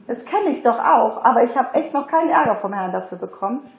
Das 0.08 0.24
kenne 0.24 0.52
ich 0.52 0.64
doch 0.64 0.80
auch, 0.80 1.26
aber 1.26 1.44
ich 1.44 1.58
habe 1.58 1.74
echt 1.74 1.94
noch 1.94 2.08
keinen 2.08 2.30
Ärger 2.30 2.56
vom 2.56 2.72
Herrn 2.72 2.94
dafür 2.94 3.18
bekommen. 3.18 3.70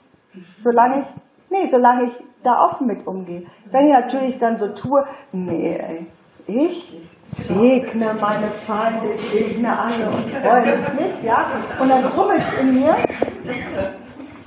Solange 0.63 1.01
ich, 1.01 1.07
nee, 1.49 1.67
solange 1.67 2.05
ich 2.05 2.13
da 2.43 2.63
offen 2.63 2.87
mit 2.87 3.07
umgehe. 3.07 3.47
Wenn 3.71 3.87
ich 3.87 3.93
natürlich 3.93 4.39
dann 4.39 4.59
so 4.59 4.69
tue, 4.75 5.07
nee, 5.33 6.07
ich 6.47 7.01
segne 7.29 8.15
meine 8.21 8.49
Feinde, 8.49 9.17
segne 9.17 9.79
alle 9.79 10.11
und 10.11 10.31
freue 10.35 10.77
mich 10.77 10.93
mit, 10.95 11.23
ja. 11.25 11.47
Und 11.79 11.89
dann 11.89 12.05
rummelt 12.05 12.41
es 12.41 12.61
in 12.61 12.81
mir 12.81 12.97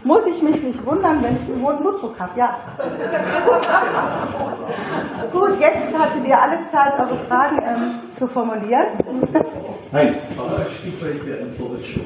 muss 0.04 0.26
ich 0.26 0.42
mich 0.42 0.62
nicht 0.64 0.86
wundern, 0.86 1.24
wenn 1.24 1.36
ich 1.36 1.52
einen 1.52 1.62
hohen 1.62 1.78
Blutdruck 1.78 2.20
habe. 2.20 2.40
Ja. 2.40 2.58
Gut, 5.32 5.60
jetzt 5.60 5.98
hattet 5.98 6.28
ihr 6.28 6.42
alle 6.42 6.66
Zeit, 6.66 6.94
eure 7.00 7.18
Fragen 7.26 7.58
ähm, 7.64 8.00
zu 8.16 8.28
formulieren. 8.28 8.88
Schon. 11.84 12.04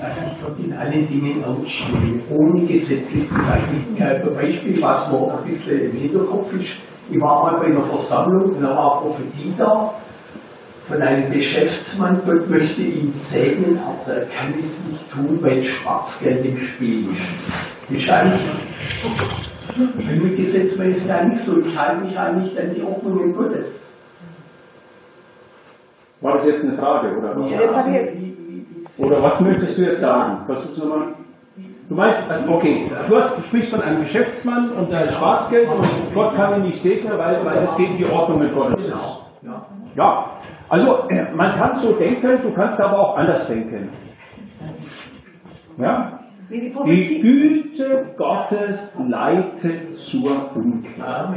Also 0.00 0.22
ich 0.26 0.42
Gott 0.42 0.58
in 0.58 0.72
allen 0.72 1.08
Dingen 1.08 1.44
ausstehen, 1.44 2.22
ohne 2.30 2.66
gesetzlich 2.66 3.28
zu 3.28 3.40
sein. 3.40 3.60
Ein 3.98 4.34
Beispiel, 4.34 4.82
was 4.82 5.10
mir 5.10 5.38
ein 5.38 5.44
bisschen 5.44 5.90
im 5.90 5.92
Hinterkopf 5.92 6.52
ist, 6.54 6.78
ich 7.10 7.20
war 7.20 7.42
mal 7.42 7.56
bei 7.58 7.66
einer 7.66 7.82
Versammlung 7.82 8.54
und 8.54 8.62
da 8.62 8.76
war 8.76 9.00
Prophetie 9.00 9.52
da 9.56 9.94
von 10.86 11.00
einem 11.00 11.32
Geschäftsmann, 11.32 12.20
Gott 12.26 12.48
möchte 12.50 12.82
ihn 12.82 13.12
segnen, 13.12 13.78
aber 13.78 14.16
er 14.18 14.26
kann 14.26 14.54
es 14.58 14.84
nicht 14.84 15.10
tun, 15.10 15.38
weil 15.40 15.62
Schwarzgeld 15.62 16.44
im 16.44 16.58
Spiel 16.58 17.06
ist. 17.10 17.22
Ist 17.90 18.10
eigentlich, 18.10 18.40
gesetzmäßig 20.36 21.10
eigentlich 21.10 21.40
so, 21.40 21.60
ich 21.60 21.76
halte 21.76 22.04
mich 22.04 22.18
eigentlich 22.18 22.58
an 22.60 22.74
die 22.74 22.82
Ordnungen 22.82 23.34
Gottes. 23.34 23.90
War 26.20 26.36
das 26.36 26.46
jetzt 26.46 26.64
eine 26.64 26.78
Frage, 26.78 27.16
oder 27.18 27.38
was? 27.38 27.50
Ja, 27.50 27.58
das 27.60 27.76
habe 27.76 27.90
ich 27.90 27.96
jetzt. 27.96 28.16
Oder 28.98 29.22
was 29.22 29.40
möchtest 29.40 29.78
du 29.78 29.82
jetzt 29.82 30.00
sagen? 30.00 30.44
Versuch's 30.46 30.78
nochmal. 30.78 31.14
Du 31.88 31.94
meinst, 31.94 32.30
also 32.30 32.54
okay, 32.54 32.90
du, 33.08 33.16
hast, 33.16 33.36
du 33.36 33.42
sprichst 33.42 33.74
von 33.74 33.82
einem 33.82 34.00
Geschäftsmann 34.00 34.70
und 34.72 34.90
der 34.90 35.10
Schwarzgeld 35.10 35.68
und 35.68 35.86
Gott 36.14 36.34
kann 36.34 36.60
ihn 36.60 36.66
nicht 36.66 36.80
segnen, 36.80 37.18
weil, 37.18 37.44
weil 37.44 37.60
das 37.60 37.76
gegen 37.76 37.98
die 37.98 38.06
Ordnung 38.06 38.38
mit 38.38 38.54
Gott 38.54 38.78
ist. 38.78 38.92
Ja. 39.94 40.30
Also 40.68 41.08
äh, 41.10 41.30
man 41.34 41.52
kann 41.54 41.76
so 41.76 41.92
denken, 41.92 42.38
du 42.42 42.52
kannst 42.54 42.80
aber 42.80 42.98
auch 42.98 43.16
anders 43.18 43.46
denken. 43.46 43.90
Ja? 45.78 46.20
Die. 46.50 47.20
Güte 47.20 48.14
Gottes 48.16 48.98
leitet 49.08 49.96
zur 49.96 50.54
Umkehr. 50.54 51.34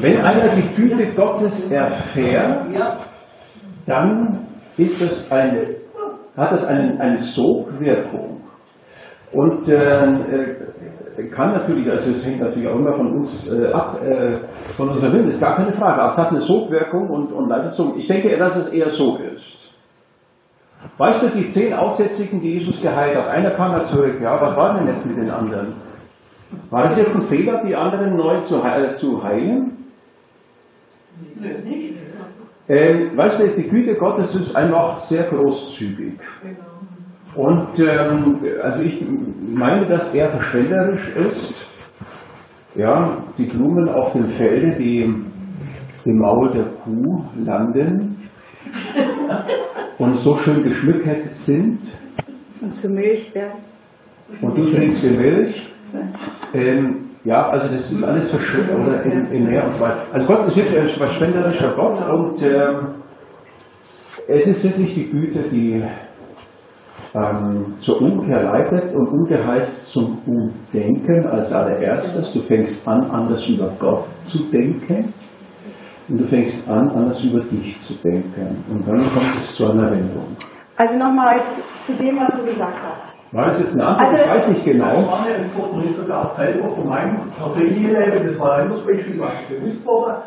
Wenn 0.00 0.20
einer 0.24 0.48
die 0.48 0.74
Güte 0.74 1.06
Gottes 1.14 1.70
erfährt, 1.70 2.66
dann 3.86 4.46
ist 4.76 5.02
das 5.02 5.30
eine, 5.32 5.76
hat 6.36 6.52
das 6.52 6.66
eine, 6.68 6.98
eine 7.00 7.18
Sogwirkung. 7.18 8.40
Und 9.34 9.68
äh, 9.68 10.12
äh, 11.16 11.28
kann 11.30 11.52
natürlich, 11.52 11.90
also 11.90 12.10
es 12.10 12.26
hängt 12.26 12.40
natürlich 12.40 12.68
auch 12.68 12.76
immer 12.76 12.94
von 12.94 13.12
uns 13.14 13.52
äh, 13.52 13.72
ab, 13.72 13.98
äh, 14.02 14.36
von 14.76 14.88
unserem 14.88 15.12
Willen, 15.12 15.28
ist 15.28 15.40
gar 15.40 15.56
keine 15.56 15.72
Frage, 15.72 16.02
aber 16.02 16.12
es 16.12 16.18
hat 16.18 16.30
eine 16.30 16.40
Sogwirkung 16.40 17.08
und, 17.08 17.32
und 17.32 17.48
leitet 17.48 17.72
zum. 17.72 17.98
Ich 17.98 18.06
denke, 18.06 18.36
dass 18.36 18.56
es 18.56 18.68
eher 18.72 18.90
so 18.90 19.18
ist. 19.18 19.74
Weißt 20.98 21.22
du, 21.22 21.28
die 21.38 21.48
zehn 21.48 21.72
Aussätzigen, 21.72 22.40
die 22.40 22.54
Jesus 22.54 22.82
geheilt 22.82 23.16
hat, 23.16 23.28
einer 23.28 23.50
kam 23.50 23.72
ja 23.72 23.80
zurück, 23.80 24.20
ja, 24.20 24.40
was 24.40 24.56
war 24.56 24.74
denn 24.78 24.86
jetzt 24.86 25.06
mit 25.06 25.16
den 25.16 25.30
anderen? 25.30 25.74
War 26.70 26.82
das 26.82 26.96
jetzt 26.96 27.16
ein 27.16 27.22
Fehler, 27.22 27.62
die 27.66 27.74
anderen 27.74 28.16
neu 28.16 28.40
zu, 28.42 28.62
äh, 28.62 28.94
zu 28.94 29.22
heilen? 29.22 29.72
Ähm, 32.68 33.16
weißt 33.16 33.40
du, 33.40 33.48
die 33.48 33.68
Güte 33.68 33.94
Gottes 33.94 34.34
ist 34.34 34.56
einfach 34.56 34.98
sehr 35.00 35.24
großzügig. 35.24 36.18
Und 37.36 37.66
ähm, 37.80 38.36
also 38.62 38.82
ich 38.82 39.02
meine, 39.54 39.86
dass 39.86 40.14
er 40.14 40.28
verschwenderisch 40.28 41.08
ist. 41.16 41.92
Ja, 42.76 43.08
die 43.38 43.44
Blumen 43.44 43.88
auf 43.88 44.12
dem 44.12 44.24
Felde, 44.24 44.76
die 44.76 45.02
im 45.02 46.18
Maul 46.18 46.52
der 46.52 46.66
Kuh 46.66 47.24
landen 47.36 48.16
und 49.98 50.14
so 50.16 50.36
schön 50.36 50.62
geschmückt 50.64 51.34
sind 51.34 51.78
Und 52.60 52.74
zu 52.74 52.88
Milch 52.88 53.34
werden. 53.34 53.58
und 54.42 54.58
du 54.58 54.66
trinkst 54.72 55.04
die 55.04 55.16
Milch. 55.16 55.68
Ähm, 56.52 57.04
ja, 57.24 57.48
also 57.48 57.72
das 57.72 57.90
ist 57.92 58.02
alles 58.02 58.30
verschwendet 58.30 58.76
oder 58.86 59.02
im, 59.04 59.24
im 59.26 59.44
Meer 59.44 59.64
und 59.64 59.72
so 59.72 59.80
weiter. 59.80 60.02
Also 60.12 60.26
Gott 60.26 60.48
ist 60.48 60.56
wirklich 60.56 60.80
ein 60.80 60.88
verschwenderischer 60.88 61.72
Gott 61.76 62.08
und 62.10 62.42
ähm, 62.42 62.86
es 64.28 64.46
ist 64.46 64.64
wirklich 64.64 64.94
die 64.94 65.10
Güte, 65.10 65.38
die 65.50 65.82
ähm, 67.14 67.74
zur 67.76 68.02
Umkehr 68.02 68.42
leitet 68.42 68.94
und 68.94 69.08
Umkehr 69.08 69.46
heißt 69.46 69.92
zum 69.92 70.18
Umdenken 70.26 71.26
als 71.26 71.52
allererstes. 71.52 72.32
Du 72.32 72.40
fängst 72.40 72.86
an, 72.88 73.08
anders 73.10 73.48
über 73.48 73.70
Gott 73.78 74.04
zu 74.24 74.38
denken 74.50 75.12
und 76.08 76.18
du 76.18 76.24
fängst 76.26 76.68
an, 76.68 76.88
anders 76.90 77.22
über 77.24 77.40
dich 77.40 77.80
zu 77.80 77.94
denken. 78.02 78.64
Und 78.70 78.86
dann 78.86 78.98
kommt 78.98 79.36
es 79.36 79.54
zu 79.56 79.70
einer 79.70 79.90
Wendung. 79.90 80.26
Also 80.76 80.98
nochmal 80.98 81.36
jetzt 81.36 81.86
zu 81.86 81.92
dem, 81.92 82.18
was 82.18 82.36
du 82.38 82.44
gesagt 82.46 82.74
hast. 82.82 83.14
War 83.32 83.46
das 83.46 83.60
jetzt 83.60 83.74
eine 83.80 83.86
Antwort? 83.88 84.10
Also- 84.10 84.24
ich 84.24 84.30
weiß 84.36 84.48
nicht 84.48 84.66
Das 84.66 84.72
genau. 84.72 84.84
war 85.10 85.24
eine 85.24 85.44
Antwort, 85.44 85.70
die 85.82 85.88
sogar 85.88 86.24
selber 86.26 86.68
von 86.68 86.88
meinem 86.88 87.10
Leben, 87.14 87.94
das 87.94 88.40
war 88.40 88.52
ein 88.54 88.60
anderes 88.62 88.84
Beispiel, 88.86 89.18
was 89.20 89.42
bewusst 89.42 89.86
wurde, 89.86 90.22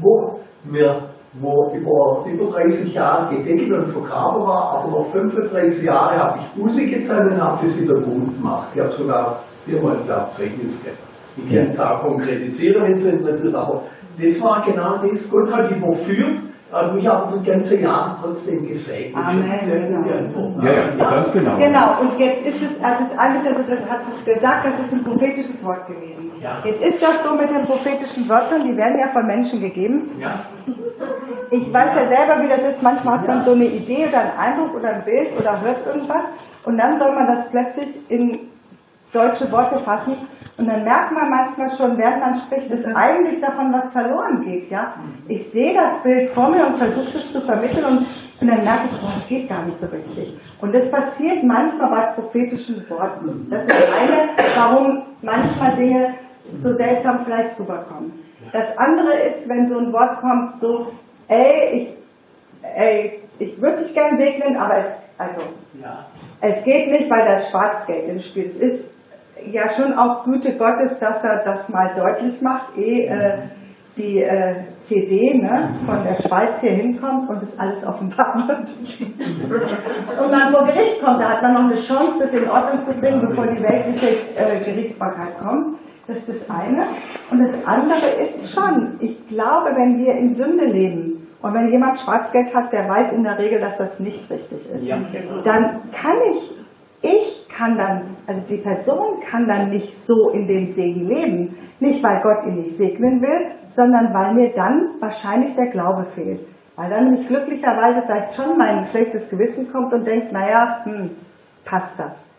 wo 0.00 0.40
mir 0.64 1.08
wo 1.40 1.70
über, 1.74 2.24
über 2.30 2.50
30 2.50 2.94
Jahre 2.94 3.34
gedeckelt 3.36 3.72
und 3.72 3.86
vergraben 3.86 4.42
war, 4.42 4.78
aber 4.78 4.90
noch 4.90 5.06
35 5.06 5.84
Jahre 5.84 6.18
habe 6.18 6.38
ich 6.38 6.62
Buße 6.62 6.86
getan 6.86 7.32
und 7.32 7.40
habe 7.40 7.58
das 7.62 7.80
wieder 7.80 8.00
gut 8.00 8.34
gemacht. 8.36 8.68
Ich 8.74 8.80
habe 8.80 8.92
sogar 8.92 9.40
viermal, 9.64 9.98
Zeugnis 10.30 10.82
gegeben. 10.82 10.98
Ich 11.36 11.54
kann 11.54 11.66
es 11.66 11.80
auch 11.80 12.00
konkretisieren, 12.00 12.82
wenn 12.82 12.94
es 12.94 13.04
interessiert, 13.04 13.54
aber 13.54 13.82
das 14.18 14.42
war 14.42 14.64
genau 14.64 15.06
das. 15.06 15.30
Gott 15.30 15.52
hat 15.54 15.70
überführt, 15.70 16.38
hat 16.76 16.94
mich 16.94 17.08
aber 17.08 17.36
die 17.36 17.50
ganze 17.50 17.80
Jahre 17.80 18.16
trotzdem 18.20 18.66
gesegnet. 18.66 19.16
Amen, 19.16 19.44
genau. 19.64 20.64
Ja, 20.64 20.72
ja, 20.72 21.04
ganz 21.04 21.32
genau. 21.32 21.56
Genau, 21.56 22.00
und 22.00 22.18
jetzt 22.18 22.46
ist 22.46 22.62
es, 22.62 22.84
also 22.84 23.04
es 23.04 23.12
ist 23.12 23.18
alles, 23.18 23.46
also 23.46 23.62
das 23.68 23.90
hat 23.90 24.00
es 24.00 24.24
gesagt, 24.24 24.66
das 24.66 24.86
ist 24.86 24.92
ein 24.92 25.04
prophetisches 25.04 25.64
Wort 25.64 25.86
gewesen. 25.86 26.32
Ja. 26.42 26.58
Jetzt 26.64 26.82
ist 26.82 27.02
das 27.02 27.24
so 27.24 27.34
mit 27.34 27.50
den 27.50 27.64
prophetischen 27.66 28.28
Wörtern, 28.28 28.62
die 28.64 28.76
werden 28.76 28.98
ja 28.98 29.08
von 29.08 29.26
Menschen 29.26 29.60
gegeben. 29.60 30.10
Ja. 30.20 30.30
Ich 31.50 31.72
weiß 31.72 31.90
ja 31.94 32.08
selber, 32.08 32.42
wie 32.42 32.48
das 32.48 32.70
ist. 32.70 32.82
Manchmal 32.82 33.20
hat 33.20 33.28
man 33.28 33.44
so 33.44 33.52
eine 33.52 33.66
Idee 33.66 34.06
oder 34.08 34.20
einen 34.20 34.38
Eindruck 34.38 34.74
oder 34.76 34.94
ein 34.94 35.04
Bild 35.04 35.28
oder 35.38 35.60
hört 35.60 35.86
irgendwas 35.86 36.34
und 36.64 36.76
dann 36.78 36.98
soll 36.98 37.14
man 37.14 37.26
das 37.34 37.50
plötzlich 37.50 38.10
in 38.10 38.40
deutsche 39.12 39.50
Worte 39.52 39.78
fassen 39.78 40.16
und 40.58 40.66
dann 40.66 40.84
merkt 40.84 41.12
man 41.12 41.28
manchmal 41.28 41.70
schon, 41.76 41.98
während 41.98 42.20
man 42.20 42.34
spricht, 42.36 42.70
dass 42.72 42.84
eigentlich 42.94 43.40
davon 43.40 43.72
was 43.72 43.92
verloren 43.92 44.40
geht. 44.42 44.70
Ja, 44.70 44.94
ich 45.28 45.50
sehe 45.50 45.74
das 45.74 46.02
Bild 46.02 46.30
vor 46.30 46.48
mir 46.50 46.66
und 46.66 46.78
versuche 46.78 47.18
es 47.18 47.32
zu 47.32 47.40
vermitteln 47.42 47.84
und, 47.84 47.98
und 48.40 48.46
dann 48.46 48.64
merke 48.64 48.86
ich, 48.90 49.02
oh, 49.02 49.12
es 49.18 49.28
geht 49.28 49.48
gar 49.48 49.62
nicht 49.64 49.78
so 49.78 49.86
richtig. 49.86 50.38
Und 50.60 50.74
das 50.74 50.90
passiert 50.90 51.42
manchmal 51.44 51.90
bei 51.90 52.20
prophetischen 52.20 52.88
Worten. 52.88 53.48
Das 53.50 53.64
ist 53.64 53.70
eine, 53.70 54.30
warum 54.56 55.02
manchmal 55.20 55.76
Dinge 55.76 56.14
so 56.62 56.72
seltsam 56.72 57.24
vielleicht 57.24 57.58
rüberkommen. 57.60 58.12
Das 58.52 58.78
andere 58.78 59.12
ist, 59.14 59.48
wenn 59.48 59.68
so 59.68 59.78
ein 59.78 59.92
Wort 59.92 60.20
kommt, 60.20 60.60
so, 60.60 60.92
ey, 61.28 61.70
ich, 61.72 61.88
ey, 62.62 63.20
ich 63.38 63.60
würde 63.60 63.76
dich 63.76 63.92
gern 63.92 64.16
segnen, 64.16 64.56
aber 64.56 64.78
es, 64.78 65.02
also, 65.18 65.42
Ja. 65.82 66.06
es 66.40 66.64
geht 66.64 66.90
nicht, 66.90 67.10
weil 67.10 67.26
da 67.26 67.38
Schwarzgeld 67.38 68.08
im 68.08 68.20
Spiel. 68.20 68.44
Ist 68.44 68.90
ja 69.52 69.70
schon 69.70 69.94
auch 69.94 70.24
Güte 70.24 70.52
Gottes, 70.56 70.98
dass 70.98 71.22
er 71.24 71.42
das 71.44 71.68
mal 71.68 71.94
deutlich 71.96 72.40
macht, 72.42 72.76
ehe 72.76 73.06
äh, 73.08 73.38
die 73.96 74.22
äh, 74.22 74.56
CD 74.80 75.38
ne, 75.38 75.70
von 75.86 76.02
der 76.04 76.20
Schweiz 76.20 76.60
hier 76.60 76.72
hinkommt 76.72 77.30
und 77.30 77.40
das 77.42 77.58
alles 77.58 77.86
offenbar 77.86 78.44
wird. 78.46 78.68
und 80.20 80.30
man 80.30 80.50
vor 80.52 80.66
Gericht 80.66 81.00
kommt, 81.02 81.20
da 81.22 81.30
hat 81.30 81.42
man 81.42 81.54
noch 81.54 81.64
eine 81.70 81.76
Chance, 81.76 82.18
das 82.20 82.34
in 82.34 82.48
Ordnung 82.50 82.84
zu 82.84 82.92
bringen, 83.00 83.26
bevor 83.26 83.46
die 83.46 83.62
weltliche 83.62 84.08
äh, 84.36 84.60
Gerichtsbarkeit 84.64 85.38
kommt. 85.38 85.78
Das 86.06 86.18
ist 86.18 86.28
das 86.28 86.50
eine. 86.50 86.82
Und 87.30 87.40
das 87.42 87.66
andere 87.66 88.06
ist 88.22 88.52
schon, 88.52 88.96
ich 89.00 89.26
glaube, 89.28 89.70
wenn 89.76 89.98
wir 89.98 90.14
in 90.14 90.30
Sünde 90.32 90.66
leben 90.66 91.26
und 91.42 91.54
wenn 91.54 91.68
jemand 91.70 91.98
Schwarzgeld 91.98 92.54
hat, 92.54 92.72
der 92.72 92.88
weiß 92.88 93.12
in 93.12 93.24
der 93.24 93.38
Regel, 93.38 93.60
dass 93.60 93.78
das 93.78 93.98
nicht 93.98 94.30
richtig 94.30 94.70
ist, 94.70 94.82
Ja. 94.86 94.98
dann 95.42 95.80
kann 95.92 96.16
ich, 96.32 96.54
ich 97.02 97.35
kann 97.56 97.76
dann, 97.76 98.16
also 98.26 98.42
die 98.48 98.58
Person 98.58 99.20
kann 99.20 99.46
dann 99.46 99.70
nicht 99.70 100.06
so 100.06 100.30
in 100.30 100.46
den 100.46 100.72
Segen 100.72 101.06
leben. 101.06 101.56
Nicht, 101.80 102.02
weil 102.02 102.22
Gott 102.22 102.44
ihn 102.46 102.56
nicht 102.56 102.76
segnen 102.76 103.20
will, 103.22 103.52
sondern 103.70 104.12
weil 104.12 104.34
mir 104.34 104.52
dann 104.54 104.96
wahrscheinlich 105.00 105.54
der 105.54 105.66
Glaube 105.66 106.06
fehlt. 106.06 106.40
Weil 106.76 106.90
dann 106.90 107.04
nämlich 107.04 107.26
glücklicherweise 107.26 108.02
vielleicht 108.02 108.34
schon 108.34 108.56
mein 108.58 108.86
schlechtes 108.86 109.30
Gewissen 109.30 109.70
kommt 109.72 109.92
und 109.92 110.06
denkt, 110.06 110.32
naja, 110.32 110.84
hm, 110.84 111.10
passt 111.64 111.98
das. 111.98 112.30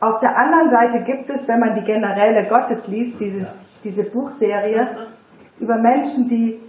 Auf 0.00 0.20
der 0.20 0.36
anderen 0.36 0.70
Seite 0.70 1.04
gibt 1.04 1.30
es, 1.30 1.48
wenn 1.48 1.60
man 1.60 1.74
die 1.74 1.84
generelle 1.84 2.46
Gottes 2.46 2.88
liest, 2.88 3.20
dieses, 3.20 3.54
diese 3.82 4.10
Buchserie 4.10 5.08
über 5.58 5.80
Menschen, 5.80 6.28
die 6.28 6.60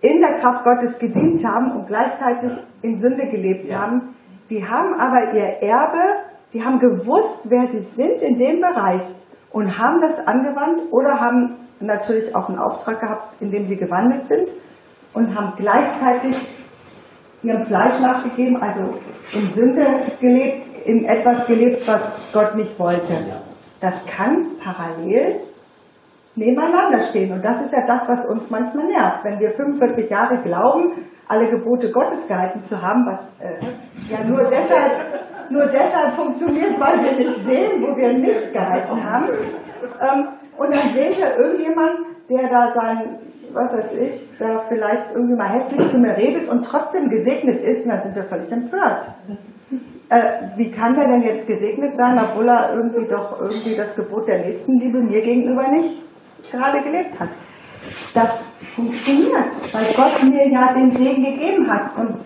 in 0.00 0.20
der 0.20 0.38
Kraft 0.38 0.64
Gottes 0.64 0.98
gedient 0.98 1.42
haben 1.46 1.72
und 1.72 1.86
gleichzeitig 1.86 2.50
in 2.82 2.98
Sünde 2.98 3.28
gelebt 3.28 3.72
haben, 3.72 4.14
die 4.50 4.66
haben 4.66 4.94
aber 4.94 5.32
ihr 5.32 5.62
Erbe, 5.62 6.31
die 6.52 6.62
haben 6.62 6.78
gewusst, 6.78 7.48
wer 7.50 7.66
sie 7.66 7.80
sind 7.80 8.22
in 8.22 8.36
dem 8.36 8.60
Bereich 8.60 9.02
und 9.50 9.78
haben 9.78 10.00
das 10.00 10.26
angewandt 10.26 10.92
oder 10.92 11.18
haben 11.20 11.56
natürlich 11.80 12.34
auch 12.36 12.48
einen 12.48 12.58
Auftrag 12.58 13.00
gehabt, 13.00 13.40
in 13.40 13.50
dem 13.50 13.66
sie 13.66 13.76
gewandelt 13.76 14.26
sind 14.26 14.48
und 15.14 15.34
haben 15.34 15.54
gleichzeitig 15.56 16.36
ihrem 17.42 17.64
Fleisch 17.64 18.00
nachgegeben, 18.00 18.60
also 18.60 18.94
in 19.34 19.48
Sünde 19.50 19.86
gelebt, 20.20 20.86
in 20.86 21.04
etwas 21.04 21.46
gelebt, 21.46 21.86
was 21.86 22.30
Gott 22.32 22.54
nicht 22.54 22.78
wollte. 22.78 23.14
Das 23.80 24.06
kann 24.06 24.56
parallel 24.62 25.40
nebeneinander 26.34 27.00
stehen. 27.00 27.32
Und 27.32 27.44
das 27.44 27.64
ist 27.64 27.72
ja 27.72 27.86
das, 27.86 28.08
was 28.08 28.26
uns 28.26 28.50
manchmal 28.50 28.86
nervt. 28.86 29.24
Wenn 29.24 29.38
wir 29.38 29.50
45 29.50 30.08
Jahre 30.08 30.40
glauben, 30.42 30.92
alle 31.28 31.50
Gebote 31.50 31.90
Gottes 31.90 32.26
gehalten 32.28 32.62
zu 32.62 32.80
haben, 32.80 33.06
was 33.06 33.34
äh, 33.40 33.58
ja 34.10 34.24
nur 34.24 34.44
deshalb, 34.44 35.21
nur 35.50 35.66
deshalb 35.66 36.14
funktioniert, 36.14 36.78
weil 36.78 37.02
wir 37.02 37.28
nicht 37.28 37.44
sehen, 37.44 37.82
wo 37.82 37.96
wir 37.96 38.12
nicht 38.12 38.52
gehalten 38.52 39.04
haben. 39.04 39.28
Ähm, 40.00 40.28
und 40.58 40.74
dann 40.74 40.88
sehen 40.94 41.14
wir 41.16 41.36
irgendjemand, 41.38 42.00
der 42.30 42.48
da 42.48 42.72
sein, 42.72 43.18
was 43.52 43.72
weiß 43.72 44.00
ich, 44.00 44.38
da 44.38 44.62
vielleicht 44.68 45.14
irgendwie 45.14 45.36
mal 45.36 45.52
hässlich 45.52 45.90
zu 45.90 45.98
mir 45.98 46.16
redet 46.16 46.48
und 46.48 46.64
trotzdem 46.64 47.10
gesegnet 47.10 47.62
ist, 47.62 47.84
und 47.84 47.92
dann 47.92 48.02
sind 48.04 48.16
wir 48.16 48.24
völlig 48.24 48.50
empört. 48.50 49.04
Äh, 50.08 50.56
wie 50.56 50.70
kann 50.70 50.94
der 50.94 51.08
denn 51.08 51.22
jetzt 51.22 51.46
gesegnet 51.46 51.96
sein, 51.96 52.18
obwohl 52.18 52.48
er 52.48 52.74
irgendwie 52.74 53.08
doch 53.08 53.40
irgendwie 53.40 53.74
das 53.74 53.96
Gebot 53.96 54.28
der 54.28 54.40
Nächstenliebe 54.40 54.98
mir 54.98 55.22
gegenüber 55.22 55.68
nicht 55.68 56.02
gerade 56.50 56.82
gelebt 56.82 57.18
hat? 57.18 57.30
Das 58.14 58.44
funktioniert, 58.74 59.50
weil 59.72 59.84
Gott 59.96 60.22
mir 60.22 60.48
ja 60.48 60.72
den 60.72 60.94
Segen 60.96 61.24
gegeben 61.24 61.70
hat. 61.70 61.96
Und 61.96 62.16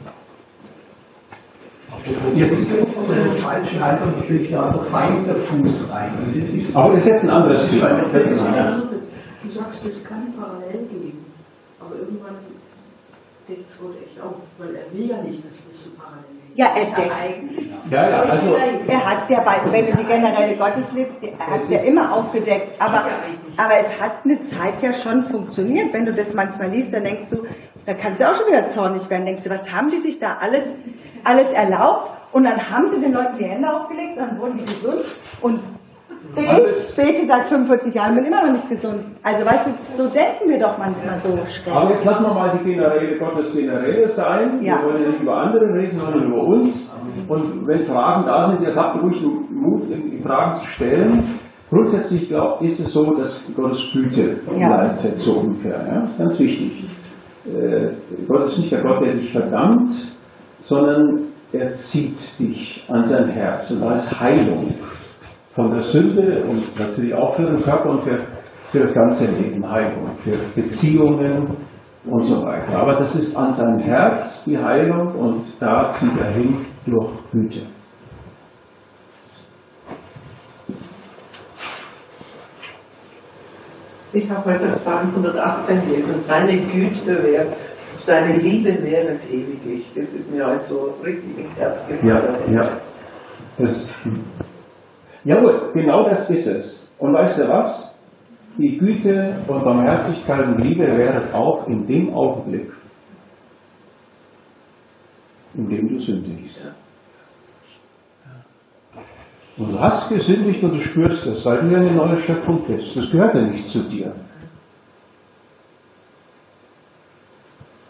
Jetzt, 2.35 2.71
Von 2.71 2.87
der 3.09 3.33
falschen 3.33 3.83
Haltung 3.83 4.13
kriegt 4.27 4.53
da 4.53 4.71
der 4.71 4.83
Feind 4.85 5.27
der 5.27 5.37
Fuß 5.37 5.93
rein. 5.93 6.11
Und 6.25 6.41
das 6.41 6.51
ist 6.51 6.77
aber 6.77 6.95
das 6.95 7.05
ist 7.05 7.09
jetzt 7.09 7.25
ein 7.25 7.31
anderes 7.31 7.71
Thema. 7.71 7.89
Das 7.89 8.15
ist 8.15 8.41
ein 8.41 8.47
anderes. 8.47 8.83
Du 9.43 9.51
sagst, 9.51 9.87
es 9.87 10.05
kann 10.05 10.33
parallel 10.39 10.87
gehen, 10.89 11.25
aber 11.81 11.97
irgendwann 11.97 12.37
deckt 13.49 13.71
es 13.71 13.77
ich 13.77 14.21
auch, 14.21 14.35
weil 14.59 14.75
er 14.75 14.93
will 14.93 15.09
ja 15.09 15.23
nicht, 15.23 15.43
dass 15.49 15.69
das 15.69 15.85
so 15.85 15.91
parallel 15.97 16.25
ist. 16.25 16.59
Ja, 16.59 16.67
er 16.75 16.85
deckt. 16.85 17.91
Ja, 17.91 18.11
ja, 18.11 18.23
also. 18.23 18.55
Er 18.89 19.05
hat 19.05 19.23
es 19.25 19.29
ja 19.29 19.41
bei, 19.41 19.57
wenn 19.71 19.87
du 19.87 19.97
die 19.97 20.05
generelle 20.05 20.57
Gottes 20.57 20.93
lebst, 20.95 21.17
er 21.23 21.47
hat 21.47 21.61
es 21.61 21.71
ja 21.71 21.79
immer 21.81 22.17
aufgedeckt. 22.17 22.81
Aber, 22.81 23.05
aber 23.57 23.79
es 23.79 24.01
hat 24.01 24.25
eine 24.25 24.41
Zeit 24.41 24.83
ja 24.83 24.93
schon 24.93 25.23
funktioniert. 25.23 25.93
Wenn 25.93 26.07
du 26.07 26.13
das 26.13 26.35
manchmal 26.35 26.71
liest, 26.71 26.95
dann 26.95 27.05
denkst 27.05 27.31
du, 27.31 27.47
da 27.85 27.95
kannst 27.95 28.21
du 28.21 28.29
auch 28.29 28.35
schon 28.35 28.47
wieder 28.47 28.67
zornig 28.67 29.09
werden. 29.11 29.27
Denkst 29.27 29.45
du, 29.45 29.51
was 29.51 29.71
haben 29.73 29.91
die 29.91 29.99
sich 29.99 30.19
da 30.19 30.39
alles, 30.41 30.75
alles 31.27 31.53
erlaubt? 31.53 32.11
Und 32.33 32.45
dann 32.45 32.57
haben 32.59 32.91
sie 32.91 33.01
den 33.01 33.13
Leuten 33.13 33.37
die 33.39 33.45
Hände 33.45 33.69
aufgelegt, 33.73 34.19
dann 34.19 34.39
wurden 34.39 34.59
die 34.59 34.65
gesund. 34.65 35.01
Und 35.41 35.61
ich 36.37 36.97
bete 36.97 37.27
seit 37.27 37.47
45 37.47 37.95
Jahren, 37.95 38.15
bin 38.15 38.25
immer 38.25 38.43
noch 38.45 38.53
nicht 38.53 38.69
gesund. 38.69 39.01
Also 39.23 39.47
weißt 39.47 39.69
du, 39.69 39.71
so 40.03 40.09
denken 40.09 40.49
wir 40.49 40.59
doch 40.59 40.77
manchmal 40.77 41.19
so 41.21 41.31
schräg. 41.47 41.75
Aber 41.75 41.91
jetzt 41.91 42.05
lassen 42.05 42.25
wir 42.27 42.35
mal 42.35 42.59
die 42.59 42.65
generelle 42.65 43.19
Gottes 43.19 43.55
generelle 43.55 44.09
sein. 44.09 44.61
Ja. 44.63 44.77
Wir 44.79 44.85
wollen 44.85 45.03
ja 45.03 45.09
nicht 45.11 45.23
über 45.23 45.37
andere 45.37 45.65
reden, 45.75 45.99
sondern 45.99 46.25
über 46.25 46.43
uns. 46.43 46.95
Und 47.29 47.67
wenn 47.67 47.83
Fragen 47.85 48.27
da 48.27 48.43
sind, 48.43 48.63
jetzt 48.63 48.79
habt 48.79 49.03
ruhig 49.03 49.23
Mut, 49.23 49.85
die 49.89 50.21
Fragen 50.21 50.53
zu 50.53 50.67
stellen. 50.67 51.25
Grundsätzlich 51.71 52.29
glaub, 52.29 52.63
ist 52.63 52.79
es 52.81 52.93
so, 52.93 53.15
dass 53.15 53.45
Gottes 53.57 53.93
Güte 53.93 54.37
Ja. 54.59 54.69
leitet, 54.83 55.19
so 55.19 55.41
ungefähr. 55.41 55.79
Ja? 55.89 56.01
Das 56.01 56.13
ist 56.13 56.19
ganz 56.19 56.39
wichtig. 56.41 56.85
Äh, 57.47 57.91
Gott 58.29 58.43
ist 58.43 58.59
nicht 58.59 58.73
der 58.73 58.83
Gott, 58.83 59.01
der 59.01 59.15
dich 59.15 59.33
verdammt, 59.33 59.93
sondern 60.67 61.27
er 61.53 61.73
zieht 61.73 62.39
dich 62.41 62.85
an 62.89 63.05
sein 63.05 63.29
Herz. 63.29 63.71
Und 63.71 63.83
da 63.83 63.95
ist 63.95 64.21
Heilung 64.21 64.75
von 65.53 65.73
der 65.73 65.83
Sünde 65.83 66.45
und 66.45 66.79
natürlich 66.79 67.15
auch 67.15 67.35
für 67.35 67.45
den 67.45 67.63
Körper 67.63 67.91
und 67.91 68.03
für, 68.03 68.19
für 68.71 68.81
das 68.81 68.95
ganze 68.95 69.27
Leben 69.27 69.69
Heilung, 69.71 70.11
für 70.25 70.37
Beziehungen 70.61 71.47
und 72.05 72.21
so 72.21 72.43
weiter. 72.43 72.77
Aber 72.79 72.97
das 72.97 73.15
ist 73.15 73.37
an 73.37 73.53
seinem 73.53 73.79
Herz 73.79 74.45
die 74.45 74.59
Heilung 74.59 75.15
und 75.15 75.45
da 75.61 75.89
zieht 75.89 76.19
er 76.21 76.31
hin 76.31 76.57
durch 76.85 77.11
Güte. 77.33 77.61
Ich 84.13 84.31
habe 84.31 84.51
heute 84.51 84.67
Psalm 84.67 85.09
118 85.15 85.81
gelesen. 85.81 86.15
Seine 86.27 86.57
Güte 86.57 87.23
währt, 87.23 87.55
seine 88.07 88.39
Liebe 88.39 88.83
währet 88.83 89.21
ewiglich. 89.31 89.91
Das 89.95 90.13
ist 90.13 90.31
mir 90.33 90.47
halt 90.47 90.63
so 90.63 90.95
richtig 91.05 91.39
ins 91.39 91.57
Herz 91.59 91.83
Ja, 92.03 92.21
gekommen. 92.21 92.55
ja. 92.55 92.69
Das, 93.59 93.91
jawohl, 95.25 95.73
genau 95.75 96.09
das 96.09 96.31
ist 96.31 96.47
es. 96.47 96.91
Und 96.99 97.13
weißt 97.15 97.39
du 97.41 97.49
was? 97.49 97.95
Die 98.59 98.79
Güte 98.79 99.37
und 99.49 99.65
Barmherzigkeit 99.65 100.47
und 100.47 100.63
Liebe 100.65 100.87
wäre 100.97 101.23
auch 101.35 101.67
in 101.69 101.87
dem 101.87 102.15
Augenblick, 102.15 102.71
in 105.55 105.69
dem 105.69 105.89
du 105.89 105.99
sündigst. 105.99 106.73
Und 109.59 109.73
du 109.73 109.81
hast 109.81 110.09
gesündigt 110.11 110.63
und 110.63 110.73
du 110.75 110.81
spürst 110.81 111.27
das, 111.27 111.45
weil 111.47 111.59
du 111.59 111.67
ja 111.69 111.79
eine 111.79 111.91
neue 111.93 112.19
Schöpfung 112.19 112.63
bist. 112.67 112.97
Das 112.97 113.11
gehört 113.11 113.35
ja 113.35 113.43
nicht 113.43 113.67
zu 113.67 113.81
dir. 113.81 114.13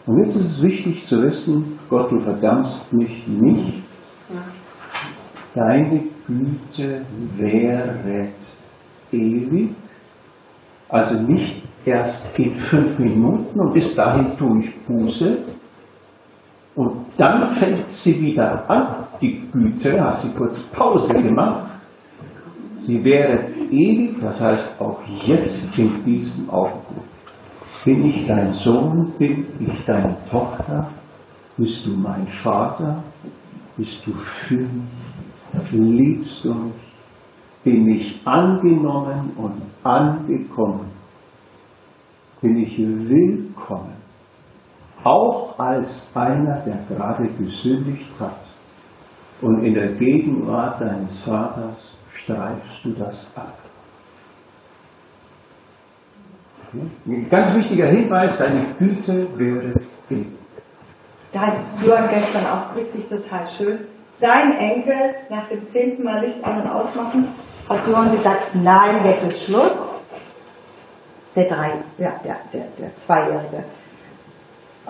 Und 0.07 0.19
jetzt 0.19 0.37
ist 0.37 0.45
es 0.45 0.63
wichtig 0.63 1.05
zu 1.05 1.21
wissen, 1.21 1.77
Gott, 1.89 2.09
du 2.11 2.19
verdammst 2.21 2.93
mich 2.93 3.27
nicht. 3.27 3.83
Deine 5.53 6.03
Güte 6.25 7.01
wäret 7.35 8.35
ewig. 9.11 9.71
Also 10.87 11.19
nicht 11.19 11.61
erst 11.83 12.39
in 12.39 12.51
fünf 12.51 12.99
Minuten 12.99 13.59
und 13.59 13.73
bis 13.73 13.95
dahin 13.95 14.27
tue 14.37 14.61
ich 14.61 14.79
Buße. 14.85 15.39
Und 16.75 17.07
dann 17.17 17.41
fängt 17.41 17.87
sie 17.87 18.21
wieder 18.21 18.69
an, 18.69 18.87
die 19.19 19.41
Güte, 19.51 19.99
hat 20.01 20.21
sie 20.21 20.29
kurz 20.29 20.61
Pause 20.63 21.21
gemacht. 21.21 21.65
Sie 22.79 23.03
wäre 23.03 23.43
ewig, 23.69 24.15
das 24.21 24.39
heißt 24.39 24.79
auch 24.79 25.01
jetzt 25.25 25.77
in 25.77 26.05
diesem 26.05 26.49
Augenblick. 26.49 27.06
Bin 27.87 28.03
ich 28.03 28.27
dein 28.27 28.49
Sohn, 28.49 29.13
bin 29.17 29.45
ich 29.61 29.85
deine 29.85 30.13
Tochter, 30.29 30.89
bist 31.55 31.85
du 31.85 31.91
mein 31.91 32.27
Vater, 32.27 33.01
bist 33.77 34.05
du 34.05 34.11
für 34.11 34.57
mich, 34.57 35.71
liebst 35.71 36.43
du 36.43 36.53
mich, 36.53 36.73
bin 37.63 37.87
ich 37.87 38.19
angenommen 38.27 39.31
und 39.37 39.61
angekommen, 39.85 40.91
bin 42.41 42.57
ich 42.57 42.77
willkommen, 42.77 43.95
auch 45.05 45.57
als 45.57 46.11
einer, 46.13 46.59
der 46.65 46.79
gerade 46.89 47.25
gesündigt 47.39 48.11
hat. 48.19 48.41
Und 49.41 49.63
in 49.63 49.73
der 49.73 49.93
Gegenwart 49.93 50.81
deines 50.81 51.21
Vaters 51.21 51.95
streifst 52.11 52.83
du 52.83 52.89
das 52.89 53.31
ab. 53.37 53.57
Ein 56.73 57.27
ganz 57.29 57.55
wichtiger 57.55 57.87
Hinweis, 57.87 58.37
seine 58.37 58.59
Güte 58.77 59.27
wäre 59.37 59.73
ewig. 60.09 60.27
Da 61.31 61.41
hat 61.41 61.53
Johann 61.85 62.09
gestern 62.09 62.45
ausdrücklich 62.45 63.07
total 63.07 63.45
schön. 63.47 63.79
Sein 64.13 64.57
Enkel 64.57 65.15
nach 65.29 65.47
dem 65.47 65.65
zehnten 65.67 66.03
Mal 66.03 66.21
Licht 66.21 66.43
an 66.43 66.61
und 66.61 66.69
ausmachen, 66.69 67.27
hat 67.69 67.87
Johann 67.87 68.11
gesagt, 68.11 68.55
nein, 68.55 68.95
jetzt 69.05 69.23
ist 69.23 69.45
Schluss. 69.45 70.01
Der 71.35 71.45
drei, 71.45 71.71
ja, 71.99 72.13
der, 72.23 72.37
der, 72.51 72.65
der 72.79 72.95
Zweijährige. 72.95 73.63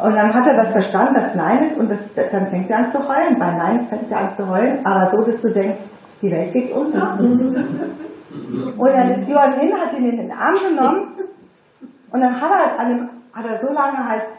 Und 0.01 0.15
dann 0.15 0.33
hat 0.33 0.47
er 0.47 0.55
das 0.55 0.71
verstanden, 0.71 1.15
dass 1.15 1.35
Nein 1.35 1.63
ist, 1.63 1.77
und 1.77 1.89
das, 1.89 2.13
dann 2.13 2.47
fängt 2.47 2.69
er 2.69 2.77
an 2.77 2.89
zu 2.89 2.99
heulen. 2.99 3.37
Bei 3.39 3.51
Nein 3.51 3.87
fängt 3.89 4.11
er 4.11 4.19
an 4.19 4.35
zu 4.35 4.47
heulen, 4.47 4.85
aber 4.85 5.09
so, 5.09 5.25
dass 5.25 5.41
du 5.41 5.51
denkst, 5.51 5.89
die 6.21 6.31
Welt 6.31 6.53
geht 6.53 6.71
unter. 6.71 7.19
Und 8.77 8.89
dann 8.89 9.09
ist 9.09 9.29
Johann 9.29 9.59
hin, 9.59 9.73
hat 9.73 9.97
ihn 9.97 10.09
in 10.09 10.17
den 10.17 10.31
Arm 10.31 10.55
genommen, 10.69 11.15
und 12.11 12.21
dann 12.21 12.39
hat 12.39 12.49
er 12.49 12.57
halt 12.57 12.79
an 12.79 12.89
dem, 12.89 13.09
hat 13.33 13.45
er 13.45 13.57
so 13.57 13.73
lange 13.73 14.07
halt 14.07 14.29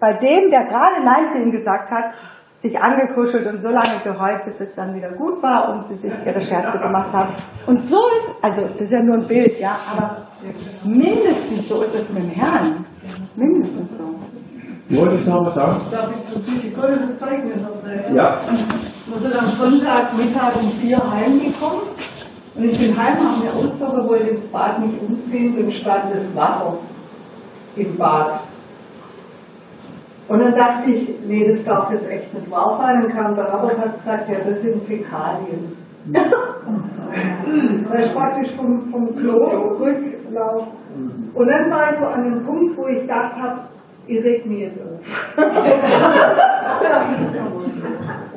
bei 0.00 0.12
dem, 0.14 0.50
der 0.50 0.66
gerade 0.66 1.04
Nein 1.04 1.28
zu 1.28 1.38
ihm 1.38 1.50
gesagt 1.50 1.90
hat, 1.90 2.14
sich 2.60 2.78
angekuschelt 2.80 3.46
und 3.46 3.60
so 3.60 3.68
lange 3.68 3.98
geheult, 4.02 4.44
bis 4.44 4.60
es 4.60 4.74
dann 4.74 4.94
wieder 4.94 5.10
gut 5.12 5.42
war 5.42 5.70
und 5.70 5.86
sie 5.86 5.94
sich 5.94 6.12
ihre 6.26 6.40
Scherze 6.40 6.78
gemacht 6.78 7.12
haben. 7.12 7.28
Und 7.66 7.80
so 7.80 7.98
ist, 8.16 8.32
also 8.42 8.62
das 8.62 8.80
ist 8.80 8.92
ja 8.92 9.02
nur 9.02 9.16
ein 9.16 9.26
Bild, 9.26 9.58
ja, 9.60 9.76
aber 9.92 10.16
mindestens 10.84 11.68
so 11.68 11.82
ist 11.82 11.94
es 11.94 12.08
mit 12.10 12.24
dem 12.24 12.30
Herrn. 12.30 12.84
Mindestens 13.36 13.98
so. 13.98 14.14
Wolltest 14.90 15.26
du 15.26 15.30
noch 15.30 15.46
was 15.46 15.54
sagen? 15.54 15.80
Darf 15.90 16.10
ich 16.10 16.34
bezüglich 16.34 16.74
Gottes 16.74 17.18
Zeugnis 17.18 17.56
erzählen? 17.62 18.16
Ja. 18.16 18.38
Wir 19.06 19.18
sind 19.18 19.38
am 19.38 19.46
Sonntagmittag 19.46 20.56
um 20.60 20.70
vier 20.70 20.98
heimgekommen 20.98 21.82
und 22.58 22.64
ich 22.64 22.78
bin 22.78 22.96
heim, 22.96 23.14
habe 23.14 23.40
mir 23.40 23.52
ausgezogen, 23.54 24.08
wollte 24.08 24.30
ins 24.30 24.48
Bad 24.48 24.80
mich 24.80 25.00
umziehen 25.00 25.56
und 25.56 25.72
stand 25.72 26.12
das 26.12 26.34
Wasser 26.34 26.76
im 27.76 27.96
Bad. 27.96 28.40
Und 30.26 30.40
dann 30.40 30.52
dachte 30.52 30.90
ich, 30.90 31.20
nee, 31.24 31.46
das 31.48 31.62
darf 31.64 31.92
jetzt 31.92 32.10
echt 32.10 32.34
nicht 32.34 32.50
wahr 32.50 32.76
sein. 32.82 33.00
Dann 33.00 33.12
kam 33.12 33.36
der 33.36 33.44
Rabbi 33.44 33.74
und 33.74 33.80
hat 33.80 33.96
gesagt, 33.96 34.28
ja, 34.28 34.40
das 34.40 34.60
sind 34.60 34.82
Fäkalien. 34.82 35.76
da 36.12 37.94
ist 37.98 38.12
praktisch 38.12 38.50
vom, 38.56 38.90
vom 38.90 39.14
Klo 39.14 39.36
Rücklauf. 39.78 40.66
Und 41.34 41.48
dann 41.48 41.70
war 41.70 41.92
ich 41.92 41.98
so 41.98 42.06
an 42.06 42.24
dem 42.24 42.44
Punkt, 42.44 42.76
wo 42.76 42.88
ich 42.88 43.02
gedacht 43.02 43.40
habe, 43.40 43.60
ich 44.08 44.24
reg 44.24 44.44
mich 44.46 44.58
jetzt 44.60 44.82
auf. 44.82 45.36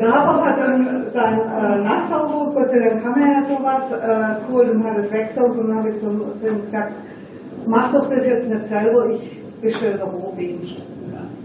Rabbi 0.00 0.40
hat 0.40 0.58
dann 0.58 1.06
sein 1.10 1.40
äh, 1.40 1.82
Nassauge, 1.82 2.52
Gott 2.54 2.70
sei 2.70 2.88
Dank 2.88 3.02
kann 3.02 3.20
er 3.20 3.32
ja 3.32 3.42
sowas, 3.42 3.92
äh, 3.92 4.46
geholt 4.46 4.70
und 4.70 4.84
hat 4.84 4.98
es 4.98 5.12
weggesaugt 5.12 5.58
und 5.58 5.68
dann 5.68 5.78
habe 5.78 5.90
ich 5.90 6.00
zu 6.00 6.08
ihm 6.08 6.60
gesagt, 6.60 6.92
mach 7.66 7.92
doch 7.92 8.08
das 8.08 8.26
jetzt 8.26 8.48
nicht 8.48 8.66
selber, 8.66 9.08
ich 9.10 9.42
bestelle 9.60 10.02
Rohdienst. 10.02 10.78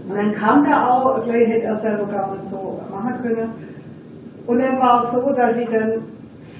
Und 0.08 0.16
dann 0.16 0.32
kam 0.32 0.64
der 0.64 0.90
auch, 0.90 1.22
gleich 1.24 1.48
hätte 1.48 1.66
er 1.66 1.76
selber 1.76 2.06
gar 2.06 2.32
nicht 2.32 2.48
so 2.48 2.80
machen 2.90 3.14
können. 3.22 3.50
Und 4.46 4.58
dann 4.58 4.78
war 4.78 5.04
es 5.04 5.12
so, 5.12 5.30
dass 5.32 5.58
ich 5.58 5.68
dann 5.68 6.02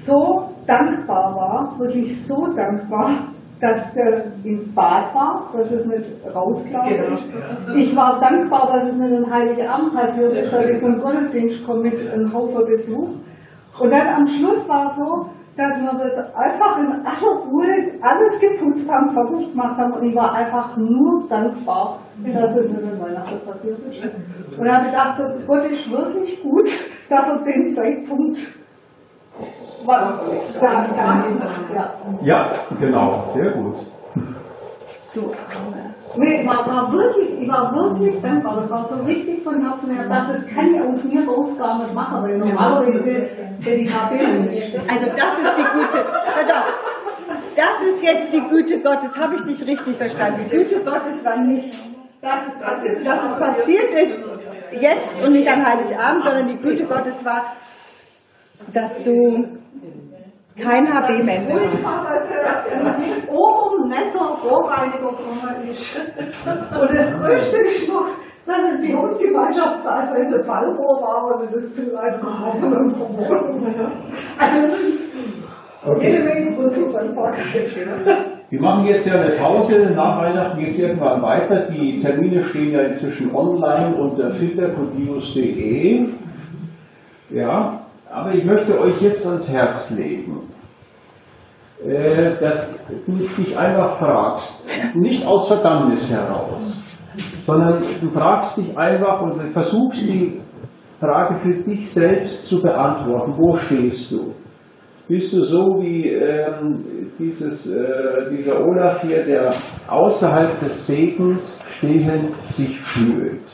so 0.05 0.49
dankbar 0.67 1.35
war, 1.35 1.79
wirklich 1.79 2.25
so 2.27 2.47
dankbar, 2.53 3.09
dass 3.59 3.93
der 3.93 4.25
im 4.43 4.73
Bad 4.73 5.13
war, 5.13 5.49
dass 5.53 5.71
es 5.71 5.85
nicht 5.85 6.09
rausgelaufen 6.33 7.13
ist. 7.13 7.25
Ich 7.75 7.95
war 7.95 8.19
dankbar, 8.19 8.71
dass 8.73 8.89
es 8.89 8.95
nicht 8.95 9.13
ein 9.13 9.29
heiliger 9.29 9.69
Abend 9.69 9.93
passiert 9.93 10.33
ist, 10.33 10.53
dass 10.53 10.69
ich 10.69 10.79
zum 10.79 10.99
Gottesdienst 10.99 11.65
komme 11.65 11.81
mit 11.81 12.11
einem 12.11 12.33
Haufen 12.33 12.65
Besuch. 12.65 13.09
Und 13.79 13.91
dann 13.91 14.07
am 14.07 14.27
Schluss 14.27 14.67
war 14.69 14.87
es 14.89 14.95
so, 14.95 15.25
dass 15.57 15.81
wir 15.81 15.91
das 15.91 16.35
einfach 16.35 16.79
in 16.79 16.87
aller 17.05 17.39
Ruhe 17.45 17.91
alles 18.01 18.39
geputzt 18.39 18.89
haben, 18.89 19.09
fertig 19.09 19.51
gemacht 19.51 19.77
haben 19.77 19.91
und 19.91 20.03
ich 20.05 20.15
war 20.15 20.33
einfach 20.33 20.77
nur 20.77 21.27
dankbar, 21.27 21.99
dass 22.25 22.55
es 22.55 22.69
nicht 22.69 22.81
in 22.81 22.99
Weihnachten 22.99 23.45
passiert 23.45 23.77
ist. 23.89 24.57
Und 24.57 24.65
dann 24.65 24.75
habe 24.77 24.85
ich 24.85 24.91
gedacht, 24.91 25.21
Gott 25.45 25.65
ist 25.65 25.91
wirklich 25.91 26.41
gut, 26.41 26.69
dass 27.09 27.27
er 27.27 27.43
den 27.43 27.69
Zeitpunkt 27.69 28.58
ja. 31.73 31.93
Ja, 32.21 32.51
genau, 32.79 33.23
sehr 33.27 33.51
gut. 33.51 33.77
Du 35.13 35.21
Arme. 35.21 35.95
Nee, 36.15 36.45
war, 36.45 36.65
war 36.67 36.91
wirklich, 36.91 37.41
ich 37.41 37.47
war 37.49 37.73
wirklich 37.73 38.19
dankbar. 38.21 38.57
Das 38.61 38.69
war 38.69 38.87
so 38.87 38.95
richtig 39.03 39.43
von 39.43 39.63
Herzen 39.63 39.93
her. 39.93 40.03
Ich 40.03 40.09
dachte, 40.09 40.33
das 40.33 40.47
kann 40.47 40.73
ich 40.73 40.81
aus 40.81 41.03
mir 41.05 41.27
raus 41.27 41.57
gar 41.57 41.79
nicht 41.79 41.93
machen, 41.93 42.23
weil 42.23 42.37
normalerweise 42.37 43.27
hätte 43.61 43.75
ich 43.75 43.91
KP 43.91 44.27
nicht. 44.49 44.75
Also 44.75 45.05
das 45.05 45.33
ist 45.39 45.57
die 45.57 45.77
Güte. 45.77 46.05
Pass 46.35 46.51
auf. 46.51 46.89
Das 47.55 47.81
ist 47.87 48.03
jetzt 48.03 48.33
die 48.33 48.41
Güte 48.41 48.79
Gottes. 48.81 49.17
Habe 49.19 49.35
ich 49.35 49.41
dich 49.41 49.65
richtig 49.67 49.97
verstanden? 49.97 50.41
Die 50.45 50.57
Güte 50.57 50.79
Gottes 50.79 51.23
war 51.23 51.37
nicht, 51.37 51.75
Das 52.21 52.47
ist, 52.47 52.57
das 52.61 52.83
ist, 52.83 53.07
dass 53.07 53.23
es 53.23 53.39
passiert 53.39 53.93
ist 53.93 54.19
jetzt 54.81 55.21
und 55.23 55.31
nicht 55.31 55.47
an 55.47 55.65
Heiligabend, 55.65 56.23
sondern 56.23 56.47
die 56.47 56.57
Güte 56.57 56.85
Gottes 56.85 57.23
war, 57.23 57.43
dass 58.73 59.03
du 59.03 59.45
kein 60.59 60.85
HB 60.87 61.23
mehr 61.23 61.41
Ich 61.47 61.85
hast. 61.85 63.29
oben 63.29 63.89
netter 63.89 64.37
Rohrreiniger 64.43 65.11
gekommen 65.11 65.69
ist. 65.71 65.99
Und 66.45 66.93
das 66.93 67.19
Größte 67.19 67.57
ist 67.61 67.87
noch, 67.89 68.07
dass 68.45 68.73
es 68.75 68.81
die 68.81 68.93
Hausgemeinschaft 68.93 69.83
zahlt, 69.83 70.11
weil 70.11 70.23
es 70.23 70.33
ein 70.33 70.43
Fallrohr 70.43 71.01
war 71.01 71.39
und 71.39 71.53
das 71.53 71.73
Zuleiten 71.73 72.19
das 72.21 72.41
war 72.41 72.55
von 72.55 72.73
unserer 72.77 73.09
Wohnung. 73.09 73.91
Also, 74.37 74.75
jede 76.01 76.23
Menge 76.23 76.51
Parkplatz. 77.15 77.79
Wir 78.49 78.61
machen 78.61 78.85
jetzt 78.85 79.07
ja 79.07 79.21
eine 79.21 79.35
Pause. 79.35 79.91
Nach 79.95 80.19
Weihnachten 80.21 80.59
geht 80.59 80.69
es 80.69 80.79
irgendwann 80.79 81.21
weiter. 81.21 81.67
Die 81.71 81.97
Termine 81.99 82.41
stehen 82.41 82.71
ja 82.71 82.81
inzwischen 82.81 83.33
online 83.33 83.95
unter 83.95 84.29
filtercodius.de. 84.31 86.07
Ja, 87.29 87.79
aber 88.11 88.33
ich 88.33 88.43
möchte 88.43 88.79
euch 88.79 89.01
jetzt 89.01 89.25
ans 89.25 89.49
Herz 89.49 89.91
legen, 89.91 90.49
äh, 91.85 92.31
dass 92.39 92.77
du 93.05 93.11
dich 93.37 93.57
einfach 93.57 93.97
fragst, 93.97 94.65
nicht 94.95 95.25
aus 95.25 95.47
Verdammnis 95.47 96.11
heraus, 96.11 96.81
sondern 97.45 97.83
du 98.01 98.09
fragst 98.09 98.57
dich 98.57 98.77
einfach 98.77 99.21
und 99.21 99.51
versuchst 99.51 100.01
die 100.01 100.41
Frage 100.99 101.37
für 101.39 101.63
dich 101.63 101.89
selbst 101.89 102.47
zu 102.47 102.61
beantworten. 102.61 103.33
Wo 103.37 103.55
stehst 103.57 104.11
du? 104.11 104.33
Bist 105.07 105.33
du 105.33 105.43
so 105.43 105.79
wie 105.79 106.09
ähm, 106.09 107.11
dieses, 107.17 107.71
äh, 107.71 108.29
dieser 108.29 108.63
Olaf 108.63 109.01
hier, 109.01 109.23
der 109.23 109.53
außerhalb 109.87 110.59
des 110.59 110.85
Segens 110.85 111.59
stehend 111.69 112.35
sich 112.35 112.77
fühlt 112.79 113.48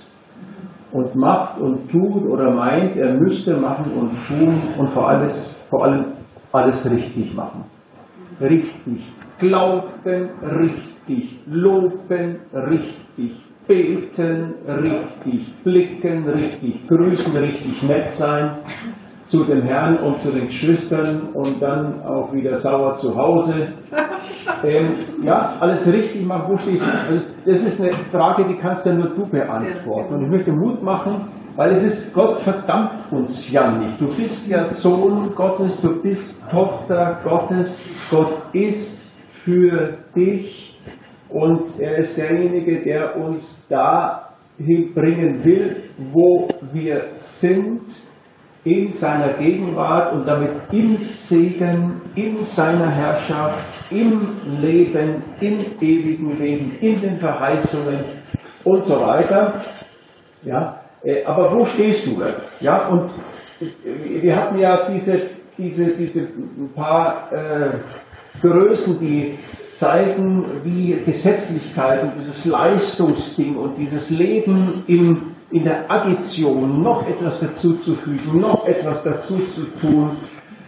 und 0.96 1.14
macht 1.14 1.60
und 1.60 1.92
tut 1.92 2.26
oder 2.26 2.52
meint, 2.52 2.96
er 2.96 3.14
müsste 3.16 3.58
machen 3.58 3.92
und 4.00 4.12
tun 4.28 4.54
und 4.80 4.90
vor, 4.90 5.10
alles, 5.10 5.66
vor 5.70 5.84
allem 5.84 6.06
alles 6.54 6.90
richtig 6.90 7.36
machen? 7.36 7.66
Richtig. 8.40 9.04
Glauben 9.38 10.30
richtig. 10.42 11.40
Loben 11.48 12.38
richtig. 12.54 13.42
Beten 13.68 14.54
richtig. 14.68 15.64
Blicken 15.64 16.30
richtig. 16.30 16.88
Grüßen 16.88 17.36
richtig. 17.36 17.84
Nett 17.84 18.08
sein 18.14 18.52
zu 19.28 19.44
dem 19.44 19.64
Herrn 19.64 19.98
und 19.98 20.20
zu 20.20 20.32
den 20.32 20.48
Geschwistern 20.48 21.30
und 21.34 21.62
dann 21.62 22.02
auch 22.04 22.32
wieder 22.34 22.56
sauer 22.56 22.94
zu 22.94 23.16
Hause. 23.16 23.74
Ähm, 24.64 24.88
ja, 25.22 25.54
alles 25.60 25.92
richtig 25.92 26.26
machen, 26.26 26.46
wo 26.48 26.58
stehst? 26.58 26.82
Also, 26.82 27.22
das 27.46 27.64
ist 27.64 27.82
eine 27.82 27.94
Frage, 27.94 28.48
die 28.48 28.58
kannst 28.58 28.86
ja 28.86 28.94
nur 28.94 29.10
du 29.10 29.28
beantworten. 29.28 30.16
Und 30.16 30.24
ich 30.24 30.30
möchte 30.30 30.52
Mut 30.54 30.82
machen, 30.82 31.28
weil 31.56 31.72
es 31.72 31.84
ist, 31.84 32.14
Gott 32.14 32.40
verdammt 32.40 32.92
uns 33.12 33.52
ja 33.52 33.70
nicht. 33.72 34.00
Du 34.00 34.08
bist 34.08 34.48
ja 34.48 34.66
Sohn 34.66 35.34
Gottes, 35.36 35.82
du 35.82 36.02
bist 36.02 36.50
Tochter 36.50 37.20
Gottes. 37.24 37.84
Gott 38.10 38.54
ist 38.54 39.12
für 39.44 39.98
dich 40.16 40.80
und 41.30 41.80
er 41.80 41.98
ist 42.00 42.18
derjenige, 42.18 42.84
der 42.84 43.18
uns 43.18 43.68
dahin 43.68 44.94
bringen 44.94 45.44
will, 45.44 45.76
wo 46.12 46.48
wir 46.72 47.04
sind 47.18 47.82
in 48.66 48.92
seiner 48.92 49.30
Gegenwart 49.34 50.14
und 50.14 50.28
damit 50.28 50.52
im 50.72 50.98
Segen, 50.98 52.02
in 52.16 52.44
seiner 52.44 52.90
Herrschaft, 52.90 53.92
im 53.92 54.28
Leben, 54.60 55.24
im 55.40 55.60
ewigen 55.80 56.40
Leben, 56.40 56.72
in 56.82 57.00
den 57.00 57.20
Verheißungen 57.20 58.00
und 58.64 58.84
so 58.84 59.00
weiter. 59.02 59.54
Ja, 60.44 60.82
äh, 61.04 61.24
aber 61.26 61.54
wo 61.54 61.66
stehst 61.66 62.08
du? 62.08 62.22
Ja, 62.60 62.88
und 62.88 63.12
äh, 63.62 64.24
wir 64.24 64.36
hatten 64.36 64.58
ja 64.58 64.90
diese, 64.90 65.22
diese, 65.58 65.86
diese 65.96 66.28
paar 66.74 67.32
äh, 67.32 67.70
Größen, 68.42 69.00
die 69.00 69.38
zeigen, 69.76 70.44
wie 70.64 70.98
Gesetzlichkeit 71.06 72.02
und 72.02 72.14
dieses 72.20 72.46
Leistungsding 72.46 73.58
und 73.58 73.78
dieses 73.78 74.10
Leben 74.10 74.84
im 74.88 75.35
in 75.52 75.64
der 75.64 75.90
Addition 75.92 76.82
noch 76.82 77.08
etwas 77.08 77.40
dazuzufügen, 77.40 78.40
noch 78.40 78.68
etwas 78.68 79.04
dazu 79.04 79.38
zu 79.38 79.62
tun, 79.80 80.12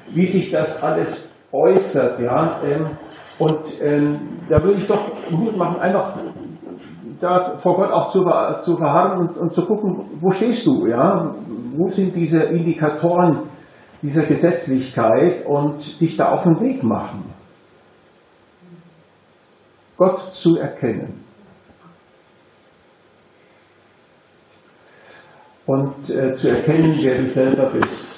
wie 0.09 0.25
sich 0.25 0.51
das 0.51 0.81
alles 0.83 1.31
äußert, 1.51 2.19
ja. 2.19 2.57
Ähm, 2.63 2.85
und 3.39 3.81
ähm, 3.81 4.19
da 4.49 4.63
würde 4.63 4.79
ich 4.79 4.87
doch 4.87 5.01
Mut 5.31 5.57
machen, 5.57 5.79
einfach 5.79 6.13
da 7.19 7.57
vor 7.57 7.75
Gott 7.75 7.91
auch 7.91 8.11
zu, 8.11 8.23
zu 8.61 8.77
verharren 8.77 9.27
und, 9.27 9.37
und 9.37 9.53
zu 9.53 9.63
gucken, 9.63 10.05
wo 10.19 10.31
stehst 10.31 10.65
du, 10.65 10.87
ja? 10.87 11.35
Wo 11.75 11.89
sind 11.89 12.15
diese 12.15 12.41
Indikatoren 12.41 13.41
dieser 14.01 14.23
Gesetzlichkeit 14.23 15.45
und 15.45 15.99
dich 16.01 16.17
da 16.17 16.31
auf 16.31 16.43
den 16.43 16.59
Weg 16.61 16.83
machen, 16.83 17.25
Gott 19.97 20.19
zu 20.33 20.59
erkennen. 20.59 21.26
Und 25.67 26.09
äh, 26.09 26.33
zu 26.33 26.49
erkennen, 26.49 26.97
wer 27.01 27.15
du 27.15 27.29
selber 27.29 27.65
bist. 27.65 28.16